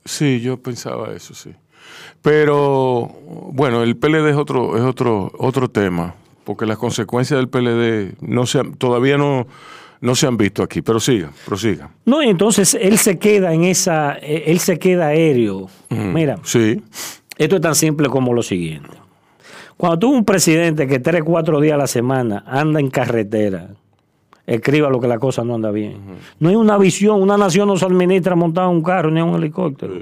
Sí, 0.05 0.41
yo 0.41 0.59
pensaba 0.59 1.13
eso, 1.15 1.35
sí. 1.35 1.51
Pero, 2.23 3.11
bueno, 3.53 3.83
el 3.83 3.97
PLD 3.97 4.31
es 4.31 4.37
otro, 4.37 4.77
es 4.77 4.83
otro, 4.83 5.31
otro 5.39 5.69
tema, 5.69 6.15
porque 6.45 6.65
las 6.67 6.79
consecuencias 6.79 7.39
del 7.39 7.49
PLD 7.49 8.15
no 8.23 8.47
se 8.47 8.65
todavía 8.79 9.19
no, 9.19 9.47
no 10.01 10.15
se 10.15 10.27
han 10.27 10.37
visto 10.39 10.63
aquí. 10.63 10.81
Pero 10.81 11.01
siga, 11.01 11.31
prosiga. 11.45 11.91
no, 12.07 12.23
y 12.23 12.29
entonces 12.31 12.75
él 12.81 12.97
se 12.99 13.19
queda 13.19 13.53
en 13.53 13.65
esa, 13.65 14.17
eh, 14.23 14.45
él 14.47 14.59
se 14.59 14.79
queda 14.79 15.09
aéreo. 15.09 15.69
Mira, 15.91 16.39
Sí. 16.45 16.83
Esto 17.37 17.57
es 17.57 17.63
tan 17.63 17.75
simple 17.75 18.09
como 18.09 18.33
lo 18.33 18.43
siguiente. 18.43 18.91
Cuando 19.77 19.99
tú 19.99 20.11
un 20.13 20.25
presidente 20.25 20.87
que 20.87 21.01
tres, 21.01 21.23
cuatro 21.25 21.61
días 21.61 21.75
a 21.75 21.79
la 21.79 21.89
semana 21.89 22.45
anda 22.47 22.79
en 22.79 22.91
carretera, 22.91 23.71
escriba 24.47 24.89
lo 24.89 25.01
que 25.01 25.09
la 25.09 25.19
cosa 25.19 25.43
no 25.45 25.57
anda 25.57 25.73
bien. 25.73 25.97
No 26.39 26.49
hay 26.49 26.55
una 26.55 26.79
visión, 26.79 27.21
una 27.21 27.37
nación 27.37 27.67
no 27.67 27.77
se 27.77 27.85
administra 27.87 28.37
montada 28.37 28.69
en 28.71 28.77
un 28.77 28.83
carro 28.83 29.11
ni 29.11 29.19
en 29.21 29.27
un 29.27 29.35
helicóptero. 29.35 29.95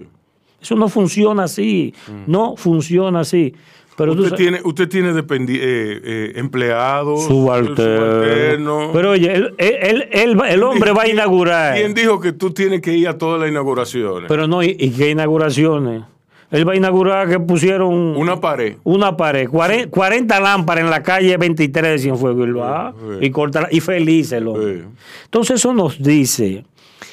Eso 0.63 0.77
no 0.77 0.89
funciona 0.89 1.45
así, 1.45 1.93
no 2.27 2.55
funciona 2.57 3.21
así. 3.21 3.53
Pero 3.97 4.13
usted, 4.13 4.37
tiene, 4.37 4.61
usted 4.65 4.89
tiene 4.89 5.11
eh, 5.11 5.21
eh, 5.59 6.33
empleados, 6.37 7.25
subalterno. 7.27 8.07
subalternos. 8.07 8.91
Pero 8.93 9.11
oye, 9.11 9.35
el, 9.35 9.55
el- 9.59 10.09
el- 10.11 10.41
el 10.49 10.63
hombre 10.63 10.93
va 10.93 11.03
a 11.03 11.09
inaugurar. 11.11 11.75
¿Quién 11.77 11.93
dijo 11.93 12.19
que 12.19 12.33
tú 12.33 12.51
tienes 12.53 12.81
que 12.81 12.95
ir 12.97 13.07
a 13.09 13.19
todas 13.19 13.41
las 13.41 13.51
inauguraciones? 13.51 14.29
Pero 14.29 14.47
no, 14.47 14.63
¿y, 14.63 14.77
y 14.79 14.91
qué 14.93 15.11
inauguraciones? 15.11 16.05
Él 16.51 16.69
va 16.69 16.73
a 16.73 16.77
inaugurar 16.77 17.29
que 17.29 17.41
pusieron 17.41 17.93
Una 18.17 18.39
pared. 18.41 18.77
una 18.85 19.17
pared, 19.17 19.49
40, 19.49 19.91
40 19.91 20.41
lámparas 20.41 20.85
en 20.85 20.91
la 20.91 21.03
calle 21.03 21.37
23 21.37 21.93
de 21.93 21.99
Cienfuegos 21.99 22.47
y 22.49 22.53
va 22.53 22.93
Sí. 22.93 23.27
y 23.27 23.31
corta 23.31 23.69
y 23.71 23.81
feliz 23.81 24.33
el 24.33 24.49
hombre. 24.49 24.79
Sí. 24.79 24.85
Entonces 25.25 25.57
eso 25.57 25.73
nos 25.75 26.03
dice 26.03 26.65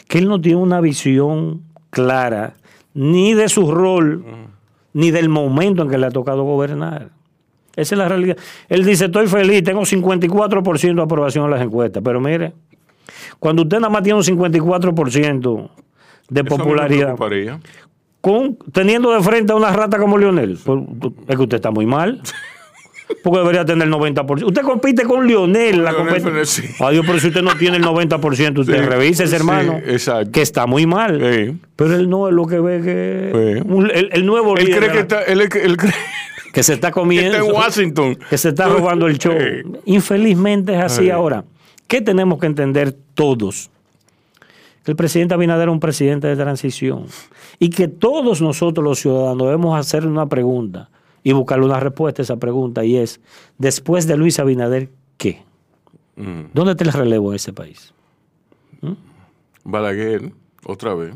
que 0.08 0.18
él 0.20 0.28
no 0.28 0.40
tiene 0.42 0.58
una 0.58 0.82
visión 0.82 1.62
clara 1.90 2.54
ni 2.94 3.34
de 3.34 3.50
su 3.50 3.72
rol 3.72 4.24
ni 4.94 5.12
del 5.12 5.30
momento 5.30 5.84
en 5.84 5.90
que 5.90 5.98
le 5.98 6.08
ha 6.08 6.12
tocado 6.12 6.44
gobernar. 6.44 7.10
Esa 7.76 7.96
es 7.96 8.00
la 8.00 8.10
realidad. 8.10 8.38
Él 8.68 8.84
dice, 8.84 9.06
estoy 9.06 9.28
feliz, 9.28 9.64
tengo 9.64 9.82
54% 9.82 10.96
de 10.96 11.02
aprobación 11.02 11.46
en 11.46 11.52
las 11.52 11.62
encuestas, 11.62 12.02
pero 12.04 12.20
mire, 12.20 12.54
cuando 13.40 13.64
usted 13.64 13.78
nada 13.78 13.90
más 13.90 14.04
tiene 14.04 14.18
un 14.18 14.24
54% 14.24 15.70
de 16.30 16.42
Eso 16.42 16.50
popularidad, 16.58 17.16
con, 18.22 18.58
teniendo 18.74 19.12
de 19.12 19.22
frente 19.22 19.54
a 19.54 19.56
una 19.56 19.72
rata 19.72 19.98
como 19.98 20.18
Lionel, 20.18 20.60
pues, 20.64 20.80
es 21.28 21.36
que 21.36 21.42
usted 21.42 21.56
está 21.56 21.72
muy 21.72 21.86
mal. 21.86 22.22
Porque 23.24 23.40
debería 23.40 23.66
tener 23.66 23.88
el 23.88 23.94
90%. 23.94 24.46
Usted 24.46 24.62
compite 24.62 25.04
con 25.04 25.26
Lionel. 25.28 25.84
La 25.84 25.92
Lionel 25.92 26.22
Fernández, 26.22 26.50
sí. 26.50 26.64
Adiós, 26.80 27.04
pero 27.08 27.20
si 27.20 27.28
usted 27.28 27.42
no 27.42 27.56
tiene 27.58 27.78
el 27.78 27.84
90%, 27.84 28.60
usted 28.60 28.74
Sí, 28.76 28.82
revise 28.82 29.24
ese 29.24 29.32
sí, 29.32 29.36
hermano. 29.36 29.80
exacto. 29.86 30.32
Que 30.32 30.42
está 30.42 30.66
muy 30.68 30.86
mal. 30.86 31.20
Sí. 31.20 31.58
Pero 31.76 31.96
él 31.96 32.10
no 32.10 32.28
es 32.28 32.34
lo 32.36 32.46
que 32.46 32.60
ve 32.60 32.82
que. 32.82 33.62
Sí. 33.64 33.68
un- 33.68 33.90
el, 33.92 34.10
el 34.14 34.26
nuevo 34.26 34.56
Él 34.58 34.66
líder 34.66 34.80
cree 34.80 34.92
que 34.92 35.00
está, 35.00 35.24
él, 35.24 35.42
él 35.42 35.50
cree 35.78 35.94
que 36.54 36.64
se 36.64 36.74
está 36.74 36.90
que 36.90 36.94
comiendo. 36.94 37.36
está 37.38 37.46
en 37.48 37.52
Washington. 37.54 38.18
Que 38.30 38.38
se 38.38 38.50
está 38.50 38.68
robando 38.68 39.08
el 39.08 39.18
show. 39.18 39.34
Sí. 39.38 39.80
Infelizmente 39.86 40.76
es 40.76 40.80
así 40.82 41.04
Sí. 41.06 41.10
ahora. 41.10 41.44
¿Qué 41.88 42.02
tenemos 42.02 42.40
que 42.40 42.46
entender 42.46 42.96
todos? 43.16 43.72
Que 44.86 44.92
el 44.92 44.96
presidente 44.96 45.34
Abinader 45.34 45.68
es 45.68 45.74
un 45.74 45.80
presidente 45.80 46.28
de 46.28 46.36
transición. 46.36 47.06
Y 47.58 47.70
que 47.72 47.88
todos 47.88 48.42
nosotros 48.42 48.84
los 48.84 49.00
ciudadanos 49.00 49.48
debemos 49.48 49.78
hacer 49.80 50.06
una 50.06 50.28
pregunta 50.28 50.90
y 51.24 51.34
buscarle 51.34 51.66
una 51.66 51.80
respuesta 51.80 52.22
a 52.22 52.24
esa 52.24 52.38
pregunta. 52.38 52.84
Y 52.86 52.98
es, 52.98 53.22
después 53.58 54.08
de 54.08 54.18
Luis 54.18 54.40
Abinader, 54.40 54.90
¿qué? 55.18 55.44
Mm. 56.16 56.52
¿Dónde 56.54 56.72
está 56.72 56.84
el 56.84 56.94
relevo 56.94 57.32
en 57.32 57.36
ese 57.36 57.54
país? 57.54 57.94
Balaguer, 59.64 60.32
otra 60.66 60.96
vez. 60.96 61.14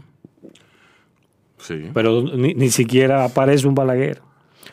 Sí. 1.58 1.90
Pero 1.94 2.22
ni, 2.22 2.54
ni 2.54 2.70
siquiera 2.70 3.24
aparece 3.24 3.68
un 3.68 3.76
Balaguer. 3.76 4.22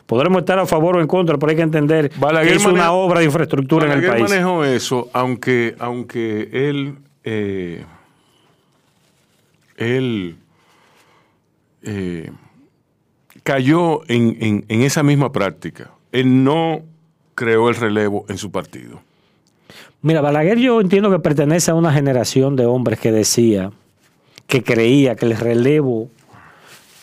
Podremos 0.05 0.39
estar 0.39 0.59
a 0.59 0.65
favor 0.65 0.97
o 0.97 1.01
en 1.01 1.07
contra, 1.07 1.37
pero 1.37 1.51
hay 1.51 1.55
que 1.55 1.61
entender 1.61 2.11
Balaguer 2.19 2.51
que 2.51 2.57
es 2.57 2.65
una 2.65 2.91
obra 2.91 3.19
de 3.19 3.25
infraestructura 3.25 3.85
en 3.85 4.03
el 4.03 4.09
país. 4.09 4.29
manejó 4.29 4.65
eso, 4.65 5.09
aunque, 5.13 5.75
aunque 5.79 6.49
él, 6.51 6.97
eh, 7.23 7.85
él 9.77 10.37
eh, 11.83 12.31
cayó 13.43 14.01
en, 14.07 14.37
en- 14.39 14.65
en 14.67 14.81
esa 14.83 15.03
misma 15.03 15.31
práctica. 15.31 15.91
Él 16.11 16.43
no 16.43 16.81
creó 17.35 17.69
el 17.69 17.75
relevo 17.75 18.25
en 18.29 18.37
su 18.37 18.51
partido. 18.51 19.01
Mira, 20.01 20.21
Balaguer 20.21 20.57
yo 20.57 20.81
entiendo 20.81 21.09
que 21.11 21.19
pertenece 21.19 21.71
a 21.71 21.75
una 21.75 21.93
generación 21.93 22.55
de 22.55 22.65
hombres 22.65 22.99
que 22.99 23.11
decía, 23.11 23.71
que 24.47 24.63
creía 24.63 25.15
que 25.15 25.25
el 25.25 25.37
relevo 25.37 26.09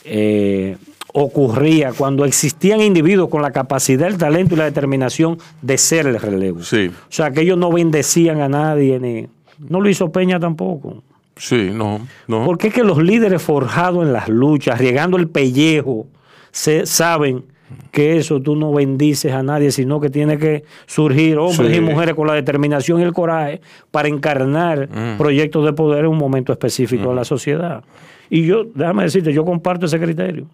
eh, 0.05 0.77
ocurría 1.13 1.93
cuando 1.93 2.25
existían 2.25 2.81
individuos 2.81 3.29
con 3.31 3.43
la 3.43 3.51
capacidad, 3.53 4.09
el 4.09 4.19
talento 4.19 4.55
y 4.55 4.59
la 4.59 4.65
determinación 4.65 5.39
de 5.63 5.79
ser 5.79 6.07
el 6.07 6.21
relevo. 6.21 6.63
Sí, 6.63 6.89
O 6.89 7.13
sea, 7.13 7.31
que 7.31 7.41
ellos 7.43 7.57
no 7.59 7.73
bendecían 7.73 8.41
a 8.41 8.49
nadie, 8.49 8.99
ni 9.01 9.27
no 9.69 9.81
lo 9.81 9.89
hizo 9.89 10.11
Peña 10.13 10.39
tampoco. 10.39 11.03
sí, 11.37 11.71
no, 11.73 12.07
no. 12.27 12.45
Porque 12.45 12.69
es 12.69 12.75
que 12.75 12.85
los 12.85 12.99
líderes 13.03 13.43
forjados 13.43 14.05
en 14.07 14.13
las 14.13 14.29
luchas, 14.29 14.75
arriesgando 14.77 15.17
el 15.17 15.29
pellejo, 15.29 16.07
se, 16.51 16.87
saben 16.87 17.45
que 17.91 18.17
eso 18.17 18.41
tú 18.41 18.57
no 18.57 18.73
bendices 18.73 19.33
a 19.33 19.43
nadie, 19.43 19.71
sino 19.71 20.01
que 20.01 20.09
tiene 20.09 20.39
que 20.39 20.65
surgir 20.87 21.37
hombres 21.37 21.71
Sí. 21.71 21.77
y 21.77 21.81
mujeres 21.83 22.15
con 22.15 22.27
la 22.27 22.33
determinación 22.35 23.01
y 23.01 23.05
el 23.05 23.13
coraje 23.13 23.61
para 23.91 24.09
encarnar 24.09 24.89
Mm. 24.89 25.19
proyectos 25.19 25.65
de 25.67 25.73
poder 25.75 26.05
en 26.07 26.11
un 26.13 26.17
momento 26.19 26.51
específico 26.53 27.11
de 27.11 27.15
la 27.17 27.25
sociedad. 27.25 27.85
Y 28.31 28.47
yo, 28.47 28.65
déjame 28.75 29.03
decirte, 29.05 29.33
yo 29.35 29.45
comparto 29.45 29.85
ese 29.87 29.99
criterio. 30.01 30.47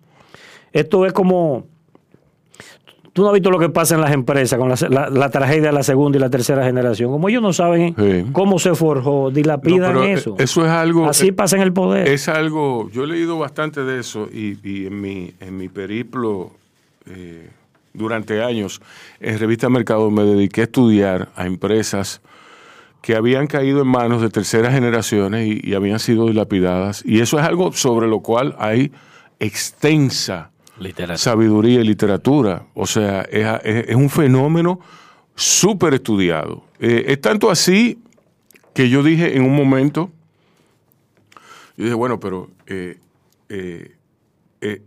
Esto 0.72 1.06
es 1.06 1.12
como... 1.12 1.66
Tú 3.14 3.22
no 3.22 3.28
has 3.28 3.34
visto 3.34 3.50
lo 3.50 3.58
que 3.60 3.68
pasa 3.70 3.94
en 3.94 4.00
las 4.02 4.12
empresas 4.12 4.58
con 4.58 4.68
la, 4.68 4.74
la- 4.90 5.08
la 5.08 5.30
tragedia 5.30 5.68
de 5.68 5.72
la 5.72 5.82
segunda 5.82 6.18
y 6.18 6.20
la 6.20 6.28
tercera 6.30 6.64
generación. 6.64 7.10
Como 7.12 7.28
ellos 7.28 7.40
no 7.40 7.52
saben 7.52 7.94
Sí. 7.96 8.26
cómo 8.32 8.58
se 8.58 8.74
forjó, 8.74 9.30
dilapidan 9.30 9.94
No, 9.94 10.00
pero, 10.00 10.04
eh, 10.04 10.12
eso. 10.14 10.34
eso 10.38 10.64
es 10.64 10.70
algo- 10.70 11.06
Así 11.08 11.30
pasa 11.32 11.54
en 11.56 11.62
el 11.62 11.72
poder. 11.72 12.08
Es 12.08 12.28
algo, 12.28 12.90
yo 12.90 13.04
he 13.04 13.06
leído 13.06 13.38
bastante 13.38 13.84
de 13.84 14.00
eso 14.00 14.28
y, 14.32 14.58
y 14.68 14.86
en, 14.88 15.00
mi, 15.00 15.32
en 15.40 15.56
mi 15.56 15.68
periplo 15.68 16.50
eh, 17.08 17.48
durante 17.92 18.42
años 18.42 18.82
en 19.20 19.38
Revista 19.38 19.68
Mercado 19.68 20.10
me 20.10 20.24
dediqué 20.24 20.62
a 20.62 20.64
estudiar 20.64 21.28
a 21.36 21.46
empresas 21.46 22.20
que 23.00 23.14
habían 23.14 23.46
caído 23.46 23.82
en 23.82 23.86
manos 23.86 24.22
de 24.22 24.30
terceras 24.30 24.72
generaciones 24.74 25.46
y, 25.46 25.60
y 25.62 25.74
habían 25.74 26.00
sido 26.00 26.26
dilapidadas. 26.26 27.04
Y 27.06 27.20
eso 27.20 27.38
es 27.38 27.44
algo 27.44 27.70
sobre 27.72 28.08
lo 28.08 28.20
cual 28.20 28.56
hay 28.58 28.90
extensa 29.38 30.50
Literal. 30.78 31.18
sabiduría 31.18 31.80
y 31.80 31.84
literatura. 31.84 32.66
O 32.74 32.86
sea, 32.86 33.22
es, 33.22 33.94
un 33.94 34.10
fenómeno 34.10 34.80
súper 35.34 35.94
estudiado. 35.94 36.64
Eh, 36.80 37.04
es 37.08 37.20
tanto 37.20 37.50
así 37.50 37.98
que 38.74 38.88
yo 38.88 39.02
dije 39.02 39.36
en 39.36 39.42
un 39.44 39.54
momento, 39.54 40.10
yo 41.76 41.84
dije, 41.84 41.94
bueno, 41.94 42.20
pero 42.20 42.50
eh, 42.66 42.98
eh, 43.48 43.94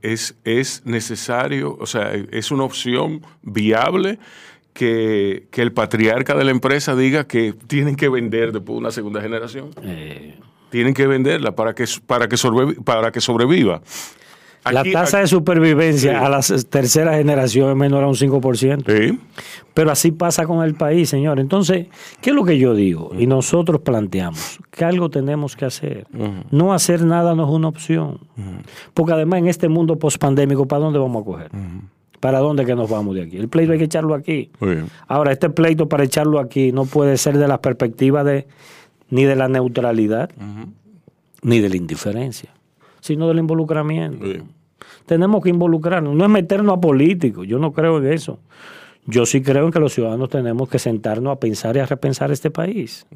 es, 0.02 0.36
es 0.44 0.82
necesario, 0.86 1.78
o 1.80 1.86
sea, 1.86 2.12
es 2.14 2.52
una 2.52 2.64
opción 2.64 3.22
viable 3.44 4.20
que, 4.74 5.48
que 5.52 5.62
el 5.62 5.72
patriarca 5.72 6.36
de 6.36 6.44
la 6.44 6.52
empresa 6.52 6.96
diga 6.96 7.28
que 7.28 7.54
tienen 7.68 7.96
que 7.96 8.10
vender 8.10 8.52
después 8.52 8.76
de 8.76 8.80
una 8.80 8.92
segunda 8.92 9.22
generación. 9.22 9.70
Tienen 10.70 10.94
que 10.94 11.08
venderla 11.08 11.56
para 11.56 11.74
que, 11.74 11.86
para 12.06 12.28
que, 12.28 12.36
sobrevi- 12.36 12.84
para 12.84 13.12
que 13.12 13.22
sobreviva. 13.22 13.82
La 14.66 14.84
tasa 14.84 15.18
aquí- 15.18 15.24
de 15.24 15.28
supervivencia 15.28 16.12
Sí. 16.20 16.26
a 16.26 16.30
la 16.30 16.42
tercera 16.70 17.16
generación 17.16 17.70
es 17.70 17.76
menor 17.76 18.04
a 18.04 18.08
un 18.08 18.16
5%. 18.16 18.92
Sí. 18.92 19.18
Pero 19.74 19.92
así 19.92 20.12
pasa 20.12 20.46
con 20.46 20.64
el 20.64 20.76
país, 20.76 21.10
señor. 21.10 21.40
Entonces, 21.40 21.88
¿qué 22.22 22.32
es 22.32 22.36
lo 22.36 22.44
que 22.44 22.58
yo 22.58 22.74
digo? 22.74 23.12
Y 23.18 23.28
nosotros 23.28 23.82
planteamos 23.82 24.60
que 24.72 24.84
algo 24.86 25.10
tenemos 25.10 25.56
que 25.56 25.66
hacer. 25.66 26.08
No 26.52 26.74
hacer 26.74 27.04
nada 27.04 27.36
no 27.36 27.44
es 27.46 27.50
una 27.50 27.68
opción. 27.68 28.20
Porque 28.94 29.14
además 29.14 29.40
en 29.40 29.48
este 29.48 29.70
mundo 29.70 29.98
pospandémico, 29.98 30.68
¿para 30.68 30.82
dónde 30.84 31.00
vamos 31.00 31.22
a 31.22 31.26
coger? 31.26 31.52
¿Para 32.20 32.40
dónde 32.40 32.66
que 32.66 32.76
nos 32.76 32.90
vamos 32.90 33.14
de 33.16 33.22
aquí? 33.22 33.38
El 33.38 33.48
pleito 33.48 33.74
hay 33.74 33.78
que 33.78 33.84
echarlo 33.86 34.16
aquí. 34.16 34.50
Ahora, 35.08 35.32
este 35.32 35.50
pleito 35.52 35.88
para 35.88 36.04
echarlo 36.04 36.40
aquí 36.40 36.72
no 36.72 36.86
puede 36.86 37.16
ser 37.18 37.38
de 37.38 37.48
la 37.48 37.62
perspectiva 37.62 38.24
de 38.24 38.48
ni 39.12 39.24
de 39.26 39.36
la 39.36 39.48
neutralidad, 39.48 40.32
ni 41.44 41.60
de 41.60 41.70
la 41.70 41.78
indiferencia, 41.78 42.50
sino 43.08 43.28
del 43.28 43.40
involucramiento. 43.40 44.26
Sí. 44.26 44.44
Tenemos 45.06 45.42
que 45.44 45.50
involucrarnos, 45.50 46.16
no 46.16 46.24
es 46.26 46.30
meternos 46.30 46.78
a 46.78 46.82
políticos, 46.82 47.48
yo 47.48 47.58
no 47.60 47.72
creo 47.72 47.98
en 47.98 48.12
eso. 48.12 48.40
Yo 49.06 49.26
sí 49.26 49.42
creo 49.42 49.66
en 49.66 49.72
que 49.72 49.80
los 49.80 49.94
ciudadanos 49.94 50.30
tenemos 50.30 50.68
que 50.68 50.80
sentarnos 50.80 51.32
a 51.32 51.40
pensar 51.40 51.78
y 51.78 51.80
a 51.80 51.86
repensar 51.86 52.30
este 52.32 52.52
país. 52.52 53.08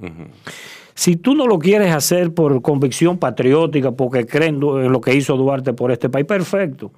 Si 0.95 1.17
tú 1.17 1.35
no 1.35 1.47
lo 1.47 1.59
quieres 1.59 1.93
hacer 1.93 2.33
por 2.33 2.61
convicción 2.61 3.17
patriótica, 3.17 3.91
porque 3.91 4.25
creen 4.25 4.55
en 4.55 4.91
lo 4.91 5.01
que 5.01 5.13
hizo 5.13 5.35
Duarte 5.35 5.73
por 5.73 5.91
este 5.91 6.09
país, 6.09 6.25
perfecto. 6.25 6.91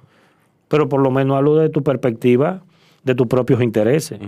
Pero 0.68 0.88
por 0.88 1.00
lo 1.00 1.10
menos 1.10 1.36
hablo 1.36 1.56
de 1.56 1.70
tu 1.70 1.82
perspectiva, 1.82 2.62
de 3.02 3.14
tus 3.16 3.26
propios 3.26 3.60
intereses. 3.62 4.18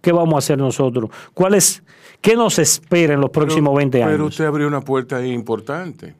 ¿Qué 0.00 0.12
vamos 0.12 0.34
a 0.34 0.38
hacer 0.38 0.58
nosotros? 0.58 1.10
¿Cuál 1.34 1.54
es, 1.54 1.82
¿Qué 2.20 2.36
nos 2.36 2.58
espera 2.60 3.14
en 3.14 3.20
los 3.20 3.30
próximos 3.30 3.70
Pero- 3.70 3.78
20 3.78 4.02
años? 4.02 4.12
Pero 4.14 4.26
usted 4.26 4.44
abrió 4.44 4.68
una 4.68 4.80
puerta 4.80 5.24
importante, 5.26 6.14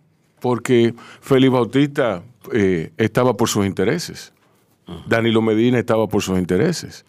porque 0.45 0.92
Félix 1.22 1.51
Bautista 1.51 2.22
eh, 2.53 2.90
estaba 2.99 3.34
por 3.34 3.49
sus 3.49 3.64
intereses. 3.64 4.34
Danilo 5.09 5.40
Medina 5.40 5.78
estaba 5.78 6.07
por 6.07 6.20
sus 6.20 6.38
intereses. 6.38 7.07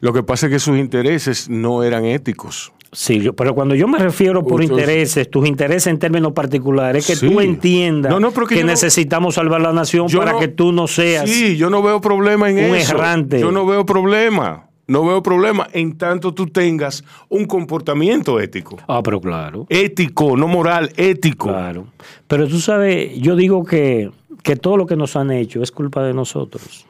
Lo 0.00 0.12
que 0.12 0.24
pasa 0.24 0.46
es 0.46 0.52
que 0.52 0.58
sus 0.58 0.76
intereses 0.76 1.48
no 1.48 1.84
eran 1.84 2.04
éticos. 2.04 2.72
Sí, 2.90 3.20
yo- 3.20 3.34
pero 3.34 3.54
cuando 3.54 3.76
yo 3.76 3.86
me 3.86 3.98
refiero 4.00 4.42
por 4.42 4.64
intereses, 4.64 5.30
tus 5.30 5.46
intereses 5.46 5.86
en 5.86 6.00
términos 6.00 6.32
particulares, 6.32 7.08
es 7.08 7.20
que 7.20 7.26
Sí. 7.26 7.32
tú 7.32 7.40
entiendas 7.40 8.10
No, 8.10 8.18
no, 8.18 8.32
pero 8.32 8.48
que 8.48 8.62
no- 8.62 8.66
necesitamos 8.66 9.36
salvar 9.36 9.60
la 9.60 9.72
nación 9.72 10.08
Yo 10.08 10.18
para 10.18 10.36
que 10.40 10.48
tú 10.48 10.72
no 10.72 10.88
seas. 10.88 11.30
Sí, 11.30 11.56
yo 11.56 11.70
no 11.70 11.80
veo 11.82 12.00
problema 12.00 12.50
en 12.50 12.58
un 12.70 12.74
eso. 12.76 12.96
errante. 12.96 13.38
Yo 13.38 13.52
no 13.52 13.64
veo 13.64 13.86
problema. 13.86 14.66
No 14.92 15.06
veo 15.06 15.22
problema 15.22 15.66
en 15.72 15.96
tanto 15.96 16.34
tú 16.34 16.46
tengas 16.48 17.02
un 17.30 17.46
comportamiento 17.46 18.38
ético. 18.38 18.76
Ah, 18.86 19.00
pero 19.02 19.22
claro. 19.22 19.64
Ético, 19.70 20.36
no 20.36 20.46
moral, 20.48 20.90
ético. 20.98 21.48
Claro. 21.48 21.86
Pero 22.28 22.46
tú 22.46 22.60
sabes, 22.60 23.18
yo 23.18 23.34
digo 23.34 23.64
que, 23.64 24.10
que 24.42 24.56
todo 24.56 24.76
lo 24.76 24.84
que 24.84 24.94
nos 24.96 25.16
han 25.16 25.30
hecho 25.30 25.62
es 25.62 25.70
culpa 25.72 26.02
de 26.04 26.12
nosotros, 26.12 26.84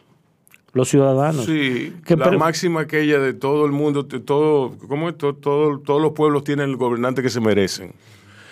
los 0.72 0.88
ciudadanos. 0.88 1.44
Sí, 1.44 1.92
Que 2.04 2.16
la 2.16 2.24
pero- 2.24 2.38
máxima 2.40 2.80
aquella 2.80 3.20
de 3.20 3.34
todo 3.34 3.66
el 3.66 3.70
mundo, 3.72 4.02
de 4.02 4.18
todo, 4.18 4.72
¿cómo 4.88 5.08
es? 5.08 5.16
Todo- 5.16 5.34
todo- 5.34 5.78
todos 5.78 6.02
los 6.02 6.10
pueblos 6.12 6.42
tienen 6.42 6.70
el 6.70 6.76
gobernante 6.76 7.22
que 7.22 7.30
se 7.30 7.40
merecen. 7.40 7.92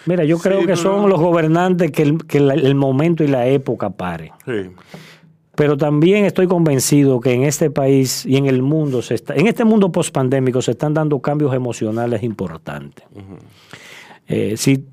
Mira, 0.07 0.23
yo 0.25 0.39
creo 0.39 0.61
Sí, 0.61 0.67
que 0.67 0.77
son 0.77 1.09
los 1.11 1.19
gobernantes 1.21 1.91
que, 1.91 2.03
el, 2.03 2.25
que 2.25 2.39
la- 2.39 2.55
el 2.55 2.77
momento 2.77 3.25
y 3.25 3.27
la 3.27 3.47
época 3.49 3.91
pare. 3.91 4.31
Sí. 4.47 4.71
Pero 5.61 5.77
también 5.77 6.25
estoy 6.25 6.47
convencido 6.47 7.21
que 7.21 7.35
en 7.35 7.43
este 7.43 7.71
país 7.71 8.25
y 8.25 8.39
en 8.39 8.47
el 8.47 8.63
mundo, 8.63 9.03
se 9.03 9.15
está, 9.15 9.35
en 9.35 9.47
este 9.47 9.63
mundo 9.67 9.93
pospandémico, 9.93 10.63
se 10.63 10.71
están 10.71 10.95
dando 10.95 11.21
cambios 11.21 11.53
emocionales 11.55 12.23
importantes. 12.23 13.05
Eh, 14.27 14.55
si, 14.57 14.87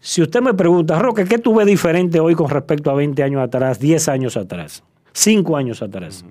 si 0.00 0.20
usted 0.20 0.40
me 0.40 0.52
pregunta, 0.52 0.98
Roque, 0.98 1.26
¿qué 1.26 1.38
tú 1.38 1.54
ves 1.54 1.68
diferente 1.68 2.18
hoy 2.18 2.34
con 2.34 2.50
respecto 2.50 2.90
a 2.90 2.94
20 2.94 3.22
años 3.22 3.40
atrás, 3.40 3.78
10 3.78 4.08
años 4.08 4.36
atrás, 4.36 4.82
5 5.12 5.56
años 5.56 5.80
atrás? 5.80 6.24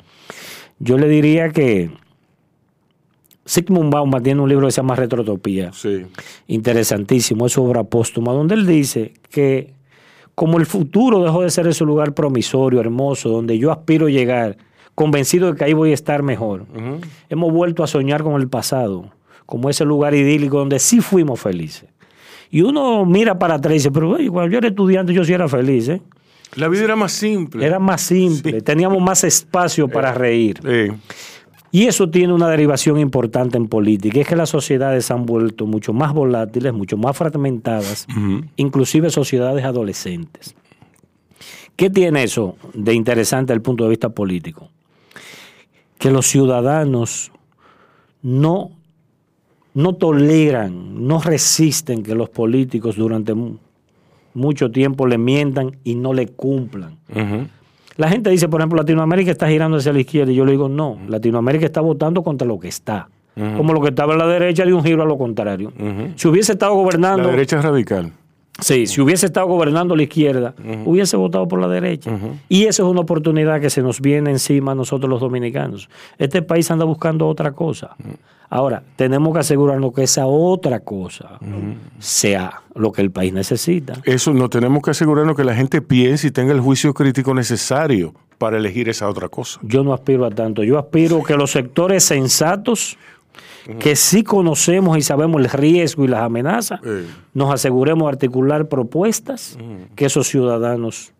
Yo 0.79 0.97
le 0.97 1.07
diría 1.07 1.51
que 1.51 1.89
Sigmund 3.45 3.93
Bauman 3.93 4.23
tiene 4.23 4.41
un 4.41 4.49
libro 4.49 4.65
que 4.67 4.73
se 4.73 4.81
llama 4.81 4.97
Retrotopía 4.97 5.71
Sí. 5.71 6.05
interesantísimo, 6.47 7.45
es 7.45 7.53
su 7.53 7.63
obra 7.63 7.85
póstuma, 7.85 8.33
donde 8.33 8.55
él 8.55 8.67
dice 8.67 9.13
que 9.29 9.76
como 10.37 10.59
el 10.59 10.67
futuro 10.67 11.23
dejó 11.23 11.41
de 11.41 11.49
ser 11.49 11.65
ese 11.65 11.83
lugar 11.83 12.13
promisorio, 12.13 12.79
hermoso, 12.79 13.27
donde 13.27 13.57
yo 13.57 13.71
aspiro 13.71 14.07
llegar, 14.07 14.55
convencido 14.93 15.51
de 15.51 15.57
que 15.57 15.63
ahí 15.63 15.73
voy 15.73 15.89
a 15.89 15.93
estar 15.95 16.21
mejor, 16.21 16.67
hemos 17.27 17.51
vuelto 17.51 17.83
a 17.83 17.87
soñar 17.87 18.21
con 18.21 18.39
el 18.39 18.47
pasado, 18.47 19.09
como 19.47 19.67
ese 19.67 19.83
lugar 19.83 20.13
idílico 20.13 20.59
donde 20.59 20.77
sí 20.77 21.01
fuimos 21.01 21.39
felices. 21.39 21.89
Y 22.51 22.61
uno 22.61 23.03
mira 23.03 23.39
para 23.39 23.55
atrás 23.55 23.71
y 23.71 23.77
dice, 23.77 23.91
pero 23.91 24.11
oye, 24.11 24.29
cuando 24.29 24.51
yo 24.51 24.59
era 24.59 24.67
estudiante 24.67 25.11
yo 25.11 25.25
sí 25.25 25.33
era 25.33 25.47
feliz, 25.47 25.89
¿eh? 25.89 26.03
La 26.53 26.67
vida 26.67 26.83
era 26.83 26.95
más 26.95 27.13
simple. 27.13 27.65
Era 27.65 27.79
más 27.79 28.01
simple, 28.01 28.61
teníamos 28.61 29.01
más 29.01 29.23
espacio 29.23 29.87
para 29.87 30.13
reír. 30.13 30.59
Sí. 30.61 30.93
Y 31.77 31.85
eso 31.85 32.09
tiene 32.09 32.33
una 32.33 32.49
derivación 32.49 32.97
importante 32.99 33.55
en 33.57 33.67
política, 33.67 34.19
es 34.19 34.27
que 34.27 34.35
las 34.35 34.49
sociedades 34.49 35.05
se 35.05 35.13
han 35.13 35.25
vuelto 35.27 35.67
mucho 35.67 35.93
más 35.93 36.11
volátiles, 36.11 36.73
mucho 36.73 36.97
más 36.97 37.15
fragmentadas, 37.15 38.07
inclusive 38.55 39.11
sociedades 39.11 39.63
adolescentes. 39.63 40.55
¿Qué 41.75 41.91
tiene 41.91 42.23
eso 42.23 42.55
de 42.73 42.95
interesante 42.95 43.51
desde 43.53 43.57
el 43.57 43.61
punto 43.61 43.83
de 43.83 43.91
vista 43.91 44.09
político? 44.09 44.71
Que 45.99 46.09
los 46.09 46.25
ciudadanos 46.25 47.31
no, 48.23 48.71
no 49.75 49.93
toleran, 49.93 51.05
no 51.07 51.19
resisten 51.21 52.01
que 52.01 52.15
los 52.15 52.29
políticos 52.29 52.95
durante 52.95 53.35
mu- 53.35 53.57
mucho 54.33 54.71
tiempo 54.71 55.05
le 55.05 55.19
mientan 55.19 55.77
y 55.83 55.93
no 55.93 56.13
le 56.13 56.27
cumplan. 56.27 56.97
La 57.97 58.09
gente 58.09 58.29
dice, 58.29 58.47
por 58.47 58.61
ejemplo, 58.61 58.77
Latinoamérica 58.77 59.31
está 59.31 59.49
girando 59.49 59.77
hacia 59.77 59.91
la 59.91 59.99
izquierda. 59.99 60.31
Y 60.31 60.35
yo 60.35 60.45
le 60.45 60.51
digo, 60.51 60.69
no, 60.69 60.97
Latinoamérica 61.07 61.65
está 61.65 61.81
votando 61.81 62.23
contra 62.23 62.47
lo 62.47 62.59
que 62.59 62.67
está. 62.67 63.09
Como 63.35 63.71
lo 63.71 63.81
que 63.81 63.89
estaba 63.89 64.15
a 64.15 64.17
la 64.17 64.25
derecha 64.27 64.65
dio 64.65 64.75
un 64.75 64.83
giro 64.83 65.03
a 65.03 65.05
lo 65.05 65.17
contrario. 65.17 65.71
Si 66.15 66.27
hubiese 66.27 66.53
estado 66.53 66.73
gobernando, 66.73 67.23
La 67.25 67.31
derecha 67.31 67.61
radical. 67.61 68.11
Sí, 68.59 68.87
si 68.87 69.01
hubiese 69.01 69.25
estado 69.25 69.47
gobernando 69.47 69.95
la 69.95 70.03
izquierda, 70.03 70.53
hubiese 70.85 71.17
votado 71.17 71.47
por 71.47 71.59
la 71.59 71.67
derecha. 71.67 72.11
Y 72.49 72.65
esa 72.65 72.83
es 72.83 72.89
una 72.89 73.01
oportunidad 73.01 73.61
que 73.61 73.69
se 73.69 73.81
nos 73.81 74.01
viene 74.01 74.31
encima 74.31 74.71
a 74.71 74.75
nosotros 74.75 75.09
los 75.09 75.21
dominicanos. 75.21 75.89
Este 76.17 76.41
país 76.41 76.69
anda 76.71 76.85
buscando 76.85 77.27
otra 77.27 77.51
cosa. 77.51 77.95
Ahora, 78.49 78.81
tenemos 78.95 79.33
que 79.33 79.39
asegurarnos 79.39 79.93
que 79.93 80.03
esa 80.03 80.25
otra 80.25 80.79
cosa 80.79 81.39
sea 81.99 82.61
lo 82.75 82.91
que 82.91 83.01
el 83.01 83.11
país 83.11 83.33
necesita. 83.33 83.93
Eso 84.05 84.33
no 84.33 84.49
tenemos 84.49 84.81
que 84.81 84.91
asegurarnos 84.91 85.35
que 85.35 85.43
la 85.43 85.55
gente 85.55 85.81
piense 85.81 86.27
y 86.27 86.31
tenga 86.31 86.53
el 86.53 86.61
juicio 86.61 86.93
crítico 86.93 87.33
necesario 87.33 88.13
para 88.37 88.57
elegir 88.57 88.87
esa 88.87 89.09
otra 89.09 89.27
cosa. 89.29 89.59
Yo 89.63 89.83
no 89.83 89.93
aspiro 89.93 90.25
a 90.25 90.29
tanto. 90.29 90.63
Yo 90.63 90.77
aspiro 90.77 91.23
que 91.23 91.35
los 91.35 91.51
sectores 91.51 92.03
sensatos, 92.03 92.97
que 93.79 93.95
sí 93.95 94.23
conocemos 94.23 94.97
y 94.97 95.01
sabemos 95.01 95.41
el 95.41 95.49
riesgo 95.49 96.05
y 96.05 96.07
las 96.07 96.21
amenazas, 96.21 96.79
nos 97.33 97.53
aseguremos 97.53 98.05
de 98.07 98.09
articular 98.09 98.67
propuestas 98.67 99.57
que 99.95 100.05
esos 100.05 100.27
ciudadanos 100.27 101.13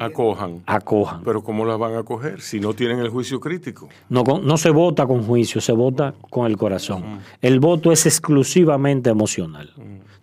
Acojan. 0.00 0.62
acojan. 0.66 1.22
Pero 1.24 1.42
¿cómo 1.42 1.64
las 1.64 1.78
van 1.78 1.94
a 1.96 2.02
coger 2.02 2.40
si 2.40 2.60
no 2.60 2.72
tienen 2.74 2.98
el 3.00 3.08
juicio 3.08 3.40
crítico? 3.40 3.88
No, 4.08 4.22
no 4.42 4.56
se 4.56 4.70
vota 4.70 5.06
con 5.06 5.22
juicio, 5.22 5.60
se 5.60 5.72
vota 5.72 6.14
con 6.30 6.46
el 6.46 6.56
corazón. 6.56 7.20
El 7.40 7.60
voto 7.60 7.92
es 7.92 8.06
exclusivamente 8.06 9.10
emocional. 9.10 9.72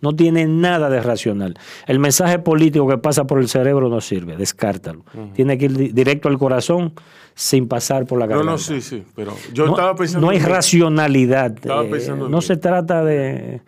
No 0.00 0.14
tiene 0.14 0.46
nada 0.46 0.90
de 0.90 1.00
racional. 1.00 1.56
El 1.86 1.98
mensaje 1.98 2.38
político 2.38 2.86
que 2.86 2.98
pasa 2.98 3.24
por 3.26 3.38
el 3.40 3.48
cerebro 3.48 3.88
no 3.88 4.00
sirve, 4.02 4.36
descártalo. 4.36 5.04
Tiene 5.34 5.56
que 5.56 5.64
ir 5.66 5.76
di- 5.76 5.88
directo 5.92 6.28
al 6.28 6.36
corazón 6.38 6.92
sin 7.34 7.66
pasar 7.68 8.04
por 8.06 8.18
la 8.18 8.26
No, 8.26 8.30
garganta. 8.30 8.52
no, 8.52 8.58
sí, 8.58 8.80
sí. 8.82 9.02
Pero 9.16 9.32
yo 9.52 9.64
no, 9.66 9.72
estaba 9.72 9.94
pensando. 9.96 10.26
no 10.26 10.30
hay 10.30 10.38
racionalidad. 10.40 11.52
Estaba 11.54 11.84
eh, 11.84 11.88
pensando 11.90 12.26
en 12.26 12.32
no 12.32 12.40
se 12.42 12.56
trata 12.56 13.02
de... 13.02 13.62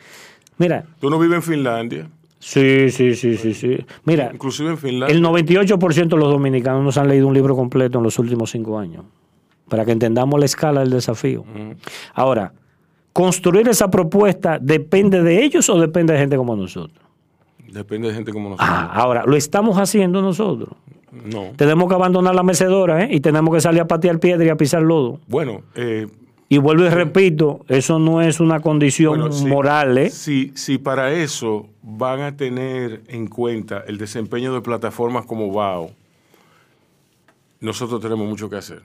Mira, 0.59 0.85
Tú 1.01 1.11
no 1.11 1.19
vives 1.19 1.37
en 1.37 1.43
Finlandia. 1.43 2.11
Sí, 2.39 2.91
sí, 2.91 3.15
sí, 3.15 3.37
sí, 3.37 3.55
sí. 3.55 3.77
Mira, 4.05 4.31
Inclusive 4.33 4.71
en 4.71 4.79
Finlandia. 4.79 5.15
el 5.17 5.23
98% 5.23 6.09
de 6.09 6.17
los 6.17 6.31
dominicanos 6.31 6.83
nos 6.83 6.99
han 6.99 7.09
leído 7.09 7.27
un 7.27 7.35
libro 7.35 7.57
completo 7.57 7.99
en 7.99 8.05
los 8.05 8.19
últimos 8.19 8.51
cinco 8.51 8.79
años, 8.79 9.05
para 9.69 9.85
que 9.85 9.93
entendamos 9.93 10.39
la 10.39 10.47
escala 10.47 10.81
del 10.81 10.91
desafío. 10.91 11.45
Ahora, 12.15 12.53
construir 13.13 13.69
esa 13.69 13.91
propuesta 13.91 14.59
depende 14.61 15.23
de 15.23 15.43
ellos 15.45 15.69
o 15.69 15.81
depende 15.81 16.13
de 16.13 16.19
gente 16.19 16.37
como 16.37 16.55
nosotros. 16.55 17.05
Depende 17.73 18.09
de 18.09 18.15
gente 18.15 18.33
como 18.33 18.51
nosotros. 18.51 18.69
Ah, 18.71 18.91
ahora, 18.95 19.25
lo 19.27 19.37
estamos 19.37 19.77
haciendo 19.79 20.23
nosotros. 20.23 20.71
No. 21.11 21.53
Tenemos 21.57 21.89
que 21.89 21.95
abandonar 21.95 22.35
la 22.35 22.43
mecedora 22.43 23.05
¿eh? 23.05 23.09
y 23.11 23.21
tenemos 23.21 23.55
que 23.55 23.61
salir 23.61 23.81
a 23.81 23.89
patear 23.89 24.21
piedra 24.21 24.45
y 24.45 24.49
a 24.51 24.57
pisar 24.57 24.83
lodo. 24.83 25.19
Bueno, 25.29 25.63
eh, 25.75 26.07
Y 26.49 26.59
vuelvo 26.59 26.85
y 26.85 26.89
repito, 26.91 27.65
eso 27.69 27.99
no 27.99 28.23
es 28.23 28.39
una 28.39 28.61
condición 28.61 29.19
bueno, 29.19 29.33
si- 29.33 29.47
moral. 29.47 29.99
¿eh? 29.99 30.11
Si, 30.11 30.53
si 30.55 30.79
para 30.79 31.13
eso 31.13 31.69
van 31.83 32.21
a 32.21 32.37
tener 32.37 33.03
en 33.09 33.27
cuenta 33.27 33.83
el 33.87 33.99
desempeño 33.99 34.55
de 34.55 34.61
plataformas 34.61 35.27
como 35.27 35.51
BAO, 35.53 35.91
nosotros 37.61 38.01
tenemos 38.01 38.29
mucho 38.29 38.49
que 38.49 38.57
hacer. 38.57 38.83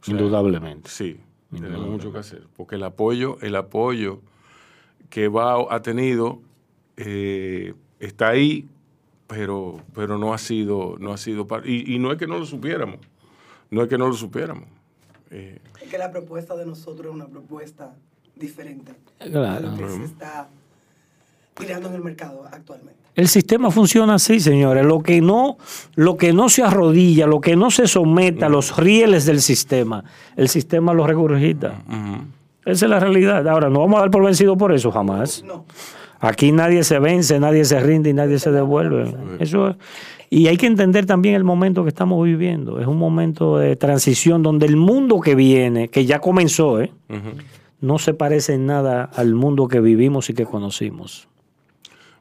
O 0.00 0.04
sea, 0.04 0.12
Indudablemente. 0.12 0.88
Sí, 0.88 1.18
tenemos 1.52 1.88
mucho 1.88 2.12
que 2.12 2.18
hacer. 2.18 2.42
Porque 2.56 2.76
el 2.76 2.84
apoyo, 2.84 3.38
el 3.42 3.56
apoyo 3.56 4.20
que 5.10 5.28
BAO 5.28 5.70
ha 5.72 5.82
tenido 5.82 6.40
eh, 6.96 7.74
está 8.00 8.28
ahí, 8.28 8.66
pero, 9.26 9.80
pero 9.94 10.16
no 10.16 10.32
ha 10.32 10.38
sido, 10.38 10.96
no 10.98 11.12
ha 11.12 11.16
sido 11.18 11.46
y, 11.64 11.94
y 11.94 11.98
no 11.98 12.12
es 12.12 12.18
que 12.18 12.26
no 12.26 12.38
lo 12.38 12.46
supiéramos. 12.46 12.98
No 13.70 13.82
es 13.82 13.88
que 13.88 13.98
no 13.98 14.06
lo 14.08 14.14
supiéramos. 14.14 14.68
Eh, 15.30 15.58
Es 15.82 15.88
que 15.90 15.98
la 15.98 16.10
propuesta 16.10 16.56
de 16.56 16.66
nosotros 16.66 17.06
es 17.08 17.12
una 17.14 17.26
propuesta 17.26 17.94
diferente 18.36 18.92
a 19.20 19.26
lo 19.60 19.76
que 19.76 19.88
se 19.88 20.04
está 20.04 20.48
tirando 21.58 21.88
en 21.88 21.94
el 21.94 22.02
mercado 22.02 22.44
actualmente. 22.50 23.00
El 23.14 23.28
sistema 23.28 23.70
funciona 23.70 24.14
así, 24.14 24.40
señores. 24.40 24.84
Lo 24.84 25.00
que 25.02 25.22
no, 25.22 25.56
lo 25.94 26.16
que 26.18 26.34
no 26.34 26.50
se 26.50 26.62
arrodilla, 26.62 27.26
lo 27.26 27.40
que 27.40 27.56
no 27.56 27.70
se 27.70 27.86
somete 27.86 28.44
a 28.44 28.50
los 28.50 28.76
rieles 28.76 29.24
del 29.24 29.40
sistema, 29.40 30.04
el 30.36 30.48
sistema 30.50 30.92
lo 30.92 31.06
regurgita. 31.06 31.82
Esa 32.66 32.84
es 32.86 32.90
la 32.90 33.00
realidad. 33.00 33.48
Ahora, 33.48 33.70
no 33.70 33.80
vamos 33.80 33.96
a 33.96 34.00
dar 34.00 34.10
por 34.10 34.22
vencido 34.24 34.56
por 34.58 34.72
eso 34.72 34.90
jamás. 34.92 35.42
No. 35.44 35.64
Aquí 36.20 36.52
nadie 36.52 36.82
se 36.84 36.98
vence, 36.98 37.38
nadie 37.40 37.64
se 37.64 37.80
rinde 37.80 38.10
y 38.10 38.12
nadie 38.14 38.38
se 38.38 38.50
devuelve. 38.50 39.14
Eso 39.38 39.68
es- 39.70 39.76
Y 40.30 40.48
hay 40.48 40.56
que 40.56 40.66
entender 40.66 41.06
también 41.06 41.34
el 41.34 41.44
momento 41.44 41.82
que 41.84 41.88
estamos 41.88 42.24
viviendo. 42.24 42.80
Es 42.80 42.86
un 42.86 42.98
momento 42.98 43.58
de 43.58 43.76
transición 43.76 44.42
donde 44.42 44.66
el 44.66 44.76
mundo 44.76 45.20
que 45.20 45.34
viene, 45.34 45.88
que 45.88 46.04
ya 46.04 46.18
comenzó, 46.18 46.80
¿eh? 46.80 46.92
no 47.80 47.98
se 47.98 48.14
parece 48.14 48.54
en 48.54 48.66
nada 48.66 49.04
al 49.04 49.34
mundo 49.34 49.68
que 49.68 49.80
vivimos 49.80 50.28
y 50.30 50.34
que 50.34 50.44
conocimos. 50.44 51.28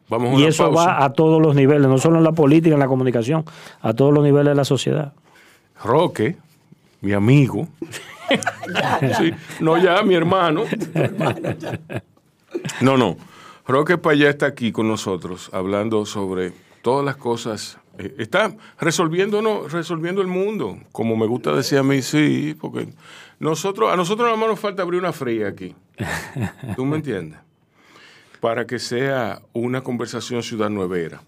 vamos 0.10 0.36
a 0.38 0.44
Y 0.44 0.46
eso 0.46 0.66
pausa. 0.72 0.86
va 0.86 1.04
a 1.06 1.14
todos 1.14 1.42
los 1.42 1.56
niveles, 1.56 1.88
no 1.88 1.98
solo 1.98 2.18
en 2.18 2.24
la 2.24 2.34
política, 2.34 2.76
en 2.76 2.80
la 2.80 2.88
comunicación, 2.88 3.44
a 3.82 3.94
todos 3.94 4.14
los 4.14 4.24
niveles 4.24 4.52
de 4.52 4.56
la 4.56 4.66
sociedad. 4.66 5.14
Roque, 5.84 6.36
mi 7.02 7.14
amigo. 7.14 7.68
Sí, 9.20 9.32
no 9.60 9.78
ya, 9.78 10.02
mi 10.02 10.16
hermano. 10.16 10.64
No, 12.82 12.98
no. 12.98 13.18
Roque 13.68 13.98
Payá 13.98 14.30
está 14.30 14.46
aquí 14.46 14.72
con 14.72 14.88
nosotros 14.88 15.50
hablando 15.54 16.06
sobre 16.06 16.54
todas 16.82 17.06
las 17.06 17.18
cosas. 17.18 17.78
Eh, 17.98 18.16
está 18.18 18.56
resolviendo, 18.80 19.42
no, 19.42 19.68
resolviendo 19.68 20.22
el 20.22 20.28
mundo, 20.28 20.80
como 20.92 21.16
me 21.16 21.26
gusta 21.26 21.56
decir 21.56 21.78
a 21.78 21.84
mí, 21.84 22.02
sí, 22.02 22.56
porque 22.60 22.88
nosotros, 23.40 23.92
a 23.92 23.96
nosotros 23.96 24.28
nada 24.28 24.38
más 24.38 24.50
nos 24.50 24.60
falta 24.60 24.82
abrir 24.82 25.00
una 25.00 25.14
fría 25.14 25.48
aquí. 25.48 25.76
¿Tú 26.76 26.86
me 26.86 26.98
entiendes? 26.98 27.40
Para 28.40 28.66
que 28.66 28.80
sea 28.80 29.42
una 29.54 29.82
conversación 29.82 30.44
ciudad 30.44 30.70
nuevera. 30.70 31.22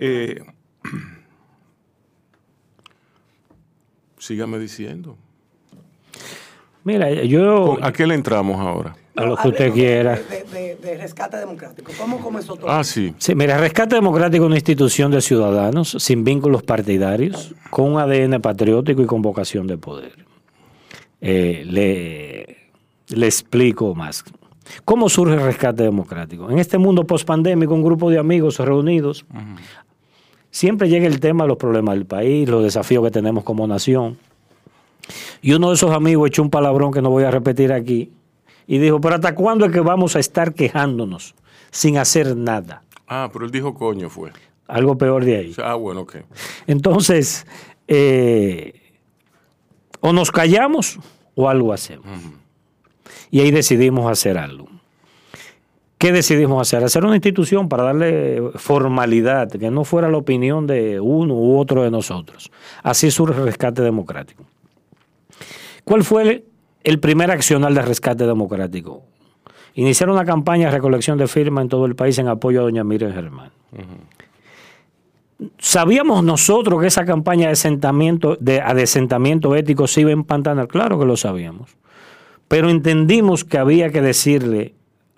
Eh, 0.00 0.42
sígame 4.18 4.58
diciendo. 4.58 5.16
Mira, 6.84 7.10
yo 7.24 7.78
¿A 7.82 7.92
qué 7.92 8.06
le 8.06 8.14
entramos 8.14 8.58
ahora? 8.60 8.96
A 9.18 9.26
lo 9.26 9.36
que 9.36 9.48
usted 9.48 9.72
quiera. 9.72 10.16
De, 10.16 10.44
de- 10.44 10.44
de- 10.44 10.76
de 10.76 10.96
rescate 10.96 11.36
democrático. 11.36 11.92
¿Cómo 11.98 12.18
comenzó 12.20 12.54
todo? 12.56 12.70
Ah, 12.70 12.82
sí. 12.84 13.12
Sí, 13.18 13.34
mira, 13.34 13.58
Rescate 13.58 13.94
Democrático 13.96 14.44
es 14.44 14.46
una 14.46 14.56
institución 14.56 15.10
de 15.10 15.20
ciudadanos 15.20 15.96
sin 15.98 16.24
vínculos 16.24 16.62
partidarios, 16.62 17.54
con 17.70 17.92
un 17.92 18.00
ADN 18.00 18.40
patriótico 18.40 19.02
y 19.02 19.06
con 19.06 19.20
vocación 19.20 19.66
de 19.66 19.76
poder. 19.76 20.12
Eh, 21.20 21.64
le, 21.66 22.56
le 23.16 23.26
explico 23.26 23.94
más. 23.94 24.24
¿Cómo 24.84 25.08
surge 25.08 25.34
el 25.34 25.40
Rescate 25.42 25.82
Democrático? 25.82 26.50
En 26.50 26.58
este 26.58 26.78
mundo 26.78 27.04
pospandémico, 27.06 27.74
un 27.74 27.82
grupo 27.82 28.08
de 28.10 28.18
amigos 28.18 28.58
reunidos, 28.58 29.24
siempre 30.50 30.88
llega 30.88 31.06
el 31.06 31.20
tema 31.20 31.44
de 31.44 31.48
los 31.48 31.56
problemas 31.58 31.94
del 31.96 32.06
país, 32.06 32.48
los 32.48 32.62
desafíos 32.62 33.04
que 33.04 33.10
tenemos 33.10 33.44
como 33.44 33.66
nación. 33.66 34.16
Y 35.42 35.52
uno 35.54 35.68
de 35.70 35.74
esos 35.74 35.90
amigos 35.92 36.28
echó 36.28 36.42
un 36.42 36.50
palabrón 36.50 36.92
que 36.92 37.00
no 37.02 37.10
voy 37.10 37.24
a 37.24 37.30
repetir 37.30 37.72
aquí 37.72 38.10
y 38.70 38.78
dijo, 38.78 39.00
pero 39.00 39.14
¿hasta 39.14 39.34
cuándo 39.34 39.64
es 39.64 39.72
que 39.72 39.80
vamos 39.80 40.14
a 40.14 40.20
estar 40.20 40.52
quejándonos 40.52 41.34
sin 41.70 41.96
hacer 41.96 42.36
nada? 42.36 42.82
Ah, 43.08 43.30
pero 43.32 43.46
él 43.46 43.50
dijo 43.50 43.72
coño 43.72 44.10
fue. 44.10 44.30
Algo 44.66 44.98
peor 44.98 45.24
de 45.24 45.36
ahí. 45.36 45.54
Ah, 45.56 45.74
bueno, 45.74 46.02
ok. 46.02 46.16
Entonces, 46.66 47.46
eh, 47.88 48.74
o 50.00 50.12
nos 50.12 50.30
callamos 50.30 50.98
o 51.34 51.48
algo 51.48 51.72
hacemos. 51.72 52.06
Y 53.30 53.40
ahí 53.40 53.50
decidimos 53.50 54.10
hacer 54.10 54.36
algo. 54.36 54.68
¿Qué 55.96 56.12
decidimos 56.12 56.60
hacer? 56.60 56.84
Hacer 56.84 57.06
una 57.06 57.16
institución 57.16 57.70
para 57.70 57.84
darle 57.84 58.50
formalidad, 58.56 59.48
que 59.50 59.70
no 59.70 59.84
fuera 59.84 60.10
la 60.10 60.18
opinión 60.18 60.66
de 60.66 61.00
uno 61.00 61.34
u 61.34 61.58
otro 61.58 61.84
de 61.84 61.90
nosotros. 61.90 62.50
Así 62.82 63.10
surge 63.10 63.40
el 63.40 63.46
rescate 63.46 63.80
democrático. 63.80 64.44
¿Cuál 65.84 66.04
fue 66.04 66.44
el, 66.84 67.00
primer 67.00 67.30
accional 67.30 67.74
de 67.74 67.82
rescate 67.82 68.26
democrático? 68.26 69.02
Iniciar 69.74 70.10
una 70.10 70.24
campaña 70.24 70.66
de 70.66 70.72
recolección 70.72 71.18
de 71.18 71.28
firmas 71.28 71.62
en 71.62 71.68
todo 71.68 71.86
el 71.86 71.94
país 71.94 72.18
en 72.18 72.28
apoyo 72.28 72.60
a 72.60 72.62
doña 72.64 72.84
Miriam 72.84 73.12
Germán. 73.12 73.50
¿Sabíamos 75.58 76.24
nosotros 76.24 76.80
que 76.80 76.88
esa 76.88 77.04
campaña 77.04 77.46
de 77.46 77.52
asentamiento, 77.52 78.36
de 78.40 78.60
adesentamiento 78.60 79.54
ético 79.54 79.86
se 79.86 80.00
iba 80.00 80.10
a 80.10 80.14
empantanar? 80.14 80.66
Claro 80.66 80.98
que 80.98 81.04
lo 81.04 81.16
sabíamos. 81.16 81.76
Pero 82.48 82.70
entendimos 82.70 83.44
que 83.44 83.58
había 83.58 83.90
que 83.90 84.00
decirle 84.00 84.74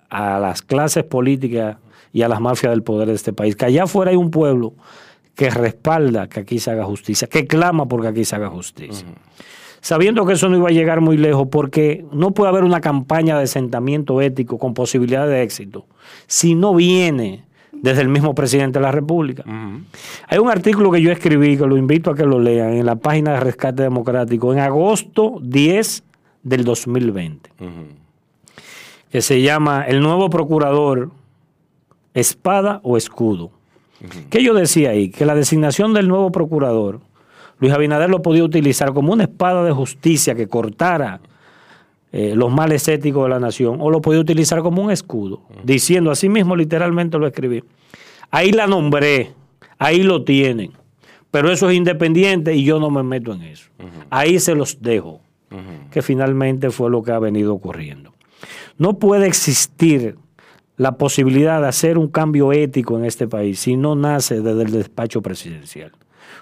a 0.09 0.39
las 0.39 0.61
clases 0.61 1.05
políticas 1.05 1.77
y 2.13 2.21
a 2.21 2.27
las 2.27 2.41
mafias 2.41 2.71
del 2.71 2.83
poder 2.83 3.07
de 3.07 3.15
este 3.15 3.33
país 3.33 3.55
que 3.55 3.65
allá 3.65 3.83
afuera 3.83 4.11
hay 4.11 4.17
un 4.17 4.29
pueblo 4.29 4.73
que 5.35 5.49
respalda 5.49 6.27
que 6.27 6.41
aquí 6.41 6.59
se 6.59 6.69
haga 6.71 6.83
justicia, 6.83 7.27
que 7.27 7.47
clama 7.47 7.87
porque 7.87 8.07
aquí 8.07 8.25
se 8.25 8.35
haga 8.35 8.49
justicia. 8.49 9.07
Sabiendo 9.81 10.25
que 10.25 10.33
eso 10.33 10.47
no 10.47 10.57
iba 10.57 10.69
a 10.69 10.71
llegar 10.71 11.01
muy 11.01 11.17
lejos, 11.17 11.47
porque 11.51 12.05
no 12.11 12.31
puede 12.31 12.49
haber 12.49 12.63
una 12.63 12.81
campaña 12.81 13.37
de 13.37 13.43
asentamiento 13.43 14.21
ético 14.21 14.57
con 14.57 14.73
posibilidad 14.73 15.27
de 15.27 15.41
éxito 15.41 15.85
si 16.27 16.53
no 16.53 16.75
viene 16.75 17.43
desde 17.71 18.01
el 18.01 18.09
mismo 18.09 18.35
presidente 18.35 18.79
de 18.79 18.83
la 18.83 18.91
República. 18.91 19.43
Hay 20.27 20.37
un 20.37 20.49
artículo 20.49 20.91
que 20.91 21.01
yo 21.01 21.11
escribí, 21.11 21.57
que 21.57 21.65
lo 21.65 21.77
invito 21.77 22.11
a 22.11 22.15
que 22.15 22.25
lo 22.25 22.39
lean, 22.39 22.73
en 22.73 22.85
la 22.85 22.95
página 22.95 23.33
de 23.33 23.39
Rescate 23.39 23.81
Democrático, 23.81 24.53
en 24.53 24.59
agosto 24.59 25.39
10 25.41 26.03
del 26.43 26.63
2020, 26.63 27.49
que 29.09 29.21
se 29.21 29.41
llama 29.41 29.85
El 29.87 30.01
nuevo 30.01 30.29
procurador, 30.29 31.09
espada 32.13 32.81
o 32.83 32.97
escudo. 32.97 33.51
¿Qué 34.29 34.43
yo 34.43 34.53
decía 34.53 34.91
ahí? 34.91 35.09
Que 35.09 35.25
la 35.25 35.35
designación 35.35 35.93
del 35.93 36.07
nuevo 36.07 36.31
procurador, 36.31 36.99
Luis 37.61 37.71
Abinader 37.71 38.09
lo 38.09 38.21
podía 38.21 38.43
utilizar 38.43 38.91
como 38.91 39.13
una 39.13 39.23
espada 39.23 39.63
de 39.63 39.71
justicia 39.71 40.35
que 40.35 40.47
cortara 40.47 41.21
eh, 42.11 42.33
los 42.35 42.51
males 42.51 42.87
éticos 42.89 43.23
de 43.23 43.29
la 43.29 43.39
nación, 43.39 43.77
o 43.79 43.89
lo 43.89 44.01
podía 44.01 44.19
utilizar 44.19 44.61
como 44.61 44.81
un 44.81 44.91
escudo, 44.91 45.43
diciendo 45.63 46.11
así 46.11 46.27
mismo, 46.27 46.57
literalmente 46.57 47.17
lo 47.17 47.25
escribí. 47.25 47.63
Ahí 48.31 48.51
la 48.51 48.67
nombré, 48.67 49.31
ahí 49.77 50.03
lo 50.03 50.25
tienen, 50.25 50.71
pero 51.29 51.51
eso 51.51 51.69
es 51.69 51.77
independiente 51.77 52.53
y 52.53 52.65
yo 52.65 52.79
no 52.79 52.89
me 52.89 53.03
meto 53.03 53.31
en 53.31 53.43
eso. 53.43 53.69
Ahí 54.09 54.39
se 54.39 54.55
los 54.55 54.81
dejo, 54.81 55.21
que 55.89 56.01
finalmente 56.01 56.69
fue 56.71 56.89
lo 56.89 57.01
que 57.03 57.11
ha 57.11 57.19
venido 57.19 57.53
ocurriendo. 57.53 58.13
No 58.77 58.97
puede 58.99 59.27
existir 59.27 60.17
la 60.77 60.97
posibilidad 60.97 61.61
de 61.61 61.67
hacer 61.67 61.97
un 61.97 62.07
cambio 62.07 62.51
ético 62.51 62.97
en 62.97 63.05
este 63.05 63.27
país 63.27 63.59
si 63.59 63.77
no 63.77 63.95
nace 63.95 64.41
desde 64.41 64.63
el 64.63 64.71
despacho 64.71 65.21
presidencial, 65.21 65.91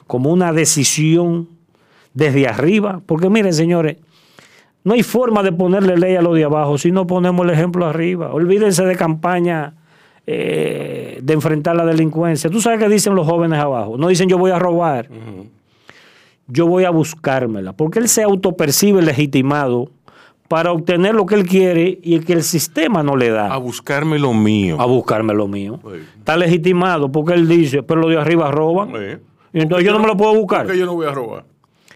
como 0.07 0.31
una 0.31 0.51
decisión 0.53 1.49
desde 2.13 2.47
arriba, 2.47 3.01
porque 3.05 3.29
miren 3.29 3.53
señores, 3.53 3.97
no 4.83 4.93
hay 4.93 5.03
forma 5.03 5.43
de 5.43 5.51
ponerle 5.51 5.97
ley 5.97 6.15
a 6.15 6.21
lo 6.21 6.33
de 6.33 6.43
abajo 6.45 6.77
si 6.77 6.91
no 6.91 7.05
ponemos 7.05 7.45
el 7.45 7.51
ejemplo 7.53 7.85
arriba. 7.85 8.33
Olvídense 8.33 8.83
de 8.85 8.95
campaña 8.95 9.73
eh, 10.25 11.19
de 11.21 11.33
enfrentar 11.33 11.75
la 11.75 11.85
delincuencia. 11.85 12.49
Tú 12.49 12.61
sabes 12.61 12.79
qué 12.79 12.87
dicen 12.89 13.13
los 13.15 13.27
jóvenes 13.27 13.59
abajo. 13.59 13.97
No 13.97 14.07
dicen 14.07 14.29
yo 14.29 14.37
voy 14.37 14.51
a 14.51 14.59
robar, 14.59 15.09
yo 16.47 16.65
voy 16.67 16.85
a 16.85 16.89
buscármela, 16.89 17.73
porque 17.73 17.99
él 17.99 18.07
se 18.09 18.23
autopercibe 18.23 19.01
legitimado 19.01 19.91
para 20.47 20.71
obtener 20.71 21.13
lo 21.13 21.27
que 21.27 21.35
él 21.35 21.45
quiere 21.45 21.99
y 22.01 22.19
que 22.21 22.33
el 22.33 22.41
sistema 22.41 23.03
no 23.03 23.15
le 23.15 23.29
da 23.29 23.53
A 23.53 23.57
buscarme 23.57 24.17
lo 24.17 24.33
mío. 24.33 24.77
a 24.79 24.85
buscarme 24.85 25.35
lo 25.35 25.47
mío. 25.47 25.79
Sí. 25.83 25.99
Está 26.17 26.37
legitimado 26.37 27.11
porque 27.11 27.33
él 27.33 27.47
dice, 27.47 27.83
pero 27.83 28.01
los 28.01 28.09
de 28.09 28.17
arriba 28.17 28.49
roban. 28.49 28.89
Sí. 28.89 29.21
Y 29.53 29.61
entonces 29.61 29.85
yo 29.85 29.93
no 29.93 29.99
me 29.99 30.07
lo 30.07 30.17
puedo 30.17 30.35
buscar. 30.35 30.63
Porque 30.65 30.79
yo 30.79 30.85
no 30.85 30.93
voy 30.93 31.07
a 31.07 31.11
robar. 31.11 31.45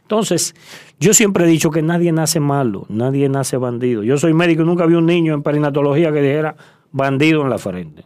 Entonces, 0.02 0.54
yo 1.00 1.14
siempre 1.14 1.46
he 1.46 1.48
dicho 1.48 1.72
que 1.72 1.82
nadie 1.82 2.12
nace 2.12 2.40
malo, 2.40 2.86
nadie 2.90 3.30
nace 3.30 3.58
bandido. 3.58 4.04
Yo 4.04 4.18
soy 4.18 4.34
médico 4.34 4.62
y 4.64 4.66
nunca 4.66 4.86
vi 4.86 4.96
un 4.96 5.06
niño 5.06 5.34
en 5.34 5.44
perinatología 5.44 6.12
que 6.12 6.22
dijera 6.22 6.56
bandido 6.92 7.42
en 7.42 7.50
la 7.50 7.58
frente. 7.58 8.04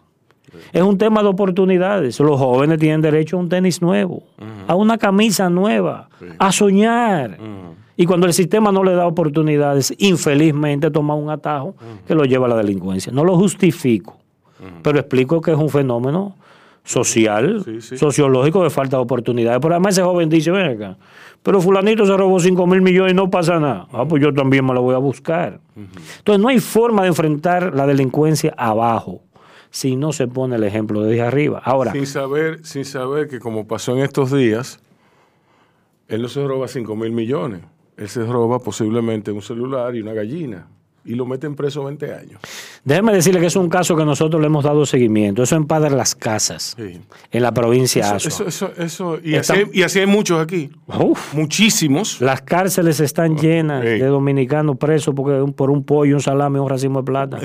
Es 0.72 0.82
un 0.82 0.98
tema 0.98 1.22
de 1.22 1.30
oportunidades. 1.30 2.20
Los 2.20 2.40
jóvenes 2.40 2.80
tienen 2.80 3.02
derecho 3.02 3.38
a 3.38 3.40
un 3.40 3.50
tenis 3.50 3.82
nuevo, 3.82 4.24
a 4.68 4.76
una 4.76 4.98
camisa 4.98 5.50
nueva, 5.50 6.10
a 6.40 6.52
soñar. 6.52 7.38
Y 7.96 8.06
cuando 8.06 8.28
el 8.28 8.34
sistema 8.34 8.72
no 8.72 8.84
le 8.84 8.94
da 8.94 9.08
oportunidades, 9.08 9.94
infelizmente 9.98 10.92
toma 10.92 11.16
un 11.16 11.30
atajo 11.30 11.76
que 12.06 12.16
lo 12.16 12.26
lleva 12.26 12.46
a 12.46 12.50
la 12.50 12.58
delincuencia. 12.58 13.12
No 13.12 13.24
lo 13.24 13.36
justifico, 13.38 14.18
pero 14.84 15.00
explico 15.00 15.42
que 15.42 15.52
es 15.52 15.58
un 15.58 15.70
fenómeno 15.70 16.36
social, 16.88 17.62
Sí, 17.66 17.82
sí. 17.82 17.98
sociológico 17.98 18.64
de 18.64 18.70
falta 18.70 18.96
de 18.98 19.04
oportunidades. 19.04 19.60
Pero 19.62 19.74
además 19.74 19.94
ese 19.94 20.04
joven 20.04 20.30
dice, 20.30 20.52
ven 20.52 20.66
acá, 20.72 20.98
pero 21.44 21.60
fulanito 21.62 22.06
se 22.06 22.16
robó 22.16 22.40
5 22.40 22.66
mil 22.66 22.82
millones 22.82 23.12
y 23.12 23.16
no 23.16 23.30
pasa 23.30 23.60
nada. 23.60 23.88
Ah, 23.92 24.06
pues 24.08 24.24
yo 24.24 24.34
también 24.34 24.66
me 24.66 24.74
lo 24.74 24.82
voy 24.82 24.96
a 24.96 25.00
buscar. 25.00 25.60
Entonces 25.76 26.42
no 26.42 26.48
hay 26.48 26.60
forma 26.60 27.02
de 27.04 27.10
enfrentar 27.10 27.76
la 27.76 27.86
delincuencia 27.86 28.54
abajo 28.58 29.22
si 29.70 29.98
no 29.98 30.14
se 30.14 30.28
pone 30.28 30.56
el 30.56 30.64
ejemplo 30.64 31.02
desde 31.04 31.22
arriba. 31.22 31.62
Ahora, 31.64 31.92
Sin 31.92 32.08
saber, 32.08 32.66
sin 32.66 32.86
saber 32.86 33.28
que 33.28 33.40
como 33.40 33.68
pasó 33.68 33.92
en 33.92 34.00
estos 34.00 34.32
días, 34.32 34.80
él 36.08 36.22
no 36.22 36.30
se 36.30 36.48
roba 36.48 36.70
5 36.70 36.96
mil 36.96 37.12
millones. 37.12 37.62
Él 37.98 38.08
se 38.08 38.24
roba 38.26 38.60
posiblemente 38.60 39.32
un 39.32 39.42
celular 39.42 39.94
y 39.96 40.02
una 40.02 40.14
gallina. 40.14 40.68
Y 41.08 41.16
lo 41.16 41.26
meten 41.26 41.56
preso 41.56 41.84
20 41.86 42.14
años. 42.14 42.40
déjeme 42.84 43.14
decirle 43.14 43.40
que 43.40 43.46
es 43.48 43.56
un 43.56 43.70
caso 43.70 43.96
que 43.96 44.04
nosotros 44.06 44.40
le 44.42 44.48
hemos 44.48 44.64
dado 44.64 44.86
seguimiento. 44.86 45.42
Eso 45.44 45.56
en 45.56 45.66
Padre 45.66 45.92
Las 45.96 46.16
Casas, 46.16 46.76
Sí. 46.78 47.00
en 47.32 47.42
la 47.42 47.54
provincia 47.54 48.12
de 48.12 48.18
Eso, 48.18 48.28
eso, 48.28 48.46
eso, 48.48 48.72
eso- 48.78 49.20
y, 49.24 49.36
Está- 49.36 49.54
así, 49.54 49.64
hay- 49.64 49.70
y 49.80 49.84
así 49.84 50.00
hay 50.00 50.06
muchos 50.06 50.40
aquí. 50.42 50.70
Uf. 50.88 51.34
Muchísimos. 51.34 52.20
Las 52.22 52.42
cárceles 52.42 53.00
están 53.00 53.38
llenas 53.38 53.82
Sí. 53.84 53.88
de 53.90 54.06
dominicanos 54.06 54.78
presos 54.78 55.16
porque, 55.16 55.50
por 55.54 55.72
un 55.72 55.84
pollo, 55.84 56.16
un 56.16 56.22
salami, 56.22 56.60
un 56.60 56.70
racimo 56.70 57.00
de 57.02 57.06
plata. 57.06 57.40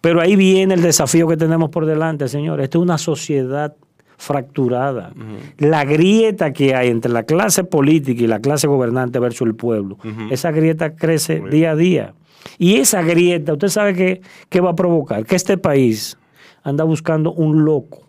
Pero 0.00 0.20
ahí 0.20 0.36
viene 0.36 0.74
el 0.74 0.82
desafío 0.82 1.26
que 1.26 1.36
tenemos 1.36 1.70
por 1.70 1.86
delante, 1.86 2.28
señores. 2.28 2.64
Esta 2.64 2.78
es 2.78 2.82
una 2.82 2.98
sociedad 2.98 3.74
fracturada. 4.16 5.12
La 5.58 5.84
grieta 5.84 6.52
que 6.52 6.74
hay 6.74 6.88
entre 6.88 7.10
la 7.12 7.24
clase 7.24 7.64
política 7.64 8.22
y 8.22 8.26
la 8.26 8.40
clase 8.40 8.66
gobernante 8.66 9.18
versus 9.18 9.46
el 9.46 9.54
pueblo, 9.54 9.98
esa 10.30 10.50
grieta 10.50 10.94
crece 10.94 11.40
día 11.50 11.72
a 11.72 11.76
día. 11.76 12.14
Y 12.58 12.76
esa 12.76 13.02
grieta, 13.02 13.52
usted 13.52 13.68
sabe 13.68 13.94
que, 13.94 14.20
que 14.48 14.60
va 14.60 14.70
a 14.70 14.74
provocar 14.76 15.24
que 15.24 15.36
este 15.36 15.58
país 15.58 16.16
anda 16.62 16.84
buscando 16.84 17.32
un 17.32 17.64
loco. 17.64 18.02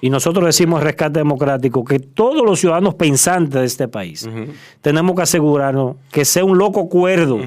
Y 0.00 0.10
nosotros 0.10 0.44
decimos 0.44 0.82
rescate 0.82 1.18
democrático 1.20 1.82
que 1.82 1.98
todos 1.98 2.44
los 2.44 2.60
ciudadanos 2.60 2.94
pensantes 2.94 3.58
de 3.58 3.64
este 3.64 3.88
país 3.88 4.28
tenemos 4.82 5.16
que 5.16 5.22
asegurarnos 5.22 5.96
que 6.12 6.26
sea 6.26 6.44
un 6.44 6.58
loco 6.58 6.90
cuerdo 6.90 7.38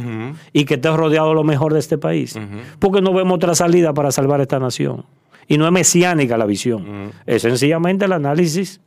y 0.53 0.65
que 0.65 0.73
esté 0.73 0.89
rodeado 0.89 1.29
de 1.29 1.35
lo 1.35 1.43
mejor 1.43 1.73
de 1.73 1.79
este 1.79 1.99
país. 1.99 2.35
Porque 2.79 2.99
no 3.01 3.13
vemos 3.13 3.35
otra 3.35 3.53
salida 3.53 3.93
para 3.93 4.11
salvar 4.11 4.41
esta 4.41 4.59
nación. 4.59 5.05
Y 5.47 5.57
no 5.59 5.65
es 5.67 5.71
mesiánica 5.71 6.35
la 6.35 6.45
visión. 6.45 7.11
Es 7.27 7.43
sencillamente 7.43 8.05
el 8.05 8.11
análisis, 8.13 8.81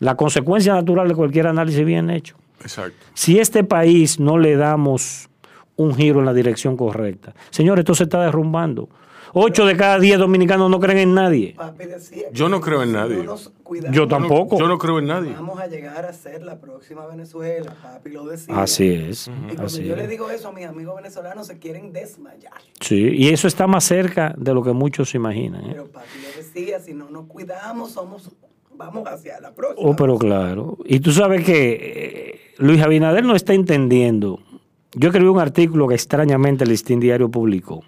la 0.00 0.16
consecuencia 0.16 0.74
natural 0.74 1.06
de 1.06 1.14
cualquier 1.14 1.46
análisis 1.46 1.84
bien 1.84 2.10
hecho. 2.10 2.36
exacto. 2.62 3.06
Si 3.14 3.38
este 3.38 3.62
país 3.62 4.18
no 4.18 4.38
le 4.38 4.56
damos 4.56 5.28
un 5.78 5.94
giro 5.94 6.18
en 6.20 6.26
la 6.26 6.34
dirección 6.34 6.76
correcta, 6.76 7.34
señor, 7.50 7.78
esto 7.78 7.94
se 7.94 8.04
está 8.04 8.20
derrumbando. 8.22 8.88
Ocho 9.34 9.66
de 9.66 9.76
cada 9.76 9.98
diez 9.98 10.18
dominicanos 10.18 10.70
no 10.70 10.80
creen 10.80 10.98
en 10.98 11.14
nadie. 11.14 11.54
Yo 12.32 12.48
no 12.48 12.62
creo 12.62 12.82
en 12.82 12.92
nadie. 12.92 13.26
Yo 13.92 14.08
tampoco. 14.08 14.58
Yo 14.58 14.66
no 14.66 14.78
creo 14.78 14.98
en 15.00 15.06
nadie. 15.06 15.32
Vamos 15.34 15.60
a 15.60 15.66
llegar 15.66 16.06
a 16.06 16.14
ser 16.14 16.42
la 16.42 16.58
próxima 16.58 17.06
Venezuela, 17.06 17.74
papi 17.82 18.10
lo 18.10 18.24
decía. 18.24 18.58
Así 18.58 18.88
es. 18.88 19.28
Y 19.28 19.30
cuando 19.48 19.64
Así 19.64 19.84
yo 19.84 19.92
es. 19.94 19.98
le 19.98 20.08
digo 20.08 20.30
eso 20.30 20.48
a 20.48 20.52
mis 20.52 20.64
amigos 20.64 20.96
venezolanos, 20.96 21.46
se 21.46 21.58
quieren 21.58 21.92
desmayar. 21.92 22.54
Sí, 22.80 22.96
y 22.96 23.28
eso 23.28 23.46
está 23.48 23.66
más 23.66 23.84
cerca 23.84 24.34
de 24.38 24.54
lo 24.54 24.62
que 24.62 24.72
muchos 24.72 25.10
se 25.10 25.18
imaginan. 25.18 25.62
¿eh? 25.62 25.68
Pero 25.72 25.88
papi 25.88 26.06
lo 26.22 26.42
decía, 26.42 26.80
si 26.80 26.94
no 26.94 27.10
nos 27.10 27.26
cuidamos, 27.26 27.92
somos, 27.92 28.30
vamos 28.76 29.06
hacia 29.06 29.40
la 29.40 29.52
próxima. 29.54 29.90
Oh, 29.90 29.94
pero 29.94 30.16
claro. 30.16 30.78
Y 30.86 31.00
tú 31.00 31.12
sabes 31.12 31.44
que 31.44 31.72
eh, 31.74 32.40
Luis 32.56 32.80
Abinader 32.80 33.24
no 33.24 33.36
está 33.36 33.52
entendiendo. 33.52 34.40
Yo 34.98 35.08
escribí 35.08 35.28
un 35.28 35.38
artículo 35.40 35.88
que 35.88 35.94
extrañamente 35.94 36.64
el 36.64 36.70
Listín 36.70 37.00
Diario 37.00 37.28
publicó, 37.30 37.82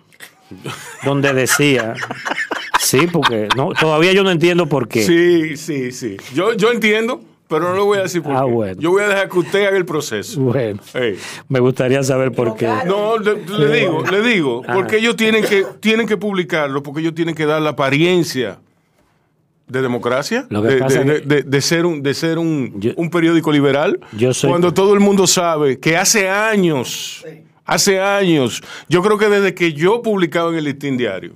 donde 1.04 1.32
decía, 1.32 1.94
sí, 2.78 3.06
porque 3.11 3.48
no, 3.56 3.70
todavía 3.72 4.12
yo 4.12 4.22
no 4.22 4.30
entiendo 4.30 4.66
por 4.66 4.88
qué. 4.88 5.02
Sí, 5.02 5.56
sí, 5.56 5.92
sí. 5.92 6.16
Yo, 6.34 6.52
yo 6.54 6.70
entiendo, 6.70 7.20
pero 7.48 7.68
no 7.70 7.74
lo 7.74 7.84
voy 7.84 7.98
a 7.98 8.02
decir 8.02 8.22
por 8.22 8.36
Ah, 8.36 8.42
qué. 8.46 8.52
bueno. 8.52 8.80
Yo 8.80 8.90
voy 8.90 9.02
a 9.02 9.08
dejar 9.08 9.28
que 9.28 9.38
usted 9.38 9.66
haga 9.66 9.76
el 9.76 9.84
proceso. 9.86 10.40
Bueno, 10.40 10.80
me 11.48 11.58
gustaría 11.61 12.02
saber 12.02 12.32
por 12.32 12.56
qué. 12.56 12.68
No, 12.86 13.18
le, 13.18 13.36
le 13.58 13.80
digo, 13.80 14.04
le 14.06 14.22
digo, 14.22 14.62
Ah. 14.68 14.74
porque 14.74 14.98
ellos 14.98 15.16
tienen 15.16 15.44
que, 15.44 15.64
tienen 15.80 16.06
que 16.06 16.16
publicarlo, 16.16 16.82
porque 16.82 17.00
ellos 17.00 17.14
tienen 17.14 17.34
que 17.34 17.44
dar 17.46 17.61
la 17.61 17.70
apariencia 17.70 18.58
de 19.70 19.82
democracia, 19.82 20.46
Lo 20.50 20.62
que 20.62 20.68
de, 20.68 20.78
pasa 20.78 21.02
de- 21.04 21.14
es 21.16 21.20
que- 21.22 21.26
de- 21.26 21.42
de 21.42 21.60
ser 21.60 21.86
un, 21.86 22.02
de 22.02 22.14
ser 22.14 22.38
un, 22.38 22.74
Yo- 22.80 22.92
un 22.96 23.10
periódico 23.10 23.52
liberal, 23.52 24.00
Yo 24.12 24.34
soy- 24.34 24.50
cuando 24.50 24.72
todo 24.74 24.94
el 24.94 25.00
mundo 25.00 25.26
sabe 25.26 25.78
que 25.78 25.96
hace 25.96 26.28
años, 26.28 27.24
hace 27.64 28.00
años, 28.00 28.62
yo 28.88 29.02
creo 29.02 29.16
que 29.18 29.28
desde 29.28 29.54
que 29.54 29.72
yo 29.72 30.02
publicaba 30.02 30.50
en 30.50 30.56
el 30.58 30.64
Listín 30.64 30.96
Diario, 30.96 31.32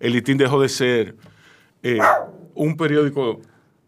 el 0.00 0.12
Listín 0.12 0.36
dejó 0.38 0.60
de 0.60 0.68
ser 0.68 1.14
eh, 1.82 1.98
un 2.54 2.76
periódico, 2.76 3.40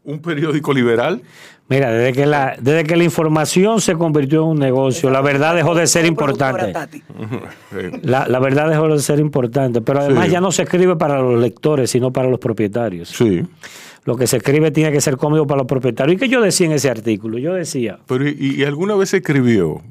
un 0.05 0.20
periódico 0.20 0.72
liberal. 0.72 1.20
Mira, 1.68 1.92
desde 1.92 2.12
que, 2.12 2.26
la, 2.26 2.57
desde 2.61 2.82
que 2.82 2.96
la 2.96 3.05
información 3.05 3.80
se 3.80 3.94
convirtió 3.94 4.42
en 4.42 4.48
un 4.48 4.59
negocio, 4.59 5.09
la 5.09 5.20
verdad 5.20 5.55
dejó 5.55 5.74
de 5.76 5.86
ser 5.86 6.05
importante. 6.05 6.72
La, 8.03 8.26
la 8.26 8.38
verdad 8.40 8.68
dejó 8.68 8.88
de 8.88 8.98
ser 8.98 9.20
importante, 9.20 9.80
pero 9.80 10.01
además 10.01 10.26
Sí. 10.26 10.32
ya 10.32 10.40
no 10.40 10.51
se 10.51 10.62
escribe 10.62 10.96
para 10.96 11.20
los 11.20 11.40
lectores, 11.40 11.90
sino 11.90 12.12
para 12.12 12.28
los 12.28 12.40
propietarios. 12.40 13.09
sí, 13.11 13.42
Lo 14.05 14.16
que 14.16 14.26
se 14.26 14.38
escribe 14.38 14.70
tiene 14.70 14.92
que 14.92 15.01
ser 15.01 15.16
cómodo 15.16 15.46
para 15.46 15.59
los 15.59 15.66
propietarios. 15.66 16.16
¿Y 16.16 16.18
qué 16.18 16.28
yo 16.28 16.40
decía 16.40 16.66
en 16.66 16.72
ese 16.72 16.88
artículo? 16.90 17.38
Yo 17.38 17.55
decía, 17.55 17.98
pero 18.07 18.26
y, 18.28 18.57
y 18.59 18.64
alguna 18.64 18.94
vez 18.96 19.12
escribió, 19.12 19.82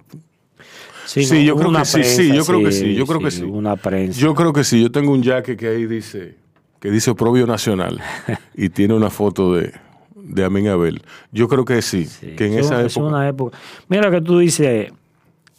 sí, 1.06 1.24
Sí, 1.24 1.36
no, 1.36 1.42
yo 1.42 1.56
creo 1.56 1.72
que 1.74 1.86
sí, 1.86 2.04
sí, 2.04 2.34
yo 2.34 2.46
creo 2.46 2.64
que 2.64 2.72
sí, 2.72 2.94
yo 2.96 3.06
creo 3.06 3.20
que 3.20 3.32
sí. 3.32 3.44
Una 3.44 3.76
prensa. 3.76 4.20
Yo 4.20 4.34
creo 4.34 4.52
que 4.54 4.64
sí. 4.64 4.82
Yo 4.82 4.92
tengo 4.92 5.12
un 5.12 5.22
jacket 5.22 5.58
que 5.60 5.68
ahí 5.68 5.86
dice, 5.86 6.36
que 6.80 6.90
dice 6.90 7.12
Oprobio 7.12 7.46
Nacional 7.46 8.00
y 8.56 8.70
tiene 8.70 8.94
una 8.96 9.10
foto 9.12 9.56
de, 9.56 9.74
de 10.16 10.44
Amin 10.44 10.68
Abel. 10.70 11.02
Yo 11.32 11.48
creo 11.48 11.66
que 11.66 11.82
sí, 11.82 12.08
que 12.36 12.48
en 12.48 12.60
esa 12.60 12.84
es 12.84 12.96
época. 12.96 13.08
una 13.08 13.28
época. 13.28 13.58
Mira 13.88 14.10
que 14.10 14.22
tú 14.22 14.40
dices, 14.40 14.92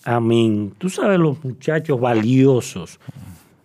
Amín, 0.04 0.74
tú 0.78 0.88
sabes 0.88 1.18
los 1.18 1.42
muchachos 1.44 2.00
valiosos. 2.00 2.98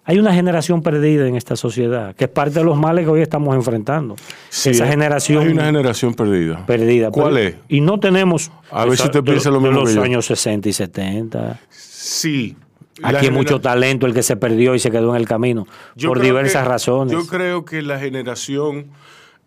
Hay 0.07 0.19
una 0.19 0.33
generación 0.33 0.83
perdida 0.83 1.27
en 1.27 1.35
esta 1.35 1.55
sociedad, 1.55 2.15
que 2.15 2.25
es 2.25 2.29
parte 2.29 2.59
de 2.59 2.63
los 2.63 2.77
males 2.77 3.05
que 3.05 3.11
hoy 3.11 3.21
estamos 3.21 3.55
enfrentando. 3.55 4.15
Sí, 4.49 4.69
Esa 4.69 4.85
generación 4.87 5.43
Hay 5.47 5.53
una 5.53 5.65
generación 5.65 6.13
perdida. 6.13 6.63
perdida. 6.65 7.09
¿Cuál 7.09 7.33
Pero- 7.33 7.47
es? 7.49 7.55
Y 7.69 7.81
no 7.81 7.99
tenemos... 7.99 8.51
A 8.69 8.81
ver 8.85 8.89
si 8.89 8.93
esa- 8.95 9.05
usted 9.05 9.19
de- 9.23 9.31
piensa 9.31 9.49
lo 9.49 9.59
de 9.59 9.63
mismo 9.67 9.79
los 9.81 9.89
que 9.89 9.95
yo. 9.95 10.03
años 10.03 10.25
60 10.27 10.69
y 10.69 10.73
70. 10.73 11.59
Sí. 11.71 12.55
Aquí 13.01 13.15
hay 13.15 13.21
genera- 13.23 13.33
mucho 13.35 13.59
talento, 13.59 14.05
el 14.05 14.13
que 14.13 14.21
se 14.21 14.35
perdió 14.37 14.75
y 14.75 14.79
se 14.79 14.91
quedó 14.91 15.09
en 15.15 15.21
el 15.21 15.27
camino, 15.27 15.65
Yo 15.95 16.09
por 16.09 16.19
diversas 16.21 16.63
que- 16.63 16.69
razones. 16.69 17.11
Yo 17.11 17.25
creo 17.25 17.65
que 17.65 17.81
la 17.81 17.97
generación 17.99 18.87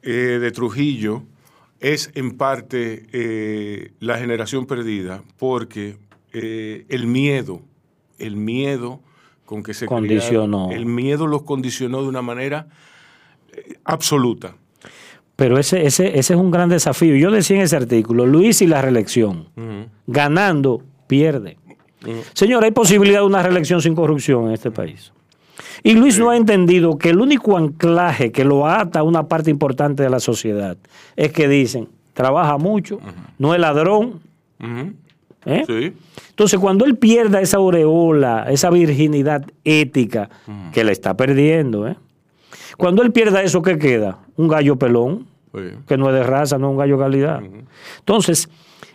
eh, 0.02 0.38
de 0.40 0.50
Trujillo 0.50 1.22
es 1.80 2.10
en 2.14 2.36
parte 2.36 3.06
eh, 3.12 3.92
la 4.00 4.18
generación 4.18 4.66
perdida 4.66 5.22
porque 5.38 5.96
eh, 6.32 6.84
el 6.88 7.06
miedo, 7.06 7.62
el 8.18 8.36
miedo 8.36 9.00
con 9.48 9.62
que 9.62 9.72
se 9.72 9.86
Condicionó. 9.86 10.70
el 10.72 10.84
miedo 10.84 11.26
los 11.26 11.42
condicionó 11.42 12.02
de 12.02 12.08
una 12.08 12.20
manera 12.20 12.66
eh, 13.50 13.76
absoluta. 13.82 14.54
Pero 15.36 15.58
ese, 15.58 15.86
ese, 15.86 16.18
ese 16.18 16.34
es 16.34 16.38
un 16.38 16.50
gran 16.50 16.68
desafío. 16.68 17.16
Yo 17.16 17.30
decía 17.30 17.56
en 17.56 17.62
ese 17.62 17.74
artículo, 17.74 18.26
Luis 18.26 18.60
y 18.60 18.66
la 18.66 18.82
reelección, 18.82 19.48
ganando, 20.06 20.82
pierde. 21.06 21.56
Señor, 22.34 22.62
hay 22.62 22.72
posibilidad 22.72 23.20
de 23.20 23.26
una 23.26 23.42
reelección 23.42 23.80
sin 23.80 23.94
corrupción 23.94 24.48
en 24.48 24.52
este 24.52 24.70
país. 24.70 25.12
Y 25.82 25.94
Luis 25.94 26.18
no 26.18 26.28
ha 26.28 26.36
entendido 26.36 26.98
que 26.98 27.08
el 27.08 27.18
único 27.18 27.56
anclaje 27.56 28.30
que 28.30 28.44
lo 28.44 28.66
ata 28.66 28.98
a 28.98 29.02
una 29.02 29.28
parte 29.28 29.50
importante 29.50 30.02
de 30.02 30.10
la 30.10 30.20
sociedad 30.20 30.76
es 31.16 31.32
que 31.32 31.48
dicen, 31.48 31.88
trabaja 32.12 32.58
mucho, 32.58 33.00
no 33.38 33.54
es 33.54 33.60
ladrón. 33.60 34.20
¿Eh? 35.46 35.64
Sí. 35.66 35.92
Entonces, 36.30 36.58
cuando 36.60 36.84
él 36.84 36.96
pierda 36.96 37.40
esa 37.40 37.56
aureola, 37.56 38.46
esa 38.50 38.70
virginidad 38.70 39.44
ética, 39.64 40.28
que 40.72 40.84
le 40.84 40.92
está 40.92 41.16
perdiendo, 41.16 41.86
¿eh? 41.88 41.96
cuando 42.76 43.02
él 43.02 43.12
pierda 43.12 43.42
eso, 43.42 43.60
¿qué 43.62 43.78
queda? 43.78 44.18
Un 44.36 44.48
gallo 44.48 44.76
pelón, 44.76 45.26
Sí. 45.54 45.60
que 45.86 45.96
no 45.96 46.08
es 46.10 46.14
de 46.14 46.22
raza, 46.22 46.58
no 46.58 46.66
es 46.68 46.70
un 46.72 46.76
gallo 46.78 46.96
de 46.98 47.02
calidad. 47.02 47.40
Entonces, 48.00 48.48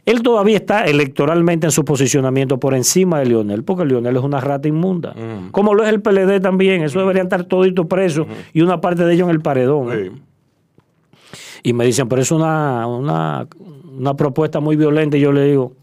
él 0.06 0.22
todavía 0.22 0.56
está 0.58 0.86
electoralmente 0.86 1.66
en 1.66 1.72
su 1.72 1.84
posicionamiento 1.84 2.60
por 2.60 2.76
encima 2.76 3.20
de 3.20 3.26
Lionel, 3.26 3.64
porque 3.64 3.86
Lionel 3.86 4.16
es 4.18 4.22
una 4.24 4.40
rata 4.40 4.68
inmunda. 4.68 5.16
Como 5.52 5.74
lo 5.74 5.84
es 5.84 5.90
el 5.90 6.02
PLD 6.02 6.40
también, 6.42 6.84
eso 6.84 7.00
deberían 7.00 7.26
estar 7.26 7.44
toditos 7.46 7.88
presos 7.88 8.28
y 8.54 8.62
una 8.62 8.80
parte 8.82 9.04
de 9.04 9.14
ellos 9.14 9.26
en 9.30 9.32
el 9.36 9.42
paredón. 9.42 9.90
¿eh? 9.94 10.12
Y 11.64 11.74
me 11.74 11.86
dicen, 11.86 12.08
pero 12.08 12.22
es 12.22 12.32
una, 12.32 12.86
una, 12.88 13.48
una 13.98 14.14
propuesta 14.16 14.60
muy 14.60 14.76
violenta. 14.76 15.18
Y 15.18 15.22
yo 15.22 15.32
le 15.32 15.46
digo, 15.46 15.74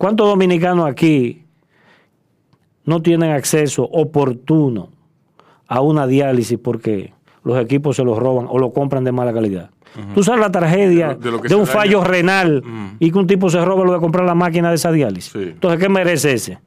¿cuántos 0.00 0.26
dominicanos 0.26 0.88
aquí 0.88 1.44
no 2.86 3.02
tienen 3.02 3.32
acceso 3.32 3.84
oportuno 3.84 4.88
a 5.68 5.82
una 5.82 6.06
diálisis 6.06 6.58
porque 6.58 7.12
los 7.44 7.58
equipos 7.60 7.96
se 7.96 8.04
los 8.04 8.18
roban 8.18 8.46
o 8.48 8.58
lo 8.58 8.72
compran 8.72 9.04
de 9.04 9.12
mala 9.12 9.34
calidad? 9.34 9.68
Tú 10.14 10.22
sabes 10.22 10.40
la 10.40 10.50
tragedia 10.50 11.14
De 11.14 11.54
un 11.54 11.66
fallo 11.66 11.98
daña. 11.98 12.10
renal 12.10 12.62
y 12.98 13.10
que 13.10 13.18
un 13.18 13.26
tipo 13.26 13.50
se 13.50 13.62
roba 13.62 13.84
lo 13.84 13.92
de 13.92 13.98
comprar 13.98 14.24
la 14.24 14.34
máquina 14.34 14.70
de 14.70 14.76
esa 14.76 14.90
diálisis. 14.90 15.32
Sí. 15.32 15.38
Entonces, 15.50 15.78
¿qué 15.78 15.88
merece 15.90 16.32
ese? 16.32 16.58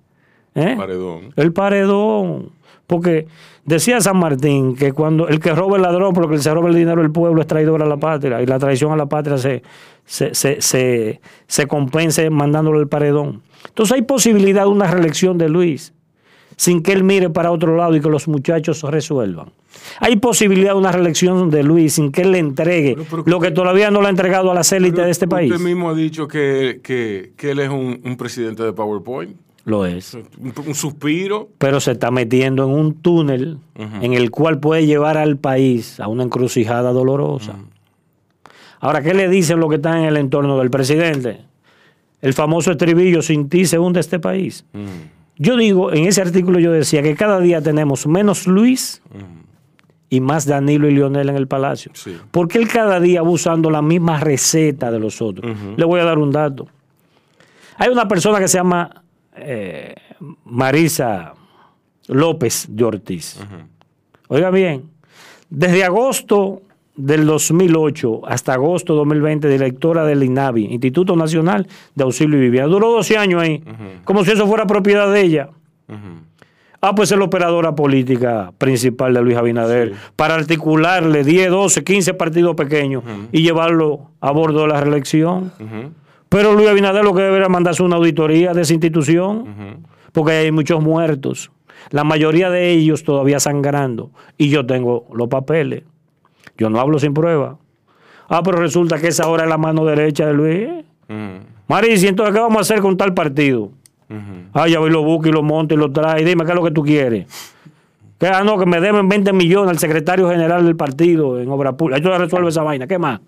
¿Eh? 0.53 0.75
Paredón. 0.77 1.33
El 1.35 1.53
paredón. 1.53 2.51
Porque 2.87 3.27
decía 3.65 4.01
San 4.01 4.17
Martín 4.17 4.75
que 4.75 4.91
cuando 4.93 5.27
el 5.27 5.39
que 5.39 5.53
roba 5.55 5.77
el 5.77 5.83
ladrón, 5.83 6.13
porque 6.13 6.33
el 6.33 6.39
que 6.39 6.43
se 6.43 6.53
roba 6.53 6.69
el 6.69 6.75
dinero 6.75 7.01
del 7.01 7.11
pueblo 7.11 7.41
es 7.41 7.47
traidor 7.47 7.81
a 7.81 7.85
la 7.85 7.97
patria. 7.97 8.41
Y 8.41 8.45
la 8.45 8.59
traición 8.59 8.91
a 8.91 8.95
la 8.97 9.05
patria 9.05 9.37
se, 9.37 9.63
se, 10.05 10.33
se, 10.35 10.61
se, 10.61 11.21
se 11.47 11.67
compensa 11.67 12.29
mandándolo 12.29 12.79
el 12.79 12.87
paredón. 12.87 13.41
Entonces 13.67 13.93
hay 13.95 14.01
posibilidad 14.01 14.63
de 14.63 14.67
una 14.69 14.91
reelección 14.91 15.37
de 15.37 15.47
Luis 15.49 15.93
sin 16.55 16.83
que 16.83 16.91
él 16.91 17.03
mire 17.03 17.29
para 17.31 17.49
otro 17.51 17.75
lado 17.75 17.95
y 17.95 18.01
que 18.01 18.09
los 18.09 18.27
muchachos 18.27 18.83
resuelvan. 18.83 19.47
Hay 19.99 20.17
posibilidad 20.17 20.73
de 20.73 20.77
una 20.77 20.91
reelección 20.91 21.49
de 21.49 21.63
Luis 21.63 21.93
sin 21.93 22.11
que 22.11 22.21
él 22.21 22.31
le 22.33 22.37
entregue 22.39 22.93
Pero, 22.95 23.07
pero- 23.09 23.23
lo 23.25 23.39
que 23.39 23.49
todavía 23.49 23.89
no 23.89 24.01
le 24.01 24.07
ha 24.07 24.09
entregado 24.11 24.51
a 24.51 24.53
las 24.53 24.71
élites 24.71 25.03
de 25.03 25.09
este 25.09 25.27
país. 25.27 25.51
Usted 25.51 25.63
mismo 25.65 25.89
ha 25.89 25.95
dicho 25.95 26.27
que, 26.27 26.79
que, 26.83 27.31
que 27.37 27.51
él 27.51 27.59
es 27.59 27.69
un, 27.69 27.99
un 28.03 28.17
presidente 28.17 28.61
de 28.61 28.71
PowerPoint. 28.71 29.35
Lo 29.65 29.85
es. 29.85 30.13
Un, 30.13 30.53
un 30.67 30.75
suspiro. 30.75 31.49
pero 31.57 31.79
se 31.79 31.91
está 31.93 32.11
metiendo 32.11 32.65
en 32.65 32.71
un 32.71 32.95
túnel 32.95 33.59
en 33.75 34.13
el 34.13 34.29
cual 34.29 34.59
puede 34.59 34.85
llevar 34.85 35.17
al 35.17 35.37
país 35.37 35.99
a 35.99 36.07
una 36.07 36.23
encrucijada 36.23 36.91
dolorosa. 36.91 37.55
Ahora, 38.79 39.01
¿qué 39.01 39.13
le 39.13 39.29
dicen 39.29 39.59
los 39.61 39.69
que 39.69 39.75
están 39.77 39.99
en 39.99 40.05
el 40.05 40.17
entorno 40.17 40.57
del 40.59 40.69
presidente? 40.69 41.39
El 42.21 42.33
famoso 42.33 42.71
estribillo, 42.71 43.21
sin 43.21 43.47
ti 43.47 43.65
se 43.65 43.79
hunde 43.79 44.01
este 44.01 44.19
país. 44.19 44.65
Yo 45.37 45.55
digo, 45.55 45.93
en 45.93 46.05
ese 46.05 46.21
artículo 46.21 46.59
yo 46.59 46.71
decía 46.71 47.01
que 47.01 47.15
cada 47.15 47.39
día 47.39 47.61
tenemos 47.61 48.05
menos 48.05 48.45
Luis 48.47 49.01
y 50.09 50.19
más 50.19 50.45
Danilo 50.45 50.87
y 50.89 50.91
Lionel 50.93 51.29
en 51.29 51.35
el 51.37 51.47
palacio. 51.47 51.91
Sí. 51.95 52.17
Porque 52.31 52.57
él 52.59 52.67
cada 52.67 52.99
día 52.99 53.21
va 53.23 53.29
usando 53.29 53.69
la 53.71 53.81
misma 53.81 54.19
receta 54.19 54.91
de 54.91 54.99
los 54.99 55.21
otros. 55.21 55.55
Le 55.77 55.85
voy 55.85 56.01
a 56.01 56.03
dar 56.03 56.19
un 56.19 56.31
dato. 56.31 56.67
Hay 57.77 57.89
una 57.89 58.07
persona 58.07 58.39
que 58.39 58.47
se 58.47 58.57
llama 58.57 59.02
eh, 59.35 59.95
Marisa 60.45 61.33
López 62.07 62.67
de 62.69 62.83
Ortiz. 62.83 63.39
Oiga 64.27 64.49
bien, 64.49 64.89
desde 65.49 65.83
agosto 65.83 66.61
del 66.95 67.25
2008 67.25 68.21
hasta 68.27 68.53
agosto 68.53 68.93
2020, 68.95 69.47
directora 69.47 70.05
del 70.05 70.23
INAVI, 70.23 70.65
Instituto 70.65 71.15
Nacional 71.15 71.67
de 71.95 72.03
Auxilio 72.03 72.37
y 72.37 72.41
Vivienda. 72.41 72.69
Duró 72.69 72.91
12 72.91 73.17
años 73.17 73.41
ahí, 73.41 73.63
como 74.03 74.23
si 74.23 74.31
eso 74.31 74.47
fuera 74.47 74.65
propiedad 74.65 75.11
de 75.11 75.21
ella. 75.21 75.49
Ah, 76.85 76.93
pues 76.93 77.11
es 77.13 77.17
la 77.17 77.23
operadora 77.23 77.75
política 77.75 78.51
principal 78.57 79.13
de 79.13 79.21
Luis 79.21 79.37
Abinader 79.37 79.93
para 80.17 80.35
articularle 80.35 81.23
10, 81.23 81.49
12, 81.49 81.83
15 81.83 82.13
partidos 82.15 82.55
pequeños 82.55 83.03
y 83.31 83.41
llevarlo 83.41 84.09
a 84.19 84.31
bordo 84.31 84.63
de 84.63 84.67
la 84.67 84.81
reelección. 84.81 85.51
Pero 86.33 86.53
Luis 86.53 86.67
Abinader 86.67 87.03
lo 87.03 87.13
que 87.13 87.21
debería 87.21 87.47
mandarse 87.47 87.83
una 87.83 87.97
auditoría 87.97 88.53
de 88.53 88.63
esa 88.63 88.73
institución, 88.73 89.85
porque 90.11 90.31
hay 90.31 90.51
muchos 90.51 90.81
muertos. 90.81 91.51
La 91.91 92.03
mayoría 92.03 92.49
de 92.49 92.71
ellos 92.71 93.03
todavía 93.03 93.39
sangrando. 93.39 94.09
Y 94.35 94.49
yo 94.49 94.65
tengo 94.65 95.05
los 95.13 95.27
papeles. 95.27 95.83
Yo 96.57 96.71
no 96.71 96.79
hablo 96.79 96.97
sin 96.97 97.13
prueba. 97.13 97.59
Ah, 98.29 98.41
pero 98.43 98.57
resulta 98.57 98.99
que 98.99 99.09
esa 99.09 99.25
ahora 99.25 99.43
es 99.43 99.49
la 99.49 99.59
mano 99.59 99.85
derecha 99.85 100.25
de 100.25 100.33
Luis. 100.33 100.69
Marisi, 101.67 102.07
entonces, 102.07 102.33
¿qué 102.33 102.41
vamos 102.41 102.57
a 102.57 102.61
hacer 102.61 102.81
con 102.81 102.97
tal 102.97 103.13
partido? 103.13 103.69
Ah, 104.53 104.67
ya 104.67 104.79
voy 104.79 104.89
lo 104.89 105.03
busco 105.03 105.29
y 105.29 105.31
lo 105.31 105.43
monto 105.43 105.75
y 105.75 105.77
lo 105.77 105.91
trae. 105.91 106.25
Dime, 106.25 106.45
¿qué 106.45 106.51
es 106.51 106.55
lo 106.55 106.63
que 106.63 106.71
tú 106.71 106.81
quieres? 106.81 107.27
Que, 108.17 108.25
ah, 108.25 108.43
no, 108.43 108.57
que 108.57 108.65
me 108.65 108.81
deben 108.81 109.07
20 109.07 109.33
millones 109.33 109.69
al 109.69 109.77
secretario 109.77 110.27
general 110.31 110.65
del 110.65 110.75
partido 110.75 111.39
en 111.39 111.47
obra 111.49 111.77
pública. 111.77 111.97
Esto 111.97 112.17
resuelve 112.17 112.49
esa 112.49 112.63
vaina. 112.63 112.87
¿Qué 112.87 112.97
más? 112.97 113.19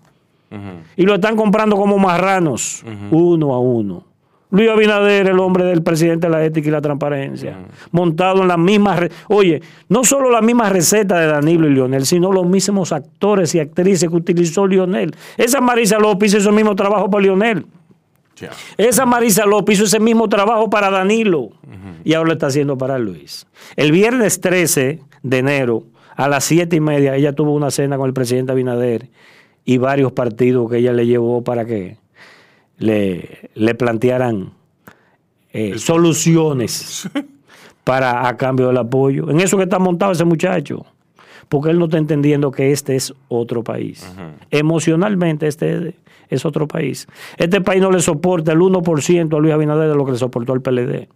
Y 0.96 1.02
lo 1.02 1.14
están 1.14 1.36
comprando 1.36 1.76
como 1.76 1.98
marranos, 1.98 2.84
uno 3.10 3.54
a 3.54 3.58
uno. 3.58 4.04
Luis 4.50 4.70
Abinader, 4.70 5.28
el 5.28 5.40
hombre 5.40 5.64
del 5.64 5.82
presidente 5.82 6.28
de 6.28 6.30
la 6.30 6.44
ética 6.44 6.68
y 6.68 6.70
la 6.70 6.80
transparencia, 6.80 7.58
montado 7.90 8.42
en 8.42 8.48
las 8.48 8.58
mismas, 8.58 9.10
oye, 9.28 9.60
no 9.88 10.04
solo 10.04 10.30
la 10.30 10.40
misma 10.40 10.68
receta 10.68 11.18
de 11.18 11.26
Danilo 11.26 11.66
y 11.66 11.74
Lionel, 11.74 12.06
sino 12.06 12.32
los 12.32 12.46
mismos 12.46 12.92
actores 12.92 13.54
y 13.54 13.60
actrices 13.60 14.08
que 14.08 14.14
utilizó 14.14 14.66
Lionel. 14.66 15.14
Esa 15.36 15.60
Marisa 15.60 15.98
López 15.98 16.30
hizo 16.30 16.38
ese 16.38 16.52
mismo 16.52 16.76
trabajo 16.76 17.10
para 17.10 17.24
Lionel. 17.24 17.66
Esa 18.76 19.04
Marisa 19.04 19.46
López 19.46 19.76
hizo 19.76 19.84
ese 19.84 19.98
mismo 19.98 20.28
trabajo 20.28 20.70
para 20.70 20.90
Danilo 20.90 21.50
y 22.04 22.14
ahora 22.14 22.28
lo 22.28 22.32
está 22.34 22.46
haciendo 22.46 22.78
para 22.78 22.98
Luis. 22.98 23.46
El 23.76 23.92
viernes 23.92 24.40
13 24.40 25.00
de 25.22 25.38
enero 25.38 25.84
a 26.14 26.28
las 26.28 26.44
siete 26.44 26.76
y 26.76 26.80
media 26.80 27.16
ella 27.16 27.32
tuvo 27.32 27.52
una 27.52 27.70
cena 27.70 27.96
con 27.96 28.06
el 28.06 28.14
presidente 28.14 28.52
Abinader 28.52 29.08
y 29.66 29.76
varios 29.78 30.12
partidos 30.12 30.70
que 30.70 30.78
ella 30.78 30.92
le 30.94 31.06
llevó 31.06 31.42
para 31.44 31.66
que 31.66 31.98
le, 32.78 33.50
le 33.54 33.74
plantearan 33.74 34.52
eh, 35.52 35.76
soluciones 35.78 37.08
para 37.84 38.26
a 38.28 38.36
cambio 38.36 38.68
del 38.68 38.78
apoyo. 38.78 39.30
En 39.30 39.40
eso 39.40 39.56
que 39.58 39.64
está 39.64 39.78
montado 39.78 40.12
ese 40.12 40.24
muchacho. 40.24 40.86
Porque 41.48 41.70
él 41.70 41.78
no 41.78 41.84
está 41.84 41.98
entendiendo 41.98 42.50
que 42.50 42.72
este 42.72 42.96
es 42.96 43.14
otro 43.28 43.62
país. 43.62 44.04
Emocionalmente 44.50 45.46
este 45.46 45.94
es 46.28 46.44
otro 46.44 46.66
país. 46.66 47.06
Este 47.36 47.60
país 47.60 47.80
no 47.80 47.92
le 47.92 48.00
soporta 48.00 48.50
el 48.52 48.58
1% 48.58 49.36
a 49.36 49.38
Luis 49.40 49.52
Abinader 49.54 49.88
de 49.88 49.94
lo 49.94 50.04
que 50.04 50.10
le 50.12 50.18
soportó 50.18 50.52
al 50.52 50.60
PLD. 50.60 51.08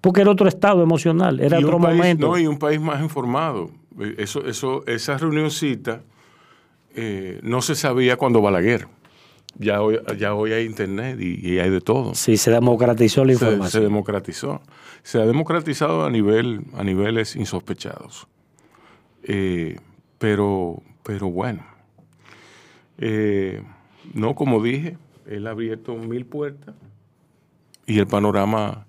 Porque 0.00 0.20
era 0.20 0.30
otro 0.30 0.46
estado 0.46 0.80
emocional, 0.84 1.40
era 1.40 1.58
Y 1.60 1.64
otro 1.64 1.80
país- 1.80 1.96
momento. 1.96 2.28
no, 2.28 2.38
y 2.38 2.46
un 2.46 2.58
país 2.58 2.80
más 2.80 3.02
informado. 3.02 3.70
Eso, 4.16 4.46
eso, 4.46 4.84
esa 4.86 5.18
reunioncita 5.18 6.02
eh, 6.96 7.40
no 7.42 7.62
se 7.62 7.74
sabía 7.74 8.16
cuando 8.16 8.40
Balaguer. 8.40 8.88
Ya 9.58 9.82
hoy, 9.82 9.98
ya 10.18 10.34
hoy 10.34 10.52
hay 10.52 10.64
internet 10.64 11.18
y, 11.20 11.38
y 11.46 11.58
hay 11.58 11.68
de 11.68 11.80
todo. 11.82 12.14
Sí, 12.14 12.38
se 12.38 12.50
democratizó 12.50 13.24
la 13.24 13.34
Se, 13.34 13.38
se 13.38 13.44
información. 13.46 13.82
democratizó. 13.82 14.62
Se 15.02 15.20
ha 15.20 15.26
democratizado 15.26 16.04
a 16.06 16.10
nivel, 16.10 16.62
a 16.74 16.82
niveles 16.84 17.36
insospechados. 17.36 18.26
Eh, 19.24 19.78
pero, 20.18 20.82
pero 21.02 21.30
bueno. 21.30 21.66
Eh, 22.98 23.62
no, 24.14 24.34
como 24.34 24.62
dije, 24.62 24.96
él 25.26 25.46
ha 25.46 25.50
abierto 25.50 25.96
mil 25.96 26.24
puertas 26.24 26.74
y 27.86 27.98
el 27.98 28.06
panorama 28.06 28.86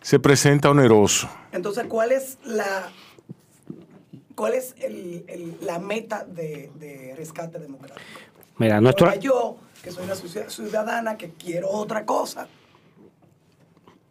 se 0.00 0.18
presenta 0.18 0.70
oneroso. 0.70 1.28
Entonces, 1.52 1.84
¿cuál 1.88 2.12
es 2.12 2.38
la 2.44 2.88
cuál 4.38 4.54
es 4.54 4.74
el- 4.80 5.24
el- 5.26 5.56
la 5.66 5.78
meta 5.80 6.24
de, 6.24 6.70
de 6.78 7.14
rescate 7.16 7.58
democrático? 7.58 8.00
Mira, 8.58 8.80
nuestro, 8.80 9.12
yo, 9.18 9.56
que 9.82 9.90
soy 9.90 10.04
una 10.04 10.14
ciudad- 10.14 10.48
ciudadana 10.48 11.16
que 11.16 11.30
quiero 11.30 11.68
otra 11.70 12.04
cosa, 12.06 12.46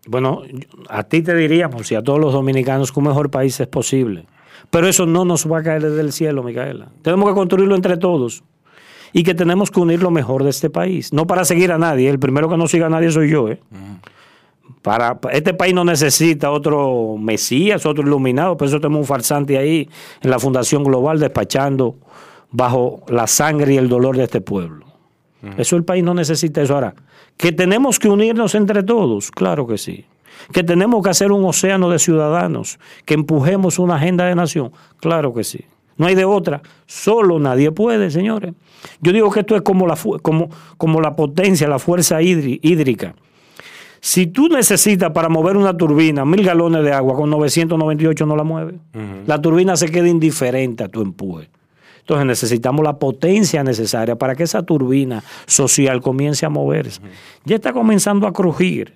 Bueno, 0.09 0.43
a 0.89 1.03
ti 1.03 1.21
te 1.21 1.35
diríamos, 1.35 1.91
y 1.91 1.95
a 1.95 2.01
todos 2.01 2.17
los 2.19 2.31
dominicanos, 2.31 2.93
que 2.93 2.99
un 2.99 3.07
mejor 3.07 3.29
país 3.29 3.59
es 3.59 3.67
posible. 3.67 4.25
Pero 4.69 4.87
eso 4.87 5.05
no 5.05 5.25
nos 5.25 5.49
va 5.51 5.59
a 5.59 5.63
caer 5.63 5.81
del 5.89 6.13
cielo, 6.13 6.43
Micaela. 6.43 6.87
Tenemos 7.01 7.27
que 7.29 7.35
construirlo 7.35 7.75
entre 7.75 7.97
todos. 7.97 8.41
Y 9.11 9.23
que 9.23 9.33
tenemos 9.33 9.69
que 9.69 9.79
unir 9.81 10.01
lo 10.01 10.09
mejor 10.11 10.43
de 10.45 10.49
este 10.49 10.69
país. 10.69 11.11
No 11.11 11.27
para 11.27 11.43
seguir 11.43 11.71
a 11.73 11.77
nadie. 11.77 12.09
El 12.09 12.19
primero 12.19 12.47
que 12.49 12.55
no 12.57 12.67
siga 12.67 12.85
a 12.85 12.89
nadie 12.89 13.11
soy 13.11 13.29
yo. 13.29 13.49
¿eh? 13.49 13.59
Para, 14.81 15.19
pa- 15.19 15.31
este 15.31 15.53
país 15.53 15.73
no 15.73 15.83
necesita 15.83 16.51
otro 16.51 17.15
Mesías, 17.19 17.85
otro 17.85 18.03
iluminado. 18.03 18.55
Por 18.57 18.67
eso 18.67 18.79
tenemos 18.79 18.99
un 19.01 19.05
farsante 19.05 19.57
ahí 19.57 19.89
en 20.21 20.29
la 20.29 20.39
Fundación 20.39 20.83
Global 20.83 21.19
despachando 21.19 21.95
bajo 22.51 23.01
la 23.09 23.27
sangre 23.27 23.73
y 23.73 23.77
el 23.77 23.89
dolor 23.89 24.15
de 24.17 24.23
este 24.23 24.41
pueblo. 24.41 24.85
Eso 25.57 25.75
el 25.75 25.83
país 25.83 26.03
no 26.03 26.13
necesita 26.13 26.61
eso. 26.61 26.73
Ahora, 26.75 26.93
que 27.37 27.51
tenemos 27.51 27.99
que 27.99 28.09
unirnos 28.09 28.55
entre 28.55 28.83
todos, 28.83 29.29
claro 29.31 29.67
que 29.67 29.77
sí. 29.77 30.05
Que 30.51 30.63
tenemos 30.63 31.03
que 31.03 31.09
hacer 31.09 31.31
un 31.31 31.45
océano 31.45 31.89
de 31.89 31.99
ciudadanos, 31.99 32.79
que 33.05 33.13
empujemos 33.13 33.79
una 33.79 33.95
agenda 33.95 34.25
de 34.25 34.35
nación, 34.35 34.71
claro 34.99 35.33
que 35.33 35.43
sí. 35.43 35.59
No 35.97 36.05
hay 36.05 36.15
de 36.15 36.25
otra. 36.25 36.61
Solo 36.85 37.39
nadie 37.39 37.71
puede, 37.71 38.11
señores. 38.11 38.53
Yo 39.01 39.11
digo 39.11 39.31
que 39.31 39.39
esto 39.41 39.55
es 39.55 39.61
como 39.63 39.87
la, 39.87 39.97
como, 40.21 40.49
como 40.77 41.01
la 41.01 41.15
potencia, 41.15 41.67
la 41.67 41.79
fuerza 41.79 42.21
hídri- 42.21 42.59
hídrica. 42.61 43.15
Si 44.07 44.25
tú 44.25 44.47
necesitas 44.47 45.11
para 45.11 45.27
mover 45.27 45.57
una 45.57 45.75
turbina 45.75 46.23
mil 46.23 46.41
galones 46.41 46.81
de 46.81 46.93
agua, 46.93 47.13
con 47.13 47.29
998 47.29 48.25
no 48.25 48.37
la 48.37 48.45
mueves. 48.45 48.75
La 49.25 49.41
turbina 49.41 49.75
se 49.75 49.89
queda 49.89 50.07
indiferente 50.07 50.85
a 50.85 50.87
tu 50.87 51.01
empuje. 51.01 51.49
Entonces 51.99 52.25
necesitamos 52.25 52.85
la 52.85 52.99
potencia 52.99 53.65
necesaria 53.65 54.15
para 54.15 54.33
que 54.33 54.43
esa 54.43 54.63
turbina 54.63 55.21
social 55.45 55.99
comience 55.99 56.45
a 56.45 56.49
moverse. 56.49 57.01
Ya 57.43 57.57
está 57.57 57.73
comenzando 57.73 58.27
a 58.27 58.31
crujir, 58.31 58.93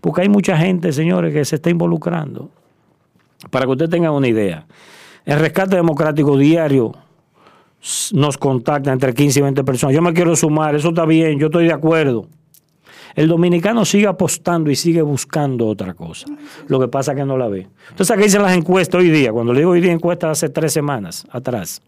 porque 0.00 0.20
hay 0.20 0.28
mucha 0.28 0.56
gente, 0.56 0.92
señores, 0.92 1.34
que 1.34 1.44
se 1.44 1.56
está 1.56 1.68
involucrando. 1.68 2.48
Para 3.50 3.64
que 3.64 3.72
usted 3.72 3.88
tenga 3.88 4.12
una 4.12 4.28
idea, 4.28 4.64
el 5.24 5.40
rescate 5.40 5.74
democrático 5.74 6.38
diario 6.38 6.92
nos 8.12 8.38
contacta 8.38 8.92
entre 8.92 9.12
15 9.12 9.40
y 9.40 9.42
20 9.42 9.64
personas. 9.64 9.96
Yo 9.96 10.02
me 10.02 10.12
quiero 10.12 10.36
sumar, 10.36 10.76
eso 10.76 10.90
está 10.90 11.04
bien, 11.04 11.40
yo 11.40 11.46
estoy 11.46 11.64
de 11.64 11.72
acuerdo. 11.72 12.28
El 13.14 13.28
dominicano 13.28 13.84
sigue 13.84 14.06
apostando 14.06 14.70
y 14.70 14.76
sigue 14.76 15.02
buscando 15.02 15.66
otra 15.66 15.94
cosa. 15.94 16.26
Lo 16.68 16.80
que 16.80 16.88
pasa 16.88 17.12
es 17.12 17.18
que 17.18 17.24
no 17.24 17.36
la 17.36 17.48
ve. 17.48 17.68
Entonces, 17.90 18.10
aquí 18.10 18.24
dicen 18.24 18.42
las 18.42 18.56
encuestas 18.56 19.00
hoy 19.00 19.10
día. 19.10 19.32
Cuando 19.32 19.52
le 19.52 19.60
digo 19.60 19.72
hoy 19.72 19.80
día 19.80 19.92
encuestas 19.92 20.30
hace 20.30 20.48
tres 20.48 20.72
semanas 20.72 21.26
atrás, 21.30 21.82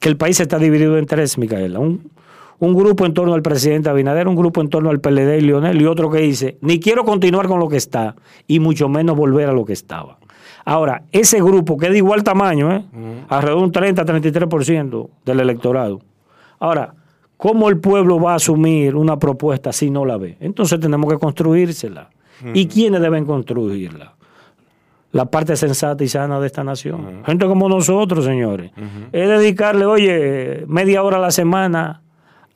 que 0.00 0.08
el 0.08 0.16
país 0.16 0.38
está 0.40 0.58
dividido 0.58 0.98
en 0.98 1.06
tres, 1.06 1.38
Micaela. 1.38 1.78
Un, 1.78 2.10
un 2.58 2.74
grupo 2.74 3.06
en 3.06 3.14
torno 3.14 3.34
al 3.34 3.42
presidente 3.42 3.88
Abinader, 3.88 4.28
un 4.28 4.36
grupo 4.36 4.60
en 4.60 4.68
torno 4.68 4.90
al 4.90 5.00
PLD 5.00 5.38
y 5.38 5.40
Lionel, 5.40 5.80
y 5.80 5.86
otro 5.86 6.10
que 6.10 6.18
dice, 6.18 6.58
ni 6.60 6.80
quiero 6.80 7.04
continuar 7.04 7.46
con 7.46 7.58
lo 7.58 7.68
que 7.68 7.76
está, 7.76 8.14
y 8.46 8.60
mucho 8.60 8.88
menos 8.88 9.16
volver 9.16 9.48
a 9.48 9.52
lo 9.52 9.64
que 9.64 9.72
estaba. 9.72 10.18
Ahora, 10.64 11.02
ese 11.12 11.42
grupo, 11.42 11.76
que 11.76 11.86
es 11.86 11.92
de 11.92 11.98
igual 11.98 12.24
tamaño, 12.24 12.72
¿eh? 12.72 12.84
alrededor 13.28 13.58
de 13.58 13.64
un 13.64 13.72
30-33% 13.96 15.08
del 15.24 15.40
electorado. 15.40 16.00
Ahora, 16.58 16.94
¿cómo 17.44 17.68
el 17.68 17.78
pueblo 17.78 18.18
va 18.18 18.32
a 18.32 18.36
asumir 18.36 18.96
una 18.96 19.18
propuesta 19.18 19.70
si 19.70 19.90
no 19.90 20.06
la 20.06 20.16
ve? 20.16 20.38
Entonces 20.40 20.80
tenemos 20.80 21.12
que 21.12 21.18
construírsela. 21.18 22.08
¿Y 22.54 22.66
quiénes 22.68 23.02
deben 23.02 23.26
construirla? 23.26 24.14
La 25.12 25.26
parte 25.26 25.54
sensata 25.54 26.02
y 26.02 26.08
sana 26.08 26.40
de 26.40 26.46
esta 26.46 26.64
nación. 26.64 27.22
Gente 27.26 27.44
como 27.44 27.68
nosotros, 27.68 28.24
señores. 28.24 28.70
Es 29.12 29.28
dedicarle, 29.28 29.84
oye, 29.84 30.64
media 30.68 31.02
hora 31.02 31.18
a 31.18 31.20
la 31.20 31.30
semana 31.30 32.00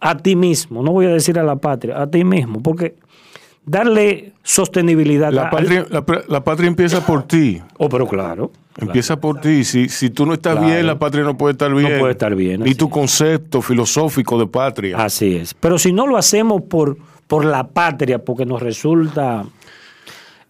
a 0.01 0.17
ti 0.17 0.37
mismo. 0.37 0.83
No 0.83 0.93
voy 0.93 1.05
a 1.05 1.11
decir 1.11 1.39
a 1.39 1.43
la 1.43 1.57
patria, 1.57 2.01
a 2.01 2.11
ti 2.11 2.25
mismo. 2.25 2.63
Porque 2.63 2.95
darle 3.67 4.33
sostenibilidad. 4.43 5.31
La 5.33 5.51
patria, 5.51 5.87
la 6.29 6.45
patria 6.45 6.67
empieza 6.67 7.05
por 7.05 7.25
ti. 7.25 7.61
Oh, 7.77 7.91
pero 7.91 8.07
claro. 8.09 8.53
Empieza 8.79 9.21
por 9.21 9.41
ti. 9.41 9.65
Si, 9.65 9.89
si 9.89 10.11
tú 10.11 10.25
no 10.25 10.35
estás 10.35 10.55
Claro. 10.57 10.69
bien, 10.73 10.87
la 10.87 10.99
patria 10.99 11.25
no 11.25 11.37
puede 11.37 11.53
estar 11.53 11.75
bien. 11.75 11.99
puede 11.99 12.13
estar 12.13 12.35
bien, 12.35 12.61
Ni 12.63 12.75
tu 12.75 12.87
es. 12.87 12.91
concepto 12.93 13.61
filosófico 13.61 14.39
de 14.39 14.47
patria. 14.47 14.97
Así 14.99 15.35
es. 15.37 15.53
Pero 15.55 15.79
si 15.79 15.93
no 15.93 16.07
lo 16.07 16.17
hacemos 16.17 16.63
por, 16.63 16.97
por 17.27 17.45
la 17.45 17.67
patria, 17.67 18.19
porque 18.25 18.47
nos 18.47 18.63
resulta 18.63 19.45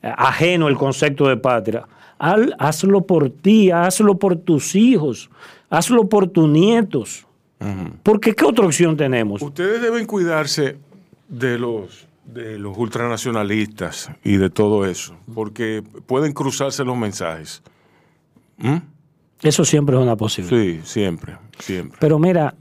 eh, 0.03 0.12
ajeno 0.16 0.68
el 0.68 0.76
concepto 0.76 1.26
de 1.26 1.37
patria, 1.39 1.85
hazlo 2.18 3.03
por 3.03 3.31
ti, 3.31 3.70
hazlo 3.70 4.18
por 4.18 4.37
tus 4.37 4.74
hijos, 4.74 5.31
hazlo 5.70 6.09
por 6.09 6.29
tus 6.29 6.49
nietos. 6.49 7.24
Porque 8.05 8.35
¿qué 8.35 8.45
otra 8.45 8.66
opción 8.66 8.97
tenemos? 8.97 9.43
Ustedes 9.43 9.83
deben 9.83 10.07
cuidarse 10.07 10.76
de 11.29 11.59
los 11.59 12.07
de 12.24 12.59
los 12.59 12.76
ultranacionalistas 12.76 14.11
y 14.22 14.37
de 14.37 14.51
todo 14.51 14.85
eso, 14.85 15.16
porque 15.35 15.83
pueden 16.07 16.33
cruzarse 16.33 16.85
los 16.85 16.97
mensajes. 16.97 17.62
Eso 19.42 19.64
siempre 19.64 19.96
es 19.96 20.02
una 20.02 20.16
posibilidad. 20.16 20.61
Sí, 20.61 20.80
siempre, 20.84 21.36
siempre. 21.59 21.96
Pero 22.00 22.18
mira, 22.18 22.54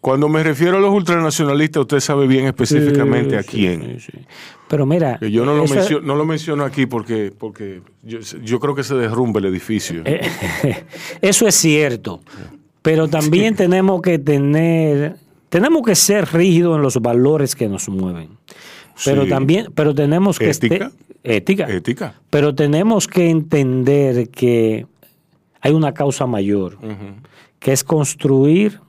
Cuando 0.00 0.28
me 0.28 0.42
refiero 0.42 0.76
a 0.76 0.80
los 0.80 0.92
ultranacionalistas, 0.92 1.80
usted 1.80 2.00
sabe 2.00 2.26
bien 2.26 2.46
específicamente 2.46 3.36
a 3.36 3.42
quién. 3.42 3.98
sí, 3.98 4.10
sí. 4.12 4.18
Pero 4.68 4.84
mira, 4.84 5.18
Que 5.18 5.30
yo 5.30 5.44
no 5.44 5.54
lo, 5.54 5.66
menciono, 5.66 6.06
no 6.06 6.16
lo 6.16 6.24
menciono 6.24 6.64
aquí 6.64 6.86
porque, 6.86 7.32
porque 7.36 7.82
yo, 8.02 8.18
yo 8.20 8.58
creo 8.60 8.74
que 8.74 8.82
se 8.82 8.94
derrumbe 8.94 9.38
el 9.40 9.46
edificio. 9.46 10.02
Eh, 10.04 10.20
Eso 11.20 11.46
es 11.46 11.54
cierto, 11.54 12.20
pero 12.82 13.08
también 13.08 13.54
tenemos 13.54 14.02
que 14.02 14.18
tener, 14.18 15.16
tenemos 15.48 15.82
que 15.82 15.94
ser 15.94 16.32
rígidos 16.32 16.76
en 16.76 16.82
los 16.82 17.00
valores 17.00 17.54
que 17.54 17.68
nos 17.68 17.88
mueven. 17.88 18.30
Pero 19.04 19.24
Sí. 19.24 19.28
también, 19.28 19.66
pero 19.74 19.94
tenemos 19.94 20.38
que 20.38 20.50
este- 20.50 20.66
Ética. 20.66 20.92
ética, 21.22 21.64
Ética. 21.68 22.14
pero 22.30 22.54
tenemos 22.54 23.06
que 23.08 23.28
entender 23.30 24.28
que 24.30 24.86
hay 25.60 25.72
una 25.72 25.92
causa 25.94 26.26
mayor, 26.26 26.78
que 27.58 27.72
es 27.72 27.82
construir 27.84 28.80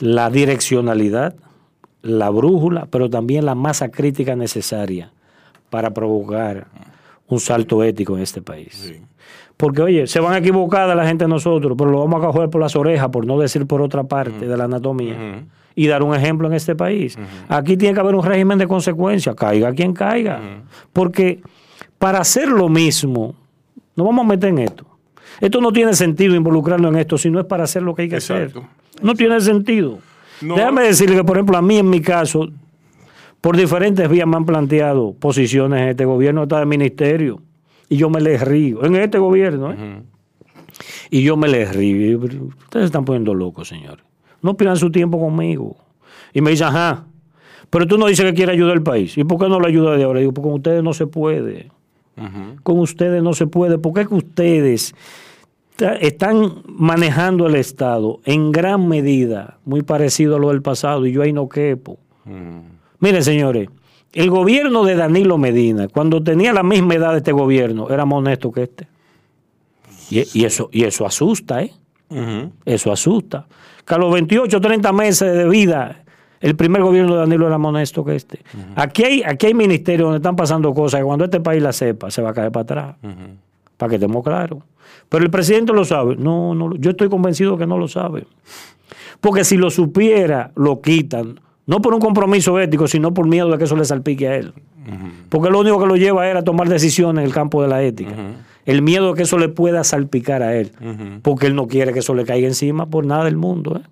la 0.00 0.30
direccionalidad, 0.30 1.34
la 2.02 2.30
brújula, 2.30 2.86
pero 2.90 3.08
también 3.08 3.46
la 3.46 3.54
masa 3.54 3.90
crítica 3.90 4.34
necesaria 4.34 5.12
para 5.70 5.94
provocar 5.94 6.66
un 7.28 7.38
salto 7.40 7.82
ético 7.84 8.16
en 8.16 8.22
este 8.22 8.42
país. 8.42 8.92
Porque, 9.56 9.80
oye, 9.82 10.06
se 10.08 10.18
van 10.18 10.32
a 10.34 10.38
equivocar 10.38 10.88
de 10.88 10.96
la 10.96 11.06
gente 11.06 11.24
de 11.24 11.28
nosotros, 11.28 11.74
pero 11.78 11.90
lo 11.90 12.00
vamos 12.00 12.22
a 12.22 12.26
coger 12.26 12.50
por 12.50 12.60
las 12.60 12.74
orejas, 12.74 13.08
por 13.10 13.24
no 13.26 13.38
decir 13.38 13.66
por 13.66 13.80
otra 13.80 14.02
parte 14.04 14.46
de 14.48 14.56
la 14.56 14.64
anatomía, 14.64 15.44
y 15.74 15.86
dar 15.86 16.02
un 16.02 16.14
ejemplo 16.14 16.46
en 16.48 16.54
este 16.54 16.74
país. 16.74 17.18
Aquí 17.48 17.76
tiene 17.76 17.94
que 17.94 18.00
haber 18.00 18.14
un 18.14 18.24
régimen 18.24 18.58
de 18.58 18.66
consecuencias, 18.66 19.34
caiga 19.34 19.72
quien 19.72 19.92
caiga. 19.92 20.40
Porque 20.92 21.40
para 21.98 22.18
hacer 22.18 22.48
lo 22.48 22.68
mismo, 22.68 23.34
no 23.96 24.04
vamos 24.04 24.24
a 24.24 24.28
meter 24.28 24.50
en 24.50 24.58
esto. 24.58 24.86
Esto 25.40 25.60
no 25.60 25.72
tiene 25.72 25.94
sentido 25.94 26.34
involucrarlo 26.34 26.88
en 26.88 26.96
esto 26.96 27.18
si 27.18 27.30
no 27.30 27.40
es 27.40 27.46
para 27.46 27.64
hacer 27.64 27.82
lo 27.82 27.94
que 27.94 28.02
hay 28.02 28.08
que 28.08 28.16
Exacto. 28.16 28.60
hacer. 28.60 29.02
No 29.02 29.14
tiene 29.14 29.40
sentido. 29.40 29.98
No. 30.40 30.56
Déjame 30.56 30.82
decirle 30.82 31.16
que, 31.16 31.24
por 31.24 31.36
ejemplo, 31.36 31.56
a 31.56 31.62
mí 31.62 31.78
en 31.78 31.88
mi 31.88 32.00
caso, 32.00 32.48
por 33.40 33.56
diferentes 33.56 34.08
vías 34.08 34.26
me 34.26 34.36
han 34.36 34.44
planteado 34.44 35.14
posiciones 35.14 35.80
en 35.82 35.88
este 35.88 36.04
gobierno, 36.04 36.42
hasta 36.42 36.60
de 36.60 36.66
ministerio, 36.66 37.40
y 37.88 37.96
yo 37.96 38.10
me 38.10 38.20
les 38.20 38.40
río. 38.40 38.84
En 38.84 38.94
este 38.96 39.18
gobierno, 39.18 39.72
¿eh? 39.72 40.02
Y 41.10 41.22
yo 41.22 41.36
me 41.36 41.48
les 41.48 41.74
río. 41.74 42.18
Ustedes 42.18 42.50
se 42.72 42.84
están 42.84 43.04
poniendo 43.04 43.34
locos, 43.34 43.68
señores. 43.68 44.04
No 44.42 44.56
pierdan 44.56 44.76
su 44.76 44.90
tiempo 44.90 45.18
conmigo. 45.18 45.76
Y 46.34 46.40
me 46.40 46.50
dicen, 46.50 46.68
ajá, 46.68 47.04
pero 47.70 47.86
tú 47.86 47.96
no 47.96 48.06
dices 48.06 48.26
que 48.26 48.34
quieres 48.34 48.54
ayudar 48.54 48.74
al 48.74 48.82
país. 48.82 49.16
¿Y 49.16 49.24
por 49.24 49.38
qué 49.38 49.48
no 49.48 49.58
lo 49.58 49.66
ayuda 49.66 49.96
de 49.96 50.04
ahora? 50.04 50.20
Digo, 50.20 50.32
porque 50.32 50.48
con 50.48 50.56
ustedes 50.56 50.82
no 50.82 50.92
se 50.92 51.06
puede. 51.06 51.70
Con 52.62 52.78
ustedes 52.78 53.22
no 53.22 53.32
se 53.32 53.46
puede. 53.46 53.78
¿Por 53.78 53.94
qué 53.94 54.06
que 54.06 54.14
ustedes 54.14 54.94
están 56.00 56.62
manejando 56.66 57.46
el 57.46 57.54
Estado 57.54 58.20
en 58.26 58.52
gran 58.52 58.88
medida 58.88 59.58
muy 59.64 59.82
parecido 59.82 60.36
a 60.36 60.38
lo 60.38 60.50
del 60.50 60.60
pasado 60.60 61.06
y 61.06 61.12
yo 61.12 61.22
ahí 61.22 61.32
no 61.32 61.48
quepo? 61.48 61.98
Miren, 62.98 63.22
señores, 63.24 63.70
el 64.12 64.28
gobierno 64.28 64.84
de 64.84 64.94
Danilo 64.94 65.38
Medina, 65.38 65.88
cuando 65.88 66.22
tenía 66.22 66.52
la 66.52 66.62
misma 66.62 66.94
edad 66.94 67.12
de 67.12 67.18
este 67.18 67.32
gobierno, 67.32 67.88
era 67.88 68.04
más 68.04 68.18
honesto 68.18 68.52
que 68.52 68.64
este. 68.64 68.86
Y, 70.10 70.40
y 70.40 70.44
eso, 70.44 70.68
y 70.70 70.84
eso 70.84 71.06
asusta, 71.06 71.62
¿eh? 71.62 71.72
Eso 72.66 72.92
asusta. 72.92 73.46
Que 73.86 73.94
a 73.94 73.98
los 73.98 74.12
28, 74.12 74.60
30 74.60 74.92
meses 74.92 75.36
de 75.36 75.48
vida, 75.48 76.02
el 76.40 76.56
primer 76.56 76.82
gobierno 76.82 77.14
de 77.14 77.20
Danilo 77.20 77.46
era 77.46 77.58
más 77.58 77.70
honesto 77.70 78.04
que 78.04 78.16
este. 78.16 78.40
aquí, 78.76 79.04
hay, 79.04 79.22
aquí 79.22 79.46
hay 79.46 79.54
ministerios 79.54 80.06
donde 80.06 80.18
están 80.18 80.36
pasando 80.36 80.72
cosas 80.74 81.00
que 81.00 81.04
cuando 81.04 81.24
este 81.24 81.40
país 81.40 81.62
la 81.62 81.72
sepa, 81.72 82.10
se 82.10 82.22
va 82.22 82.30
a 82.30 82.34
caer 82.34 82.52
para 82.52 82.62
atrás. 82.62 82.96
Para 83.76 83.90
que 83.90 83.96
estemos 83.96 84.24
claros. 84.24 84.58
Pero 85.08 85.24
el 85.24 85.30
presidente 85.30 85.72
lo 85.72 85.84
sabe. 85.84 86.16
No, 86.16 86.54
no, 86.54 86.74
yo 86.76 86.90
estoy 86.90 87.08
convencido 87.08 87.56
que 87.56 87.66
no 87.66 87.78
lo 87.78 87.88
sabe. 87.88 88.26
Porque 89.20 89.44
si 89.44 89.56
lo 89.56 89.70
supiera, 89.70 90.50
lo 90.56 90.80
quitan. 90.80 91.40
No 91.66 91.80
por 91.80 91.94
un 91.94 92.00
compromiso 92.00 92.58
ético, 92.58 92.88
sino 92.88 93.14
por 93.14 93.26
miedo 93.26 93.50
de 93.50 93.58
que 93.58 93.64
eso 93.64 93.76
le 93.76 93.84
salpique 93.84 94.26
a 94.26 94.36
él. 94.36 94.52
Porque 95.28 95.48
lo 95.48 95.60
único 95.60 95.78
que 95.78 95.86
lo 95.86 95.96
lleva 95.96 96.22
a 96.22 96.30
él 96.30 96.36
a 96.36 96.42
tomar 96.42 96.68
decisiones 96.68 97.22
en 97.22 97.26
el 97.28 97.32
campo 97.32 97.62
de 97.62 97.68
la 97.68 97.82
ética. 97.82 98.12
El 98.64 98.82
miedo 98.82 99.10
de 99.10 99.16
que 99.16 99.22
eso 99.22 99.38
le 99.38 99.48
pueda 99.48 99.84
salpicar 99.84 100.42
a 100.42 100.56
él. 100.56 100.72
Porque 101.22 101.46
él 101.46 101.54
no 101.54 101.66
quiere 101.66 101.92
que 101.92 102.00
eso 102.00 102.14
le 102.14 102.24
caiga 102.24 102.46
encima 102.46 102.86
por 102.86 103.06
nada 103.06 103.24
del 103.24 103.36
mundo. 103.36 103.80
¿eh? 103.82 103.88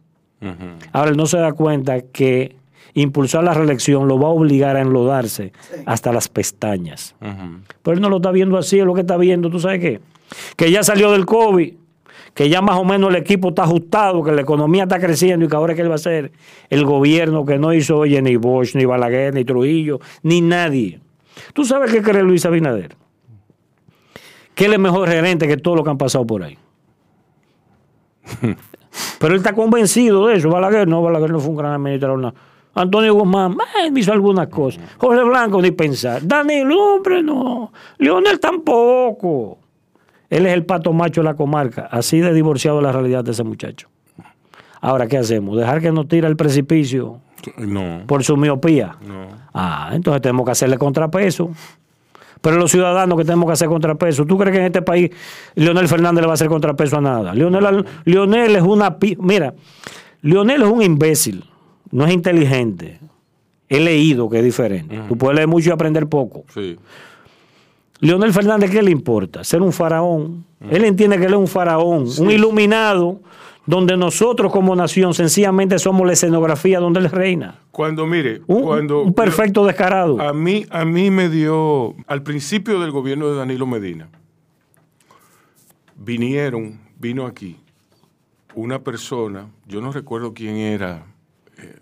Ahora 0.93 1.11
él 1.11 1.16
no 1.16 1.27
se 1.27 1.39
da 1.39 1.53
cuenta 1.53 2.01
que 2.01 2.57
impulsar 2.95 3.45
la 3.45 3.55
reelección 3.55 4.09
lo 4.09 4.18
va 4.18 4.29
a 4.29 4.33
obligar 4.33 4.77
a 4.77 4.81
enlodarse 4.81 5.53
hasta 5.87 6.12
las 6.12 6.29
pestañas. 6.29 7.14
Pero 7.83 7.95
él 7.95 8.01
no 8.01 8.09
lo 8.09 8.16
está 8.16 8.31
viendo 8.31 8.57
así, 8.59 8.79
es 8.79 8.85
lo 8.85 8.95
que 8.95 9.03
está 9.03 9.16
viendo, 9.16 9.51
¿tú 9.51 9.61
sabes 9.61 9.81
qué? 9.81 10.01
Que 10.57 10.71
ya 10.71 10.83
salió 10.83 11.12
del 11.12 11.27
COVID, 11.27 11.75
que 12.35 12.49
ya 12.49 12.62
más 12.62 12.79
o 12.79 12.85
menos 12.85 13.11
el 13.11 13.16
equipo 13.16 13.51
está 13.51 13.64
ajustado, 13.64 14.23
que 14.23 14.33
la 14.33 14.43
economía 14.43 14.85
está 14.85 14.99
creciendo 14.99 15.45
y 15.45 15.49
que 15.49 15.57
ahora 15.57 15.75
que 15.75 15.83
él 15.83 15.91
va 15.91 15.97
a 15.97 15.99
ser 15.99 16.33
el 16.68 16.85
gobierno 16.85 17.45
que 17.45 17.59
no 17.59 17.73
hizo, 17.73 17.99
oye, 17.99 18.21
ni 18.23 18.37
Bosch, 18.37 18.75
ni 18.75 18.85
Balaguer, 18.85 19.35
ni 19.35 19.45
Trujillo, 19.45 20.01
ni 20.23 20.41
nadie. 20.41 21.01
¿Tú 21.53 21.64
sabes 21.64 21.93
qué 21.93 22.03
cree 22.03 22.23
Luis 22.23 22.45
Abinader? 22.47 22.97
Que 24.61 24.67
él 24.67 24.75
es 24.75 24.79
mejor 24.79 25.09
gerente 25.09 25.49
que 25.49 25.57
todos 25.57 25.75
los 25.75 25.85
que 25.85 25.91
han 25.91 25.97
pasado 25.97 26.27
por 26.27 26.43
ahí. 26.43 26.59
Pero 29.19 29.33
él 29.35 29.39
está 29.39 29.55
convencido 29.55 30.27
de 30.27 30.37
eso. 30.37 30.51
Balaguer 30.51 30.87
no, 30.87 31.01
Balaguer 31.01 31.31
no 31.31 31.41
fue 31.41 31.49
un 31.51 31.57
gran 31.57 31.73
administrador. 31.73 32.19
no. 32.19 32.35
Antonio 32.75 33.15
Guzmán, 33.15 33.53
eh, 33.83 33.91
hizo 33.97 34.13
algunas 34.13 34.49
cosas. 34.49 34.83
Jorge 34.99 35.25
Blanco, 35.25 35.63
ni 35.63 35.71
pensar. 35.71 36.21
Danilo, 36.27 36.97
hombre, 36.97 37.23
no. 37.23 37.73
Leonel 37.97 38.39
tampoco. 38.39 39.57
Él 40.29 40.45
es 40.45 40.53
el 40.53 40.67
pato 40.67 40.93
macho 40.93 41.23
de 41.23 41.25
la 41.25 41.35
comarca. 41.35 41.89
Así 41.91 42.21
de 42.21 42.33
divorciado 42.35 42.77
de 42.77 42.83
la 42.83 42.93
realidad 42.93 43.25
de 43.25 43.31
ese 43.31 43.43
muchacho. 43.45 43.89
Ahora, 44.83 45.07
¿qué 45.09 45.17
hacemos? 45.17 45.57
¿Dejar 45.57 45.81
que 45.81 45.91
nos 45.91 46.07
tire 46.07 46.27
al 46.27 46.37
precipicio 46.37 47.21
No. 47.57 48.03
por 48.07 48.23
su 48.25 48.37
miopía? 48.37 48.97
No. 49.07 49.27
Ah, 49.55 49.91
entonces 49.95 50.21
tenemos 50.23 50.45
que 50.45 50.53
hacerle 50.53 50.77
contrapeso. 50.77 51.51
Pero 52.41 52.57
los 52.57 52.70
ciudadanos 52.70 53.18
que 53.18 53.24
tenemos 53.24 53.47
que 53.47 53.53
hacer 53.53 53.68
contrapeso, 53.68 54.24
¿tú 54.24 54.38
crees 54.38 54.53
que 54.53 54.61
en 54.61 54.66
este 54.66 54.82
país 54.82 55.11
Leonel 55.55 55.88
Fernández 55.88 56.22
le 56.22 56.26
va 56.26 56.32
a 56.32 56.34
hacer 56.34 56.49
contrapeso 56.49 56.97
a 56.97 57.01
nada? 57.01 57.34
Leonel, 57.34 57.84
Leonel 58.05 58.57
es 58.57 58.62
una... 58.62 58.97
Mira, 59.18 59.55
Leonel 60.22 60.62
es 60.62 60.68
un 60.68 60.82
imbécil, 60.82 61.45
no 61.91 62.07
es 62.07 62.12
inteligente. 62.12 62.99
He 63.68 63.80
leído 63.80 64.28
que 64.28 64.38
es 64.38 64.45
diferente. 64.45 65.01
Tú 65.09 65.16
puedes 65.16 65.36
leer 65.36 65.49
mucho 65.49 65.68
y 65.68 65.72
aprender 65.72 66.07
poco. 66.09 66.45
Sí. 66.53 66.76
Leonel 68.01 68.32
Fernández, 68.32 68.70
¿qué 68.70 68.82
le 68.82 68.91
importa? 68.91 69.45
Ser 69.45 69.61
un 69.62 69.72
faraón. 69.72 70.45
Él 70.70 70.84
entiende 70.84 71.18
que 71.18 71.26
él 71.26 71.32
es 71.32 71.38
un 71.38 71.47
faraón, 71.47 72.07
un 72.18 72.30
iluminado, 72.30 73.20
donde 73.71 73.97
nosotros 73.97 74.51
como 74.53 74.75
nación 74.75 75.14
sencillamente 75.14 75.79
somos 75.79 76.05
la 76.05 76.12
escenografía 76.14 76.81
donde 76.81 76.99
él 76.99 77.09
reina. 77.11 77.61
Cuando, 77.71 78.05
mire, 78.05 78.43
Un, 78.49 78.62
cuando... 78.64 79.03
un 79.03 79.14
perfecto 79.14 79.64
descarado. 79.64 80.21
A 80.21 80.33
mí, 80.33 80.66
a 80.71 80.85
mí 80.85 81.09
me 81.11 81.29
dio, 81.29 81.95
al 82.09 82.23
principio 82.25 82.81
del 82.81 82.91
gobierno 82.91 83.29
de 83.31 83.37
Danilo 83.37 83.66
Medina, 83.66 84.09
vinieron, 85.97 86.81
vino 86.99 87.27
aquí 87.27 87.59
una 88.55 88.81
persona, 88.81 89.47
yo 89.66 89.81
no 89.81 89.93
recuerdo 89.93 90.35
quién 90.35 90.57
era, 90.57 91.07
eh, 91.57 91.77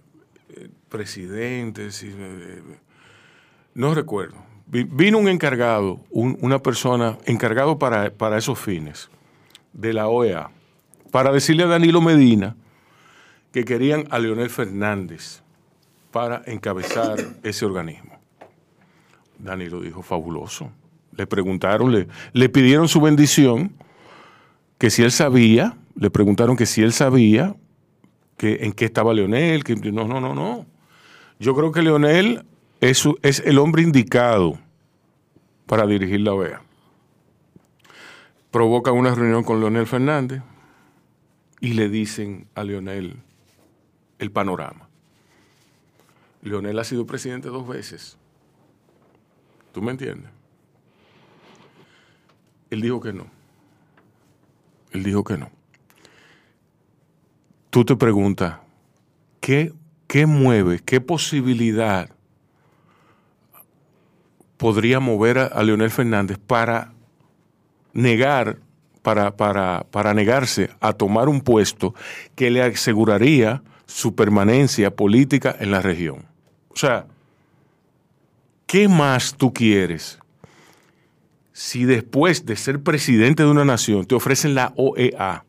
eh, 0.50 0.68
presidente, 0.90 1.90
si- 1.90 2.08
eh, 2.14 2.62
no 3.74 3.94
recuerdo. 3.94 4.36
Vi- 4.66 4.84
Vino 4.84 5.16
un 5.16 5.28
encargado, 5.28 6.00
un- 6.10 6.36
una 6.42 6.58
persona 6.58 7.16
encargado 7.24 7.78
para, 7.78 8.10
para 8.10 8.36
esos 8.36 8.58
fines, 8.58 9.08
de 9.72 9.94
la 9.94 10.08
OEA, 10.08 10.50
para 11.10 11.32
decirle 11.32 11.64
a 11.64 11.66
Danilo 11.66 12.00
Medina 12.00 12.56
que 13.52 13.64
querían 13.64 14.04
a 14.10 14.18
Leonel 14.18 14.50
Fernández 14.50 15.42
para 16.10 16.42
encabezar 16.46 17.18
ese 17.42 17.64
organismo. 17.64 18.18
Danilo 19.38 19.80
dijo, 19.80 20.02
fabuloso. 20.02 20.70
Le 21.12 21.26
preguntaron, 21.26 21.92
le, 21.92 22.08
le 22.32 22.48
pidieron 22.48 22.88
su 22.88 23.00
bendición, 23.00 23.72
que 24.78 24.90
si 24.90 25.02
él 25.02 25.10
sabía, 25.10 25.76
le 25.96 26.10
preguntaron 26.10 26.56
que 26.56 26.66
si 26.66 26.82
él 26.82 26.92
sabía 26.92 27.56
que, 28.36 28.58
en 28.62 28.72
qué 28.72 28.84
estaba 28.84 29.12
Leonel, 29.14 29.64
que 29.64 29.74
no, 29.76 30.06
no, 30.06 30.20
no, 30.20 30.34
no. 30.34 30.66
Yo 31.40 31.54
creo 31.54 31.72
que 31.72 31.82
Leonel 31.82 32.44
es, 32.80 33.04
es 33.22 33.40
el 33.40 33.58
hombre 33.58 33.82
indicado 33.82 34.58
para 35.66 35.86
dirigir 35.86 36.20
la 36.20 36.34
OEA. 36.34 36.62
Provocan 38.50 38.94
una 38.94 39.14
reunión 39.14 39.44
con 39.44 39.60
Leonel 39.60 39.86
Fernández 39.86 40.42
y 41.60 41.74
le 41.74 41.88
dicen 41.88 42.48
a 42.54 42.64
Leonel 42.64 43.16
el 44.18 44.30
panorama. 44.30 44.88
Leonel 46.42 46.78
ha 46.78 46.84
sido 46.84 47.06
presidente 47.06 47.48
dos 47.48 47.66
veces. 47.66 48.16
¿Tú 49.72 49.82
me 49.82 49.90
entiendes? 49.90 50.30
Él 52.70 52.80
dijo 52.80 53.00
que 53.00 53.12
no. 53.12 53.26
Él 54.92 55.02
dijo 55.02 55.24
que 55.24 55.36
no. 55.36 55.50
Tú 57.70 57.84
te 57.84 57.96
preguntas, 57.96 58.58
¿qué, 59.40 59.72
qué 60.06 60.26
mueve, 60.26 60.80
qué 60.84 61.00
posibilidad 61.00 62.10
podría 64.56 65.00
mover 65.00 65.38
a, 65.38 65.46
a 65.46 65.62
Leonel 65.62 65.90
Fernández 65.90 66.38
para 66.38 66.92
negar, 67.92 68.58
para, 69.08 69.34
para, 69.38 69.86
para 69.90 70.12
negarse 70.12 70.68
a 70.80 70.92
tomar 70.92 71.30
un 71.30 71.40
puesto 71.40 71.94
que 72.34 72.50
le 72.50 72.60
aseguraría 72.60 73.62
su 73.86 74.14
permanencia 74.14 74.94
política 74.94 75.56
en 75.58 75.70
la 75.70 75.80
región? 75.80 76.26
O 76.68 76.76
sea, 76.76 77.06
¿qué 78.66 78.86
más 78.86 79.34
tú 79.34 79.54
quieres 79.54 80.18
si 81.54 81.86
después 81.86 82.44
de 82.44 82.54
ser 82.56 82.82
presidente 82.82 83.44
de 83.44 83.48
una 83.48 83.64
nación 83.64 84.04
te 84.04 84.14
ofrecen 84.14 84.54
la 84.54 84.74
OEA? 84.76 85.42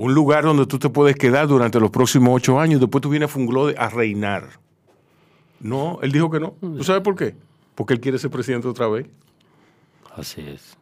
Un 0.00 0.12
lugar 0.12 0.42
donde 0.42 0.66
tú 0.66 0.80
te 0.80 0.88
puedes 0.88 1.14
quedar 1.14 1.46
durante 1.46 1.78
los 1.78 1.92
próximos 1.92 2.34
ocho 2.34 2.58
años, 2.58 2.80
después 2.80 3.00
tú 3.00 3.10
vienes 3.10 3.30
a 3.30 3.32
Funglode 3.32 3.76
a 3.78 3.88
reinar. 3.90 4.58
No, 5.60 6.00
él 6.02 6.10
dijo 6.10 6.28
que 6.28 6.40
no. 6.40 6.56
¿Tú 6.60 6.82
sabes 6.82 7.02
por 7.02 7.14
qué? 7.14 7.36
Porque 7.76 7.94
él 7.94 8.00
quiere 8.00 8.18
ser 8.18 8.32
presidente 8.32 8.66
otra 8.66 8.88
vez. 8.88 9.06
Así 10.16 10.40
es. 10.40 10.79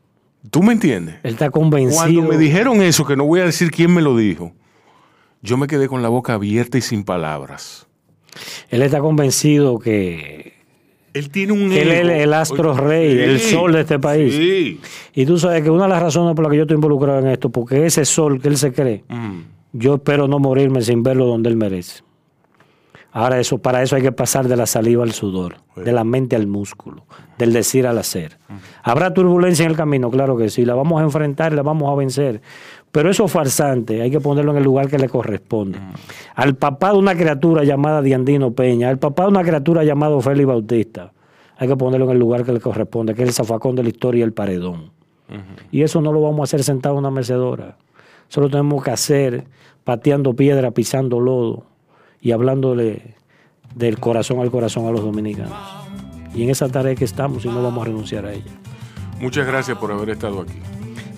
¿Tú 0.50 0.62
me 0.62 0.72
entiendes? 0.72 1.16
Él 1.22 1.32
está 1.32 1.50
convencido. 1.50 1.96
Cuando 2.02 2.22
me 2.22 2.38
dijeron 2.38 2.80
eso, 2.80 3.04
que 3.06 3.16
no 3.16 3.24
voy 3.24 3.40
a 3.40 3.44
decir 3.44 3.70
quién 3.70 3.92
me 3.92 4.02
lo 4.02 4.16
dijo, 4.16 4.52
yo 5.42 5.56
me 5.56 5.66
quedé 5.66 5.88
con 5.88 6.02
la 6.02 6.08
boca 6.08 6.34
abierta 6.34 6.78
y 6.78 6.80
sin 6.80 7.04
palabras. 7.04 7.86
Él 8.70 8.82
está 8.82 9.00
convencido 9.00 9.78
que, 9.78 10.54
Él 11.14 11.30
tiene 11.30 11.52
un 11.52 11.70
que 11.70 11.82
él 11.82 11.90
es 11.90 12.00
el, 12.00 12.10
el 12.10 12.34
astro 12.34 12.72
Oye, 12.72 12.80
rey, 12.80 13.12
sí, 13.12 13.18
el 13.20 13.40
sol 13.40 13.72
de 13.72 13.80
este 13.80 13.98
país. 13.98 14.34
Sí. 14.34 14.80
Y 15.14 15.26
tú 15.26 15.38
sabes 15.38 15.62
que 15.62 15.70
una 15.70 15.84
de 15.84 15.90
las 15.90 16.02
razones 16.02 16.34
por 16.34 16.44
las 16.44 16.50
que 16.52 16.56
yo 16.58 16.62
estoy 16.62 16.76
involucrado 16.76 17.18
en 17.18 17.26
esto, 17.28 17.50
porque 17.50 17.84
ese 17.86 18.04
sol 18.04 18.40
que 18.40 18.48
él 18.48 18.56
se 18.56 18.72
cree, 18.72 19.04
Mm. 19.08 19.40
yo 19.72 19.96
espero 19.96 20.28
no 20.28 20.38
morirme 20.38 20.82
sin 20.82 21.02
verlo 21.02 21.26
donde 21.26 21.48
él 21.48 21.56
merece. 21.56 22.02
Ahora 23.18 23.40
eso, 23.40 23.58
para 23.58 23.82
eso 23.82 23.96
hay 23.96 24.02
que 24.02 24.12
pasar 24.12 24.46
de 24.46 24.56
la 24.56 24.64
saliva 24.64 25.02
al 25.02 25.10
sudor, 25.10 25.56
de 25.74 25.90
la 25.90 26.04
mente 26.04 26.36
al 26.36 26.46
músculo, 26.46 27.02
del 27.36 27.52
decir 27.52 27.84
al 27.84 27.98
hacer. 27.98 28.38
Habrá 28.84 29.12
turbulencia 29.12 29.64
en 29.64 29.72
el 29.72 29.76
camino, 29.76 30.08
claro 30.08 30.36
que 30.36 30.50
sí, 30.50 30.64
la 30.64 30.76
vamos 30.76 31.00
a 31.00 31.04
enfrentar, 31.04 31.52
la 31.52 31.62
vamos 31.64 31.90
a 31.90 31.96
vencer. 31.96 32.40
Pero 32.92 33.10
eso 33.10 33.26
farsante 33.26 34.02
hay 34.02 34.12
que 34.12 34.20
ponerlo 34.20 34.52
en 34.52 34.58
el 34.58 34.62
lugar 34.62 34.88
que 34.88 35.00
le 35.00 35.08
corresponde. 35.08 35.80
Al 36.36 36.54
papá 36.54 36.92
de 36.92 36.98
una 36.98 37.16
criatura 37.16 37.64
llamada 37.64 38.02
Diandino 38.02 38.52
Peña, 38.52 38.88
al 38.88 39.00
papá 39.00 39.24
de 39.24 39.30
una 39.30 39.42
criatura 39.42 39.82
llamada 39.82 40.20
Félix 40.20 40.46
Bautista, 40.46 41.12
hay 41.56 41.66
que 41.66 41.76
ponerlo 41.76 42.04
en 42.04 42.12
el 42.12 42.18
lugar 42.20 42.44
que 42.44 42.52
le 42.52 42.60
corresponde, 42.60 43.16
que 43.16 43.22
es 43.24 43.30
el 43.30 43.34
zafacón 43.34 43.74
de 43.74 43.82
la 43.82 43.88
historia 43.88 44.20
y 44.20 44.22
el 44.22 44.32
paredón. 44.32 44.92
Y 45.72 45.82
eso 45.82 46.00
no 46.00 46.12
lo 46.12 46.22
vamos 46.22 46.38
a 46.38 46.44
hacer 46.44 46.62
sentado 46.62 46.94
en 46.94 47.00
una 47.00 47.10
mecedora. 47.10 47.78
Eso 48.30 48.40
lo 48.40 48.48
tenemos 48.48 48.84
que 48.84 48.92
hacer 48.92 49.44
pateando 49.82 50.34
piedra, 50.34 50.70
pisando 50.70 51.18
lodo 51.18 51.64
y 52.20 52.32
hablándole 52.32 53.14
del 53.74 53.98
corazón 53.98 54.40
al 54.40 54.50
corazón 54.50 54.86
a 54.86 54.90
los 54.90 55.02
dominicanos. 55.02 55.52
Y 56.34 56.42
en 56.42 56.50
esa 56.50 56.68
tarea 56.68 56.94
que 56.94 57.04
estamos 57.04 57.44
y 57.44 57.48
no 57.48 57.62
vamos 57.62 57.82
a 57.82 57.86
renunciar 57.86 58.26
a 58.26 58.32
ella. 58.32 58.50
Muchas 59.20 59.46
gracias 59.46 59.76
por 59.78 59.90
haber 59.92 60.10
estado 60.10 60.42
aquí. 60.42 60.58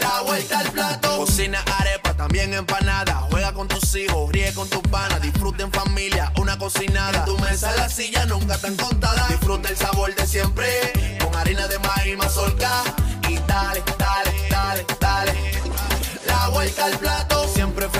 La 0.00 0.22
vuelta 0.22 0.58
al 0.58 0.72
plato. 0.72 1.16
Cocina 1.18 1.62
arepa, 1.78 2.14
también 2.14 2.52
empanada. 2.54 3.20
Juega 3.30 3.54
con 3.54 3.68
tus 3.68 3.94
hijos, 3.94 4.32
ríe 4.32 4.52
con 4.52 4.68
tus 4.68 4.82
panas. 4.82 5.22
Disfruta 5.22 5.62
en 5.62 5.70
familia, 5.70 6.32
una 6.40 6.58
cocinada. 6.58 7.20
En 7.20 7.24
tu 7.24 7.38
mesa 7.38 7.70
la 7.76 7.88
silla 7.88 8.26
nunca 8.26 8.58
tan 8.58 8.74
contada. 8.74 9.28
Disfruta 9.28 9.68
el 9.68 9.76
sabor 9.76 10.12
de 10.12 10.26
siempre 10.26 10.66
con 11.22 11.32
harina 11.36 11.68
de 11.68 11.78
maíz 11.78 12.16
mazorca 12.18 12.82
y 13.28 13.36
dale, 13.46 13.80
dale, 13.96 14.48
dale, 14.50 14.86
dale. 14.98 15.32
La 16.26 16.48
vuelta 16.48 16.86
al 16.86 16.98
plato, 16.98 17.46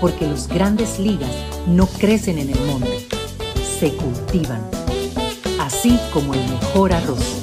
Porque 0.00 0.26
los 0.26 0.48
grandes 0.48 0.98
ligas 0.98 1.30
no 1.66 1.86
crecen 1.86 2.38
en 2.38 2.50
el 2.50 2.60
monte, 2.66 3.06
se 3.78 3.94
cultivan. 3.94 4.62
Así 5.58 5.98
como 6.12 6.34
el 6.34 6.40
mejor 6.40 6.92
arroz. 6.92 7.42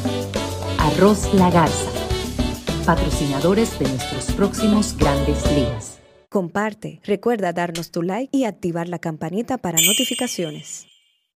Arroz 0.77 1.33
La 1.33 1.49
Garza. 1.49 1.91
Patrocinadores 2.85 3.79
de 3.79 3.87
nuestros 3.87 4.25
próximos 4.35 4.95
grandes 4.97 5.45
ligas. 5.51 5.99
Comparte, 6.29 6.99
recuerda 7.03 7.53
darnos 7.53 7.91
tu 7.91 8.01
like 8.01 8.35
y 8.35 8.45
activar 8.45 8.87
la 8.87 8.99
campanita 8.99 9.57
para 9.57 9.79
notificaciones. 9.81 10.87